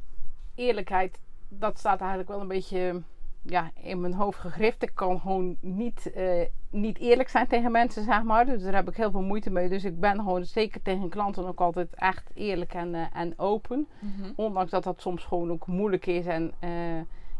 eerlijkheid, 0.55 1.19
dat 1.47 1.79
staat 1.79 1.99
eigenlijk 1.99 2.29
wel 2.29 2.41
een 2.41 2.47
beetje 2.47 3.01
ja, 3.49 3.71
in 3.81 4.01
mijn 4.01 4.13
hoofd 4.13 4.39
gegrift. 4.39 4.81
Ik 4.83 4.91
kan 4.93 5.19
gewoon 5.19 5.57
niet, 5.59 6.11
eh, 6.11 6.41
niet 6.69 6.97
eerlijk 6.97 7.29
zijn 7.29 7.47
tegen 7.47 7.71
mensen, 7.71 8.03
zeg 8.03 8.23
maar. 8.23 8.45
Dus 8.45 8.63
daar 8.63 8.73
heb 8.73 8.89
ik 8.89 8.95
heel 8.97 9.11
veel 9.11 9.21
moeite 9.21 9.49
mee. 9.49 9.69
Dus 9.69 9.83
ik 9.83 9.99
ben 9.99 10.15
gewoon 10.15 10.45
zeker 10.45 10.81
tegen 10.81 11.09
klanten 11.09 11.47
ook 11.47 11.61
altijd 11.61 11.93
echt 11.95 12.29
eerlijk 12.33 12.73
en, 12.73 12.95
eh, 12.95 13.01
en 13.13 13.33
open. 13.39 13.87
Ondanks 14.35 14.71
dat 14.71 14.83
dat 14.83 15.01
soms 15.01 15.23
gewoon 15.23 15.51
ook 15.51 15.67
moeilijk 15.67 16.05
is 16.05 16.25
en 16.25 16.53
eh, 16.59 16.69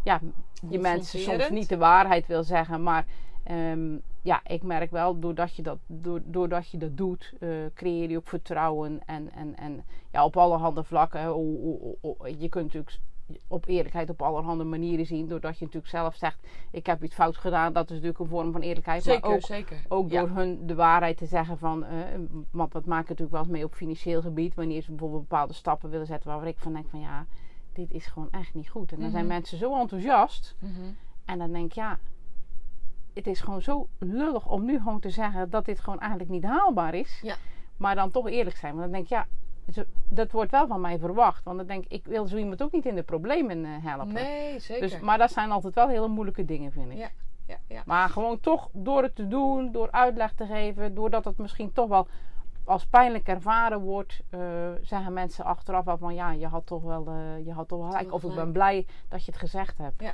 ja, 0.03 0.19
je 0.69 0.79
mensen 0.79 1.19
soms 1.19 1.49
niet 1.49 1.69
de 1.69 1.77
waarheid 1.77 2.27
wil 2.27 2.43
zeggen. 2.43 2.83
Maar 2.83 3.05
ehm, 3.43 3.97
ja, 4.21 4.41
ik 4.45 4.63
merk 4.63 4.91
wel, 4.91 5.19
doordat 5.19 5.55
je 5.55 5.61
dat, 5.61 5.77
door, 5.87 6.21
doordat 6.23 6.69
je 6.69 6.77
dat 6.77 6.97
doet, 6.97 7.33
creëer 7.73 8.09
je 8.09 8.17
ook 8.17 8.27
vertrouwen. 8.27 8.99
En, 9.05 9.31
en, 9.33 9.55
en 9.57 9.83
ja, 10.11 10.25
op 10.25 10.85
vlakken. 10.85 11.25
o- 11.25 11.77
o- 11.81 11.97
o- 12.01 12.27
je 12.37 12.49
kunt 12.49 12.65
natuurlijk 12.65 12.97
op 13.47 13.67
eerlijkheid 13.67 14.09
op 14.09 14.21
allerhande 14.21 14.63
manieren 14.63 15.05
zien. 15.05 15.27
Doordat 15.27 15.57
je 15.57 15.65
natuurlijk 15.65 15.91
zelf 15.91 16.15
zegt, 16.15 16.47
ik 16.71 16.85
heb 16.85 17.03
iets 17.03 17.15
fout 17.15 17.37
gedaan. 17.37 17.73
Dat 17.73 17.83
is 17.85 17.91
natuurlijk 17.91 18.19
een 18.19 18.27
vorm 18.27 18.51
van 18.51 18.61
eerlijkheid. 18.61 19.03
Zeker, 19.03 19.27
maar 19.27 19.35
ook, 19.37 19.41
zeker. 19.45 19.77
ook 19.87 20.09
Ja. 20.09 20.19
door 20.19 20.29
hun 20.29 20.67
de 20.67 20.75
waarheid 20.75 21.17
te 21.17 21.25
zeggen 21.25 21.57
van, 21.57 21.83
eh, 21.85 21.97
want 22.51 22.71
dat 22.71 22.85
maakt 22.85 23.03
natuurlijk 23.09 23.31
wel 23.31 23.41
eens 23.41 23.51
mee 23.51 23.63
op 23.63 23.73
financieel 23.73 24.21
gebied. 24.21 24.55
Wanneer 24.55 24.81
ze 24.81 24.89
bijvoorbeeld 24.91 25.21
bepaalde 25.21 25.53
stappen 25.53 25.89
willen 25.89 26.07
zetten 26.07 26.29
waar 26.29 26.47
ik 26.47 26.57
van 26.59 26.73
denk 26.73 26.87
van 26.89 26.99
ja, 26.99 27.25
dit 27.73 27.91
is 27.91 28.05
gewoon 28.05 28.31
echt 28.31 28.53
niet 28.53 28.69
goed. 28.69 28.91
En 28.91 28.99
dan 28.99 29.09
zijn 29.11 29.25
Mhm. 29.25 29.33
mensen 29.33 29.57
zo 29.57 29.79
enthousiast. 29.79 30.55
Mhm. 30.59 30.71
En 31.25 31.37
dan 31.37 31.51
denk 31.51 31.65
ik 31.65 31.73
ja, 31.73 31.99
het 33.13 33.27
is 33.27 33.39
gewoon 33.41 33.61
zo 33.61 33.87
lullig 33.99 34.47
om 34.47 34.65
nu 34.65 34.77
gewoon 34.77 34.99
te 34.99 35.09
zeggen 35.09 35.49
dat 35.49 35.65
dit 35.65 35.79
gewoon 35.79 35.99
eigenlijk 35.99 36.29
niet 36.29 36.43
haalbaar 36.43 36.93
is. 36.93 37.19
Ja. 37.23 37.35
Maar 37.77 37.95
dan 37.95 38.11
toch 38.11 38.27
eerlijk 38.29 38.55
zijn. 38.55 38.71
Want 38.71 38.83
dan 38.83 38.91
denk 38.91 39.03
ik 39.03 39.09
ja, 39.09 39.27
dat 40.09 40.31
wordt 40.31 40.51
wel 40.51 40.67
van 40.67 40.81
mij 40.81 40.99
verwacht. 40.99 41.43
Want 41.43 41.57
dan 41.57 41.67
denk 41.67 41.83
ik, 41.83 41.91
ik 41.91 42.05
wil 42.05 42.27
zo 42.27 42.37
iemand 42.37 42.63
ook 42.63 42.71
niet 42.71 42.85
in 42.85 42.95
de 42.95 43.03
problemen 43.03 43.65
eh, 43.65 43.71
helpen. 43.81 44.13
Nee, 44.13 44.59
zeker. 44.59 44.89
Dus, 44.89 44.99
maar 44.99 45.17
dat 45.17 45.31
zijn 45.31 45.51
altijd 45.51 45.75
wel 45.75 45.87
hele 45.87 46.07
moeilijke 46.07 46.45
dingen, 46.45 46.71
vind 46.71 46.91
ik. 46.91 46.97
Ja. 46.97 47.09
ja, 47.45 47.57
ja. 47.67 47.81
Maar 47.85 48.09
gewoon 48.09 48.39
toch 48.39 48.69
door 48.73 49.03
het 49.03 49.15
te 49.15 49.27
doen, 49.27 49.71
door 49.71 49.91
uitleg 49.91 50.33
te 50.33 50.45
geven, 50.45 50.95
doordat 50.95 51.25
het 51.25 51.37
misschien 51.37 51.71
toch 51.73 51.87
wel 51.87 52.07
als 52.67 52.85
pijnlijk 52.85 53.27
ervaren 53.27 53.79
wordt, 53.79 54.21
eh, 54.29 54.39
zeggen 54.81 55.13
mensen 55.13 55.45
achteraf 55.45 55.85
wel 55.85 55.97
van 55.97 56.15
ja, 56.15 56.31
je 56.31 56.47
had 56.47 56.65
toch 56.65 56.83
wel, 56.83 57.07
eh, 57.07 57.45
je 57.45 57.53
had 57.53 57.67
toch 57.67 57.79
wel 57.79 57.87
gelijk. 57.87 58.13
Of 58.13 58.23
ik 58.23 58.35
ben 58.35 58.51
blij 58.51 58.85
dat 59.07 59.25
je 59.25 59.31
het 59.31 59.39
gezegd 59.39 59.77
hebt. 59.77 60.01
ja, 60.01 60.13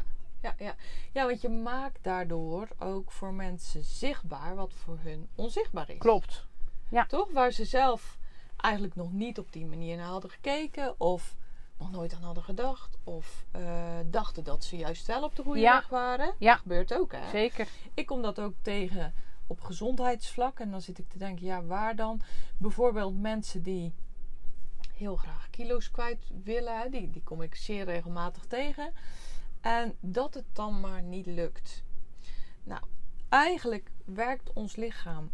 ja. 0.57 0.75
ja, 1.11 1.25
want 1.25 1.41
je 1.41 1.49
maakt 1.49 2.03
daardoor 2.03 2.67
ook 2.79 3.11
voor 3.11 3.33
mensen 3.33 3.83
zichtbaar 3.83 4.55
wat 4.55 4.73
voor 4.73 4.97
hun 5.01 5.27
onzichtbaar 5.35 5.89
is. 5.89 5.97
Klopt. 5.97 6.47
Toch? 7.07 7.31
Waar 7.31 7.51
ze 7.51 7.65
zelf 7.65 8.17
eigenlijk 8.63 8.95
nog 8.95 9.11
niet 9.11 9.39
op 9.39 9.51
die 9.51 9.65
manier 9.65 9.97
naar 9.97 10.05
hadden 10.07 10.29
gekeken. 10.29 10.99
Of 10.99 11.35
nog 11.77 11.91
nooit 11.91 12.13
aan 12.13 12.23
hadden 12.23 12.43
gedacht. 12.43 12.97
Of 13.03 13.45
eh, 13.51 13.99
dachten 14.05 14.43
dat 14.43 14.63
ze 14.63 14.77
juist 14.77 15.07
wel 15.07 15.23
op 15.23 15.35
de 15.35 15.43
goede 15.43 15.59
Ja. 15.59 15.73
weg 15.75 15.87
waren. 15.87 16.33
Ja. 16.39 16.51
Dat 16.51 16.61
gebeurt 16.61 16.93
ook, 16.93 17.11
hè? 17.11 17.29
Zeker. 17.29 17.67
Ik 17.93 18.05
kom 18.05 18.21
dat 18.21 18.39
ook 18.39 18.53
tegen 18.61 19.13
op 19.47 19.61
gezondheidsvlak. 19.61 20.59
En 20.59 20.71
dan 20.71 20.81
zit 20.81 20.99
ik 20.99 21.09
te 21.09 21.17
denken, 21.17 21.45
ja, 21.45 21.63
waar 21.63 21.95
dan? 21.95 22.21
Bijvoorbeeld 22.57 23.19
mensen 23.21 23.63
die 23.63 23.93
heel 24.93 25.15
graag 25.15 25.49
kilo's 25.49 25.91
kwijt 25.91 26.31
willen. 26.43 26.91
Die, 26.91 27.09
die 27.09 27.23
kom 27.23 27.41
ik 27.41 27.55
zeer 27.55 27.85
regelmatig 27.85 28.45
tegen. 28.45 28.93
En 29.61 29.95
dat 29.99 30.33
het 30.33 30.45
dan 30.53 30.79
maar 30.79 31.01
niet 31.01 31.25
lukt. 31.25 31.83
Nou, 32.63 32.81
eigenlijk 33.29 33.91
werkt 34.05 34.53
ons 34.53 34.75
lichaam 34.75 35.31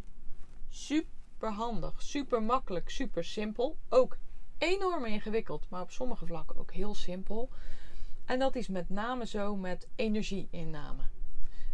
super 0.70 1.18
handig, 1.48 2.02
super 2.02 2.44
makkelijk, 2.44 2.90
super 2.90 3.24
simpel. 3.24 3.78
Ook 3.90 4.18
enorm 4.58 5.06
ingewikkeld, 5.06 5.66
maar 5.70 5.82
op 5.82 5.92
sommige 5.92 6.26
vlakken 6.26 6.58
ook 6.58 6.72
heel 6.72 6.96
simpel. 6.96 7.50
En 8.26 8.40
dat 8.40 8.56
is 8.56 8.68
met 8.68 8.90
name 8.90 9.26
zo 9.26 9.56
met 9.56 9.88
energieinname. 9.96 11.04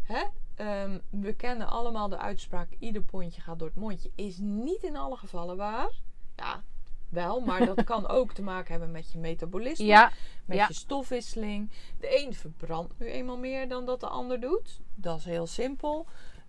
Hè? 0.03 0.23
Ehm, 0.55 0.99
we 1.09 1.33
kennen 1.33 1.67
allemaal 1.67 2.09
de 2.09 2.17
uitspraak: 2.17 2.69
ieder 2.79 3.01
pondje 3.01 3.41
gaat 3.41 3.59
door 3.59 3.67
het 3.67 3.77
mondje. 3.77 4.11
Is 4.15 4.37
niet 4.37 4.83
in 4.83 4.95
alle 4.95 5.17
gevallen 5.17 5.57
waar. 5.57 5.91
Ja, 6.35 6.63
wel, 7.09 7.39
maar 7.39 7.65
dat 7.65 7.83
kan 7.83 8.07
ook 8.17 8.33
te 8.33 8.41
maken 8.41 8.71
hebben 8.71 8.91
met 8.91 9.11
je 9.11 9.17
metabolisme, 9.17 9.85
Ja, 9.85 10.11
met 10.45 10.57
ja. 10.57 10.67
je 10.67 10.73
stofwisseling. 10.73 11.71
De 11.99 12.25
een 12.25 12.33
verbrandt 12.33 12.99
nu 12.99 13.05
eenmaal 13.05 13.37
meer 13.37 13.67
dan 13.67 13.85
dat 13.85 13.99
de 13.99 14.07
ander 14.07 14.39
doet. 14.39 14.79
Dat 14.95 15.17
is 15.17 15.25
heel 15.25 15.47
simpel. 15.47 16.05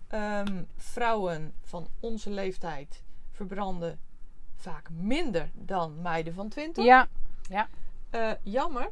Ehm, 0.07 0.63
vrouwen 0.75 1.53
van 1.61 1.87
onze 1.99 2.29
leeftijd 2.29 3.03
verbranden 3.37 3.99
vaak 4.55 4.89
minder 4.89 5.49
dan 5.53 6.01
meiden 6.01 6.33
van 6.33 6.49
20. 6.49 6.83
ja, 6.85 7.07
Eh, 8.09 8.31
jammer, 8.43 8.89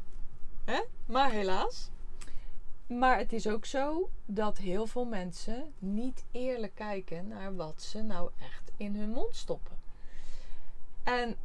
hè? 0.66 0.82
maar 1.06 1.32
helaas. 1.32 1.90
Maar 2.88 3.18
het 3.18 3.34
is 3.34 3.48
ook 3.48 3.66
zo 3.66 4.10
dat 4.26 4.58
heel 4.58 4.88
veel 4.88 5.06
mensen 5.06 5.74
niet 5.80 6.24
eerlijk 6.32 6.76
kijken 6.76 7.28
naar 7.28 7.56
wat 7.56 7.82
ze 7.82 8.02
nou 8.02 8.30
echt 8.42 8.72
in 8.78 8.96
hun 8.96 9.10
mond 9.10 9.36
stoppen. 9.36 9.78
En 11.04 11.36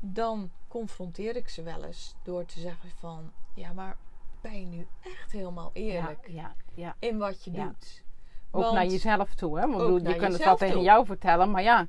dan 0.00 0.50
confronteer 0.68 1.36
ik 1.36 1.48
ze 1.48 1.62
wel 1.62 1.84
eens 1.84 2.14
door 2.22 2.44
te 2.44 2.60
zeggen 2.60 2.90
van... 2.98 3.32
Ja, 3.54 3.72
maar 3.72 3.96
ben 4.40 4.60
je 4.60 4.66
nu 4.66 4.86
echt 5.02 5.32
helemaal 5.32 5.70
eerlijk 5.72 6.26
Ja, 6.28 6.32
ja, 6.34 6.54
ja. 6.74 6.96
in 7.08 7.18
wat 7.18 7.44
je 7.44 7.52
Ja. 7.52 7.64
doet? 7.64 8.02
Ook 8.50 8.62
Want- 8.62 8.74
naar 8.74 8.86
jezelf 8.86 9.34
toe. 9.34 9.58
Hè? 9.58 9.66
Want 9.70 10.06
je 10.06 10.16
kunt 10.16 10.32
het 10.32 10.44
wel 10.44 10.56
tegen 10.56 10.82
jou 10.82 11.06
vertellen, 11.06 11.50
maar 11.50 11.62
ja, 11.62 11.86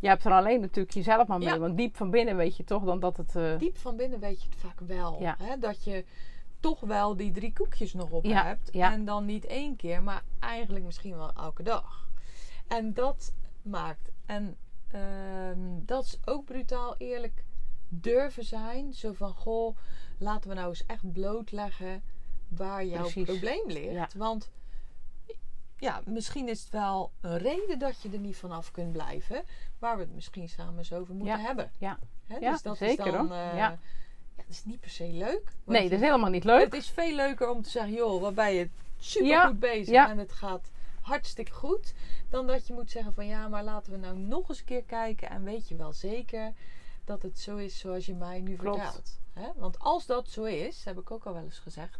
je 0.00 0.08
hebt 0.08 0.24
er 0.24 0.32
alleen 0.32 0.60
natuurlijk 0.60 0.94
jezelf 0.94 1.26
maar 1.26 1.38
mee. 1.38 1.48
Ja. 1.48 1.58
Want 1.58 1.76
diep 1.76 1.96
van 1.96 2.10
binnen 2.10 2.36
weet 2.36 2.56
je 2.56 2.64
toch 2.64 2.84
dan 2.84 3.00
dat 3.00 3.16
het. 3.16 3.36
eh, 3.36 3.58
Diep 3.58 3.76
van 3.78 3.96
binnen 3.96 4.20
weet 4.20 4.42
je 4.42 4.48
het 4.48 4.58
vaak 4.58 4.80
wel. 4.80 5.20
Ja. 5.20 5.36
Hè? 5.42 5.58
Dat 5.58 5.84
je 5.84 6.04
toch 6.60 6.80
wel 6.80 7.16
die 7.16 7.30
drie 7.30 7.52
koekjes 7.52 7.92
nog 7.92 8.10
op 8.10 8.24
Ja, 8.24 8.44
hebt. 8.44 8.70
En 8.70 9.04
dan 9.04 9.24
niet 9.24 9.44
één 9.46 9.76
keer, 9.76 10.02
maar 10.02 10.22
eigenlijk 10.40 10.84
misschien 10.84 11.16
wel 11.16 11.32
elke 11.32 11.62
dag. 11.62 12.08
En 12.68 12.94
dat 12.94 13.34
maakt. 13.62 14.10
En 14.26 14.56
ehm, 14.90 15.58
dat 15.86 16.04
is 16.04 16.18
ook 16.24 16.44
brutaal 16.44 16.94
eerlijk 16.98 17.44
durven 17.88 18.44
zijn. 18.44 18.94
Zo 18.94 19.12
van, 19.12 19.32
goh, 19.32 19.76
laten 20.18 20.48
we 20.50 20.56
nou 20.56 20.68
eens 20.68 20.86
echt 20.86 21.12
blootleggen 21.12 22.02
waar 22.48 22.84
jouw 22.84 23.00
Precies. 23.00 23.24
probleem 23.24 23.64
ligt. 23.66 24.14
Want 24.14 24.50
ja, 25.78 26.00
misschien 26.04 26.48
is 26.48 26.60
het 26.62 26.70
wel 26.70 27.10
een 27.20 27.38
reden 27.38 27.78
dat 27.78 28.02
je 28.02 28.10
er 28.10 28.18
niet 28.18 28.36
vanaf 28.36 28.70
kunt 28.70 28.92
blijven. 28.92 29.42
Waar 29.78 29.96
we 29.96 30.02
het 30.02 30.14
misschien 30.14 30.48
samen 30.48 30.78
eens 30.78 30.92
over 30.92 31.14
moeten 31.14 31.38
Ja. 31.38 31.44
hebben. 31.44 31.70
Ja. 31.78 31.98
Dus 32.40 32.62
dat 32.62 32.76
zeker, 32.76 33.06
is 33.06 33.12
dan, 33.12 33.26
hoor. 33.26 33.36
eh, 33.36 33.56
Ja. 33.56 33.56
ja, 33.56 33.78
dat 34.36 34.44
is 34.48 34.64
niet 34.64 34.80
per 34.80 34.90
se 34.90 35.06
leuk. 35.12 35.52
nee, 35.64 35.82
dat 35.82 35.92
is 35.92 36.00
helemaal 36.04 36.30
niet 36.30 36.44
leuk. 36.44 36.64
Het 36.64 36.74
is 36.74 36.90
veel 36.90 37.14
leuker 37.14 37.50
om 37.50 37.62
te 37.62 37.70
zeggen, 37.70 37.92
joh, 37.92 38.20
waar 38.22 38.32
ben 38.34 38.52
je 38.54 38.68
super 38.98 39.40
goed 39.46 39.58
bezig 39.60 39.94
en 40.08 40.18
het 40.18 40.32
gaat 40.32 40.70
hartstikke 41.00 41.52
goed. 41.52 41.94
Dan 42.28 42.46
dat 42.46 42.66
je 42.66 42.72
moet 42.72 42.90
zeggen 42.90 43.14
van 43.14 43.26
ja, 43.26 43.48
maar 43.48 43.64
laten 43.64 43.92
we 43.92 43.98
nou 43.98 44.16
nog 44.18 44.48
eens 44.48 44.58
een 44.58 44.64
keer 44.64 44.82
kijken. 44.84 45.30
En 45.30 45.44
weet 45.44 45.68
je 45.68 45.76
wel 45.76 45.92
zeker 45.92 46.52
dat 47.04 47.22
het 47.22 47.38
zo 47.38 47.56
is 47.56 47.78
zoals 47.78 48.06
je 48.06 48.14
mij 48.14 48.40
nu 48.40 48.56
Klopt. 48.56 48.80
vertelt. 48.82 49.18
Hè? 49.32 49.48
Want 49.56 49.78
als 49.78 50.06
dat 50.06 50.28
zo 50.28 50.44
is, 50.44 50.84
heb 50.84 50.98
ik 50.98 51.10
ook 51.10 51.24
al 51.26 51.32
wel 51.32 51.42
eens 51.42 51.58
gezegd, 51.58 51.98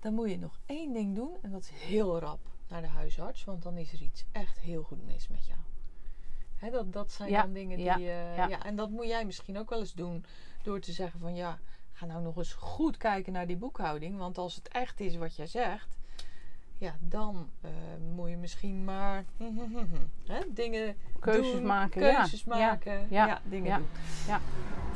dan 0.00 0.14
moet 0.14 0.30
je 0.30 0.38
nog 0.38 0.58
één 0.66 0.92
ding 0.92 1.14
doen. 1.14 1.36
En 1.42 1.50
dat 1.50 1.62
is 1.62 1.70
heel 1.70 2.18
rap 2.18 2.40
naar 2.72 2.82
de 2.82 2.88
huisarts. 2.88 3.44
Want 3.44 3.62
dan 3.62 3.76
is 3.76 3.92
er 3.92 4.00
iets 4.00 4.24
echt 4.32 4.58
heel 4.58 4.82
goed 4.82 5.04
mis 5.06 5.28
met 5.28 5.46
jou. 5.46 5.58
Dat, 6.72 6.92
dat 6.92 7.12
zijn 7.12 7.30
Ja, 7.30 7.42
dan 7.42 7.52
dingen 7.52 7.76
die... 7.76 7.86
ja, 7.86 7.96
eh, 7.96 8.36
ja. 8.36 8.48
ja, 8.48 8.64
en 8.64 8.76
dat 8.76 8.90
moet 8.90 9.06
jij 9.06 9.24
misschien 9.24 9.58
ook 9.58 9.70
wel 9.70 9.78
eens 9.78 9.94
doen. 9.94 10.24
Door 10.62 10.80
te 10.80 10.92
zeggen 10.92 11.20
van 11.20 11.34
ja, 11.34 11.58
ga 11.92 12.06
nou 12.06 12.22
nog 12.22 12.36
eens 12.36 12.52
goed 12.52 12.96
kijken 12.96 13.32
naar 13.32 13.46
die 13.46 13.56
boekhouding. 13.56 14.18
Want 14.18 14.38
als 14.38 14.54
het 14.54 14.68
echt 14.68 15.00
is 15.00 15.16
wat 15.16 15.36
jij 15.36 15.46
zegt, 15.46 15.98
ja, 16.78 16.96
dan 17.00 17.50
eh, 17.60 17.70
moet 18.14 18.28
je 18.28 18.36
misschien 18.36 18.84
maar 18.84 19.24
hè, 20.26 20.40
dingen 20.48 20.96
Keuzes 21.20 21.52
doen, 21.52 21.66
maken, 21.66 22.02
ja. 22.02 22.16
keuzes 22.16 22.44
Ja, 22.44 22.56
maken, 22.56 23.06
ja, 23.10 23.26
ja, 23.26 23.40
dingen 23.44 23.70
ja, 23.70 23.76
doen. 23.76 23.88
ja. 24.26 24.40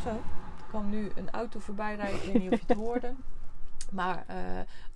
Zo, 0.03 0.09
er 0.09 0.65
kwam 0.69 0.91
nu 0.91 1.11
een 1.15 1.31
auto 1.31 1.59
voorbij 1.59 1.95
rijden. 1.97 2.23
Ik 2.23 2.33
weet 2.33 2.43
niet 2.43 2.53
of 2.53 2.61
je 2.61 2.65
het 2.67 2.77
hoorde. 2.77 3.15
Maar 3.93 4.25
eh, 4.27 4.37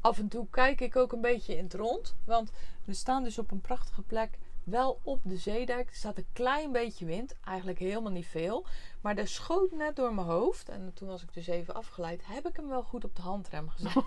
af 0.01 0.18
en 0.18 0.28
toe 0.28 0.47
kijk 0.51 0.80
ik 0.80 0.97
ook 0.97 1.12
een 1.12 1.20
beetje 1.20 1.57
in 1.57 1.64
het 1.64 1.74
rond. 1.74 2.14
Want 2.24 2.51
we 2.84 2.95
staan 2.95 3.22
dus 3.24 3.38
op 3.38 3.51
een 3.51 3.61
prachtige 3.61 4.03
plek. 4.03 4.38
Wel 4.64 5.01
op 5.03 5.20
de 5.22 5.36
zeedijk. 5.36 5.88
Er 5.88 5.95
staat 5.95 6.16
een 6.16 6.26
klein 6.32 6.72
beetje 6.72 7.05
wind. 7.05 7.34
Eigenlijk 7.45 7.78
helemaal 7.78 8.12
niet 8.12 8.26
veel. 8.26 8.66
Maar 9.01 9.16
er 9.16 9.28
schoot 9.28 9.72
net 9.72 9.97
door 9.97 10.14
mijn 10.14 10.26
hoofd. 10.26 10.68
En 10.68 10.91
toen 10.95 11.09
was 11.09 11.22
ik 11.22 11.34
dus 11.34 11.47
even 11.47 11.74
afgeleid. 11.74 12.26
Heb 12.26 12.49
ik 12.49 12.57
hem 12.57 12.68
wel 12.68 12.82
goed 12.82 13.05
op 13.05 13.16
de 13.16 13.22
handrem 13.22 13.68
gezet. 13.68 14.05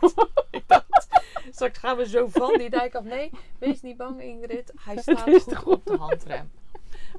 ik 0.50 0.68
dacht, 0.74 1.08
straks 1.52 1.78
gaan 1.78 1.98
we 1.98 2.08
zo 2.08 2.28
van 2.28 2.58
die 2.58 2.70
dijk 2.70 2.96
af. 2.96 3.04
Nee, 3.04 3.32
wees 3.58 3.82
niet 3.82 3.98
bang 3.98 4.22
Ingrid. 4.22 4.74
Hij 4.76 4.98
staat 5.02 5.56
goed. 5.56 5.74
op 5.74 5.86
de 5.86 5.98
handrem. 5.98 6.52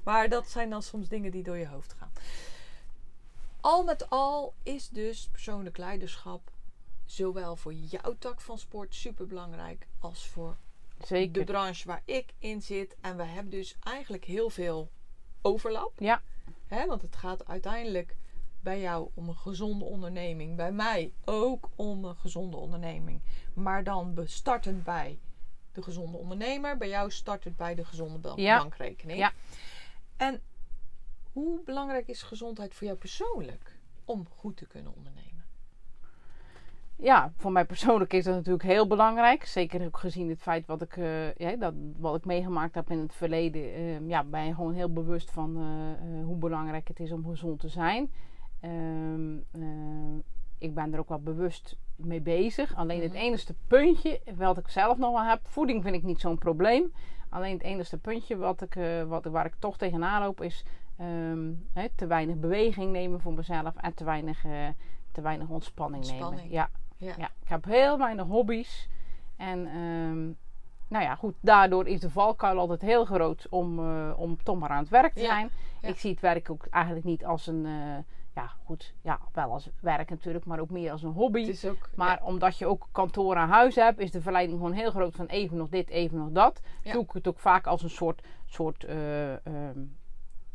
Maar 0.04 0.28
dat 0.28 0.48
zijn 0.48 0.70
dan 0.70 0.82
soms 0.82 1.08
dingen 1.08 1.30
die 1.30 1.42
door 1.42 1.56
je 1.56 1.66
hoofd 1.66 1.94
gaan. 1.98 2.12
Al 3.60 3.82
met 3.82 4.10
al 4.10 4.54
is 4.62 4.88
dus 4.88 5.28
persoonlijk 5.32 5.78
leiderschap 5.78 6.50
zowel 7.04 7.56
voor 7.56 7.72
jouw 7.74 8.16
tak 8.18 8.40
van 8.40 8.58
sport 8.58 8.94
super 8.94 9.26
belangrijk 9.26 9.86
als 9.98 10.26
voor 10.28 10.56
de 10.98 11.06
Zeker. 11.06 11.44
branche 11.44 11.86
waar 11.86 12.02
ik 12.04 12.32
in 12.38 12.62
zit. 12.62 12.96
En 13.00 13.16
we 13.16 13.22
hebben 13.22 13.50
dus 13.52 13.76
eigenlijk 13.82 14.24
heel 14.24 14.50
veel 14.50 14.90
overlap. 15.42 15.92
Ja. 15.98 16.22
Hè, 16.66 16.86
want 16.86 17.02
het 17.02 17.16
gaat 17.16 17.46
uiteindelijk 17.46 18.16
bij 18.60 18.80
jou 18.80 19.08
om 19.14 19.28
een 19.28 19.36
gezonde 19.36 19.84
onderneming. 19.84 20.56
Bij 20.56 20.72
mij 20.72 21.12
ook 21.24 21.68
om 21.76 22.04
een 22.04 22.16
gezonde 22.16 22.56
onderneming. 22.56 23.20
Maar 23.54 23.84
dan 23.84 24.18
startend 24.24 24.84
bij 24.84 25.18
de 25.72 25.82
gezonde 25.82 26.18
ondernemer. 26.18 26.76
Bij 26.76 26.88
jou 26.88 27.10
startend 27.10 27.56
bij 27.56 27.74
de 27.74 27.84
gezonde 27.84 28.32
Ja. 28.36 28.58
bankrekening. 28.58 29.18
Ja. 29.18 29.32
En 30.16 30.40
hoe 31.32 31.60
belangrijk 31.64 32.08
is 32.08 32.22
gezondheid 32.22 32.74
voor 32.74 32.86
jou 32.86 32.98
persoonlijk 32.98 33.78
om 34.04 34.26
goed 34.36 34.56
te 34.56 34.66
kunnen 34.66 34.94
ondernemen? 34.94 35.33
Ja, 36.96 37.32
voor 37.36 37.52
mij 37.52 37.64
persoonlijk 37.64 38.12
is 38.12 38.24
dat 38.24 38.34
natuurlijk 38.34 38.64
heel 38.64 38.86
belangrijk. 38.86 39.44
Zeker 39.44 39.84
ook 39.86 39.96
gezien 39.98 40.28
het 40.28 40.42
feit 40.42 40.66
wat 40.66 40.82
ik, 40.82 40.96
eh, 40.96 41.34
ja, 41.34 41.56
dat, 41.56 41.74
wat 41.98 42.16
ik 42.16 42.24
meegemaakt 42.24 42.74
heb 42.74 42.90
in 42.90 42.98
het 42.98 43.14
verleden. 43.14 43.62
eh, 43.74 44.08
ja, 44.08 44.24
ben 44.24 44.44
je 44.46 44.54
gewoon 44.54 44.72
heel 44.74 44.92
bewust 44.92 45.30
van 45.30 45.56
eh, 45.56 45.90
eh, 46.18 46.24
hoe 46.24 46.36
belangrijk 46.36 46.88
het 46.88 47.00
is 47.00 47.12
om 47.12 47.26
gezond 47.26 47.60
te 47.60 47.68
zijn. 47.68 48.10
Ehm, 48.60 49.36
eh, 49.52 50.18
ik 50.58 50.74
ben 50.74 50.92
er 50.92 50.98
ook 50.98 51.08
wel 51.08 51.20
bewust 51.20 51.76
mee 51.96 52.20
bezig. 52.20 52.74
Alleen 52.76 53.02
het 53.02 53.12
Mhm. 53.12 53.20
enige 53.22 53.54
puntje 53.66 54.20
wat 54.36 54.58
ik 54.58 54.68
zelf 54.68 54.98
nog 54.98 55.12
wel 55.12 55.24
heb. 55.24 55.40
Voeding 55.42 55.82
vind 55.82 55.94
ik 55.94 56.02
niet 56.02 56.20
zo'n 56.20 56.38
probleem. 56.38 56.92
Alleen 57.28 57.52
het 57.52 57.62
enige 57.62 57.98
puntje 57.98 58.36
wat 58.36 58.62
ik, 58.62 58.78
wat, 59.08 59.24
waar 59.24 59.46
ik 59.46 59.54
toch 59.58 59.76
tegenaan 59.78 60.22
loop 60.22 60.40
is 60.42 60.64
ehm, 60.98 61.52
hè, 61.72 61.88
te 61.94 62.06
weinig 62.06 62.36
beweging 62.36 62.92
nemen 62.92 63.20
voor 63.20 63.32
mezelf. 63.32 63.76
En 63.76 63.94
te 63.94 64.04
weinig, 64.04 64.44
te 65.12 65.20
weinig 65.20 65.48
ontspanning, 65.48 66.04
nemen. 66.04 66.18
Ontspanning. 66.20 66.52
Ja, 66.52 66.70
Ja. 67.04 67.14
ja, 67.18 67.30
ik 67.42 67.48
heb 67.48 67.64
heel 67.64 67.98
weinig 67.98 68.26
hobby's. 68.26 68.88
En 69.36 69.66
ehm, 69.66 70.24
nou 70.88 71.04
ja, 71.04 71.14
goed, 71.14 71.34
daardoor 71.40 71.86
is 71.86 72.00
de 72.00 72.10
valkuil 72.10 72.58
altijd 72.58 72.80
heel 72.80 73.04
groot 73.04 73.46
om, 73.50 73.78
eh, 73.78 74.12
om 74.16 74.42
toch 74.42 74.58
maar 74.58 74.68
aan 74.70 74.82
het 74.82 74.88
werk 74.88 75.14
te 75.14 75.20
zijn. 75.20 75.50
ja. 75.80 75.88
Ik 75.88 75.98
zie 75.98 76.10
het 76.10 76.20
werk 76.20 76.50
ook 76.50 76.66
eigenlijk 76.70 77.04
niet 77.04 77.24
als 77.24 77.46
een, 77.46 77.66
eh, 77.66 78.04
ja 78.34 78.50
goed, 78.64 78.94
ja, 79.02 79.20
wel 79.32 79.50
als 79.50 79.70
werk 79.80 80.10
natuurlijk, 80.10 80.44
maar 80.44 80.58
ook 80.58 80.70
meer 80.70 80.92
als 80.92 81.02
een 81.02 81.12
hobby. 81.12 81.40
Het 81.40 81.48
is 81.48 81.64
ook, 81.64 81.88
Maar 81.94 82.22
omdat 82.22 82.58
je 82.58 82.66
ook 82.66 82.88
kantoor 82.92 83.36
aan 83.36 83.48
huis 83.48 83.74
hebt, 83.74 83.98
is 83.98 84.10
de 84.10 84.20
verleiding 84.20 84.58
gewoon 84.58 84.72
heel 84.74 84.90
groot 84.90 85.14
van 85.14 85.26
even 85.26 85.56
nog 85.56 85.68
dit, 85.68 85.88
even 85.88 86.18
nog 86.18 86.30
dat. 86.30 86.60
Ja. 86.82 86.92
Doe 86.92 87.02
ik 87.02 87.10
het 87.12 87.28
ook 87.28 87.38
vaak 87.38 87.66
als 87.66 87.82
een 87.82 87.90
soort, 87.90 88.22
soort 88.46 88.84
ehm, 88.84 89.80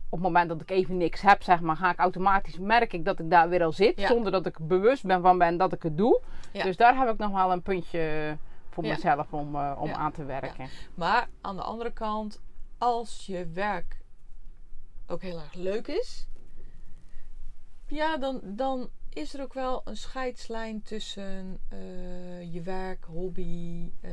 op 0.09 0.17
het 0.17 0.27
moment 0.27 0.49
dat 0.49 0.61
ik 0.61 0.69
even 0.69 0.97
niks 0.97 1.21
heb, 1.21 1.43
zeg 1.43 1.61
maar, 1.61 1.75
ga 1.75 1.91
ik 1.91 1.99
automatisch, 1.99 2.57
merk 2.57 2.93
ik 2.93 3.05
dat 3.05 3.19
ik 3.19 3.29
daar 3.29 3.49
weer 3.49 3.63
al 3.63 3.71
zit. 3.71 3.99
Ja. 3.99 4.07
Zonder 4.07 4.31
dat 4.31 4.45
ik 4.45 4.57
bewust 4.67 5.03
ben 5.03 5.21
van 5.21 5.37
ben 5.37 5.57
dat 5.57 5.73
ik 5.73 5.83
het 5.83 5.97
doe. 5.97 6.21
Ja. 6.53 6.63
Dus 6.63 6.77
daar 6.77 6.97
heb 6.97 7.09
ik 7.09 7.17
nog 7.17 7.31
wel 7.31 7.51
een 7.51 7.61
puntje 7.61 8.37
voor 8.69 8.83
Ja. 8.83 8.93
mezelf 8.93 9.33
om, 9.33 9.55
eh, 9.55 9.77
om 9.79 9.91
aan 9.93 10.11
te 10.11 10.25
werken. 10.25 10.69
Maar 10.95 11.29
aan 11.41 11.55
de 11.55 11.61
andere 11.61 11.91
kant, 11.91 12.41
als 12.77 13.25
je 13.25 13.47
werk 13.53 13.97
ook 15.07 15.21
heel 15.21 15.37
erg 15.39 15.53
leuk 15.53 15.87
is, 15.87 16.27
ja, 17.87 18.17
dan, 18.17 18.41
dan 18.43 18.89
is 19.13 19.33
er 19.33 19.41
ook 19.41 19.53
wel 19.53 19.81
een 19.85 19.97
scheidslijn 19.97 20.81
tussen 20.81 21.59
eh, 21.69 22.53
je 22.53 22.61
werk, 22.61 23.03
hobby. 23.05 23.91
eh, 24.01 24.11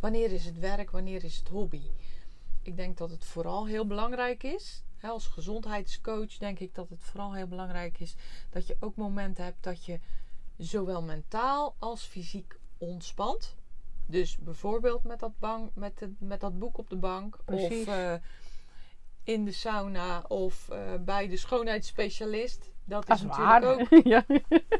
wanneer 0.00 0.32
is 0.32 0.44
het 0.44 0.58
werk, 0.58 0.90
wanneer 0.90 1.24
is 1.24 1.36
het 1.36 1.48
hobby? 1.48 1.82
Ik 2.62 2.76
denk 2.76 2.96
dat 2.96 3.10
het 3.10 3.24
vooral 3.24 3.66
heel 3.66 3.86
belangrijk 3.86 4.42
is. 4.42 4.82
Als 5.02 5.26
gezondheidscoach 5.26 6.36
denk 6.38 6.58
ik 6.58 6.74
dat 6.74 6.88
het 6.88 7.02
vooral 7.02 7.34
heel 7.34 7.46
belangrijk 7.46 8.00
is 8.00 8.14
dat 8.50 8.66
je 8.66 8.76
ook 8.80 8.96
momenten 8.96 9.44
hebt 9.44 9.62
dat 9.62 9.84
je 9.84 10.00
zowel 10.56 11.02
mentaal 11.02 11.74
als 11.78 12.02
fysiek 12.02 12.58
ontspant. 12.78 13.56
Dus 14.06 14.36
bijvoorbeeld 14.36 15.04
met 15.04 15.20
dat, 15.20 15.38
bank, 15.38 15.70
met, 15.74 16.00
het, 16.00 16.10
met 16.20 16.40
dat 16.40 16.58
boek 16.58 16.78
op 16.78 16.90
de 16.90 16.96
bank. 16.96 17.38
Precies. 17.44 17.86
Of 17.86 17.94
eh, 17.94 18.14
in 19.22 19.44
de 19.44 19.52
sauna. 19.52 20.24
Of 20.28 20.68
eh, 20.68 20.78
bij 21.00 21.28
de 21.28 21.36
schoonheidsspecialist. 21.36 22.70
Dat 22.84 23.10
is 23.10 23.22
natuurlijk 23.22 23.64
ook 23.64 24.02
ja, 24.14 24.24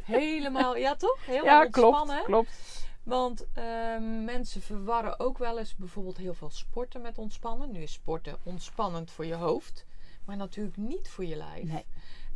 helemaal... 0.03 0.75
Ja 0.75 0.95
toch? 0.95 1.25
Helemaal 1.25 1.53
ja 1.53 1.65
ontspannen. 1.65 2.23
klopt, 2.23 2.25
klopt. 2.25 2.85
Want 3.03 3.45
ehm, 3.53 4.23
mensen 4.23 4.61
verwarren 4.61 5.19
ook 5.19 5.37
wel 5.37 5.59
eens 5.59 5.75
bijvoorbeeld 5.75 6.17
heel 6.17 6.33
veel 6.33 6.49
sporten 6.49 7.01
met 7.01 7.17
ontspannen. 7.17 7.71
Nu 7.71 7.81
is 7.81 7.93
sporten 7.93 8.37
ontspannend 8.43 9.11
voor 9.11 9.25
je 9.25 9.33
hoofd. 9.33 9.85
Maar 10.27 10.37
natuurlijk 10.37 10.77
niet 10.77 11.09
voor 11.09 11.25
je 11.25 11.35
lijf. 11.35 11.63
Nee. 11.63 11.85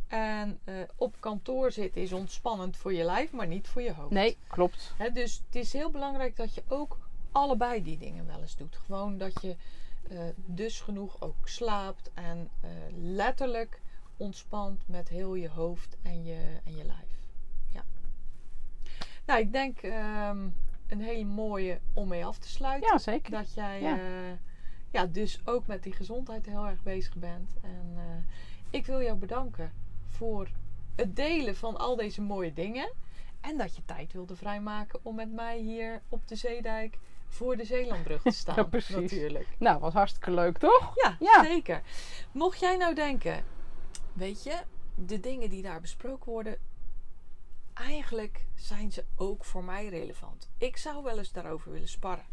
En 0.06 0.58
eh, 0.64 0.74
op 0.96 1.16
kantoor 1.20 1.72
zitten 1.72 2.02
is 2.02 2.12
ontspannend 2.12 2.76
voor 2.76 2.92
je 2.92 3.04
lijf, 3.04 3.32
maar 3.32 3.46
niet 3.46 3.68
voor 3.68 3.82
je 3.82 3.92
hoofd. 3.92 4.10
Nee, 4.10 4.36
klopt. 4.46 4.94
Hè, 4.96 5.10
dus 5.10 5.42
het 5.46 5.54
is 5.54 5.72
heel 5.72 5.90
belangrijk 5.90 6.36
dat 6.36 6.54
je 6.54 6.62
ook 6.68 6.98
allebei 7.32 7.82
die 7.82 7.98
dingen 7.98 8.26
wel 8.26 8.40
eens 8.40 8.56
doet. 8.56 8.76
Gewoon 8.76 9.18
dat 9.18 9.42
je 9.42 9.56
eh, 10.08 10.18
dus 10.36 10.80
genoeg 10.80 11.20
ook 11.20 11.48
slaapt 11.48 12.10
en 12.14 12.50
eh, 12.60 12.70
letterlijk 12.96 13.80
ontspant 14.16 14.88
met 14.88 15.08
heel 15.08 15.34
je 15.34 15.48
hoofd 15.48 15.96
en 16.02 16.24
je, 16.24 16.60
en 16.64 16.76
je 16.76 16.84
lijf. 16.84 17.28
Ja. 17.68 17.84
Nou, 19.26 19.40
ik 19.40 19.52
denk 19.52 19.78
ehm, 19.78 20.48
een 20.86 21.00
hele 21.00 21.24
mooie 21.24 21.80
om 21.92 22.08
mee 22.08 22.24
af 22.24 22.38
te 22.38 22.48
sluiten. 22.48 22.90
Ja, 22.92 22.98
zeker. 22.98 23.30
Dat 23.30 23.54
jij 23.54 23.80
Ja. 23.80 23.98
Ja. 24.92 25.06
dus 25.06 25.40
ook 25.44 25.66
met 25.66 25.82
die 25.82 25.92
gezondheid 25.92 26.46
heel 26.46 26.66
erg 26.66 26.82
bezig 26.82 27.14
bent. 27.16 27.50
En 27.62 27.92
eh, 27.96 28.02
ik 28.70 28.86
wil 28.86 29.02
jou 29.02 29.16
bedanken 29.16 29.72
voor 30.06 30.48
het 30.96 31.16
delen 31.16 31.56
van 31.56 31.76
al 31.76 31.96
deze 31.96 32.22
mooie 32.22 32.52
dingen. 32.52 32.92
En 33.40 33.56
dat 33.58 33.76
je 33.76 33.84
tijd 33.84 34.12
wilde 34.12 34.36
vrijmaken 34.36 35.00
om 35.02 35.14
met 35.14 35.32
mij 35.32 35.58
hier 35.58 36.02
op 36.08 36.28
de 36.28 36.34
Zeedijk 36.36 36.98
voor 37.28 37.56
de 37.56 37.64
Zeelandbrug 37.64 38.22
te 38.22 38.30
staan. 38.42 38.54
Ja, 38.56 38.62
precies. 38.62 38.94
Natuurlijk. 38.96 39.48
Nou, 39.58 39.80
was 39.80 39.92
hartstikke 39.92 40.30
leuk, 40.30 40.58
toch? 40.58 40.92
Ja, 40.94 41.16
Ja. 41.20 41.44
zeker. 41.44 41.82
Mocht 42.32 42.60
jij 42.60 42.76
nou 42.76 42.94
denken, 42.94 43.44
weet 44.12 44.42
je, 44.42 44.60
de 44.94 45.20
dingen 45.20 45.50
die 45.50 45.62
daar 45.62 45.80
besproken 45.80 46.32
worden, 46.32 46.56
eigenlijk 47.74 48.44
zijn 48.54 48.92
ze 48.92 49.04
ook 49.16 49.44
voor 49.44 49.64
mij 49.64 49.88
relevant. 49.88 50.50
Ik 50.58 50.76
zou 50.76 51.02
wel 51.02 51.18
eens 51.18 51.32
daarover 51.32 51.72
willen 51.72 51.88
sparren. 51.88 52.24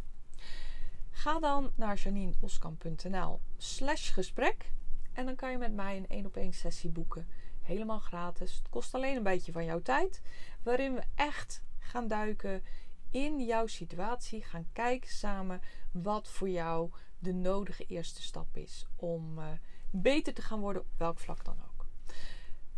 Ga 1.11 1.39
dan 1.39 1.71
naar 1.75 1.97
janineoskamp.nl 1.97 3.39
slash 3.57 4.13
gesprek 4.13 4.71
en 5.13 5.25
dan 5.25 5.35
kan 5.35 5.51
je 5.51 5.57
met 5.57 5.73
mij 5.73 5.97
een 5.97 6.07
één 6.07 6.25
op 6.25 6.35
één 6.35 6.53
sessie 6.53 6.89
boeken. 6.89 7.27
Helemaal 7.61 7.99
gratis. 7.99 8.57
Het 8.57 8.69
kost 8.69 8.93
alleen 8.93 9.15
een 9.15 9.23
beetje 9.23 9.51
van 9.51 9.65
jouw 9.65 9.81
tijd, 9.81 10.21
waarin 10.63 10.93
we 10.93 11.03
echt 11.15 11.63
gaan 11.79 12.07
duiken 12.07 12.63
in 13.09 13.45
jouw 13.45 13.67
situatie, 13.67 14.43
gaan 14.43 14.67
kijken 14.73 15.09
samen 15.09 15.61
wat 15.91 16.27
voor 16.27 16.49
jou 16.49 16.91
de 17.19 17.33
nodige 17.33 17.85
eerste 17.85 18.21
stap 18.21 18.57
is 18.57 18.85
om 18.95 19.39
eh, 19.39 19.45
beter 19.91 20.33
te 20.33 20.41
gaan 20.41 20.59
worden 20.59 20.81
op 20.81 20.87
welk 20.97 21.19
vlak 21.19 21.45
dan 21.45 21.57
ook. 21.71 21.85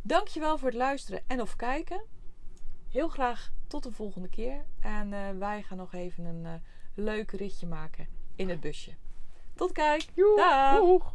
Dankjewel 0.02 0.58
voor 0.58 0.68
het 0.68 0.78
luisteren 0.78 1.22
en 1.28 1.42
of 1.42 1.56
kijken. 1.56 2.04
Heel 2.90 3.08
graag 3.08 3.52
tot 3.68 3.84
de 3.84 3.92
volgende 3.92 4.30
keer. 4.30 4.66
En 4.80 5.14
eh, 5.14 5.38
wij 5.38 5.64
gaan 5.64 5.78
nog 5.78 5.94
even 5.94 6.26
een 6.26 6.46
eh, 6.46 6.54
leuk 6.94 7.32
ritje 7.32 7.68
maken 7.68 8.21
in 8.42 8.50
het 8.50 8.60
busje. 8.60 8.92
Tot 9.56 9.72
kijk. 9.72 10.06
Joe, 10.14 10.36
Dag. 10.36 10.80
doeg. 10.80 11.14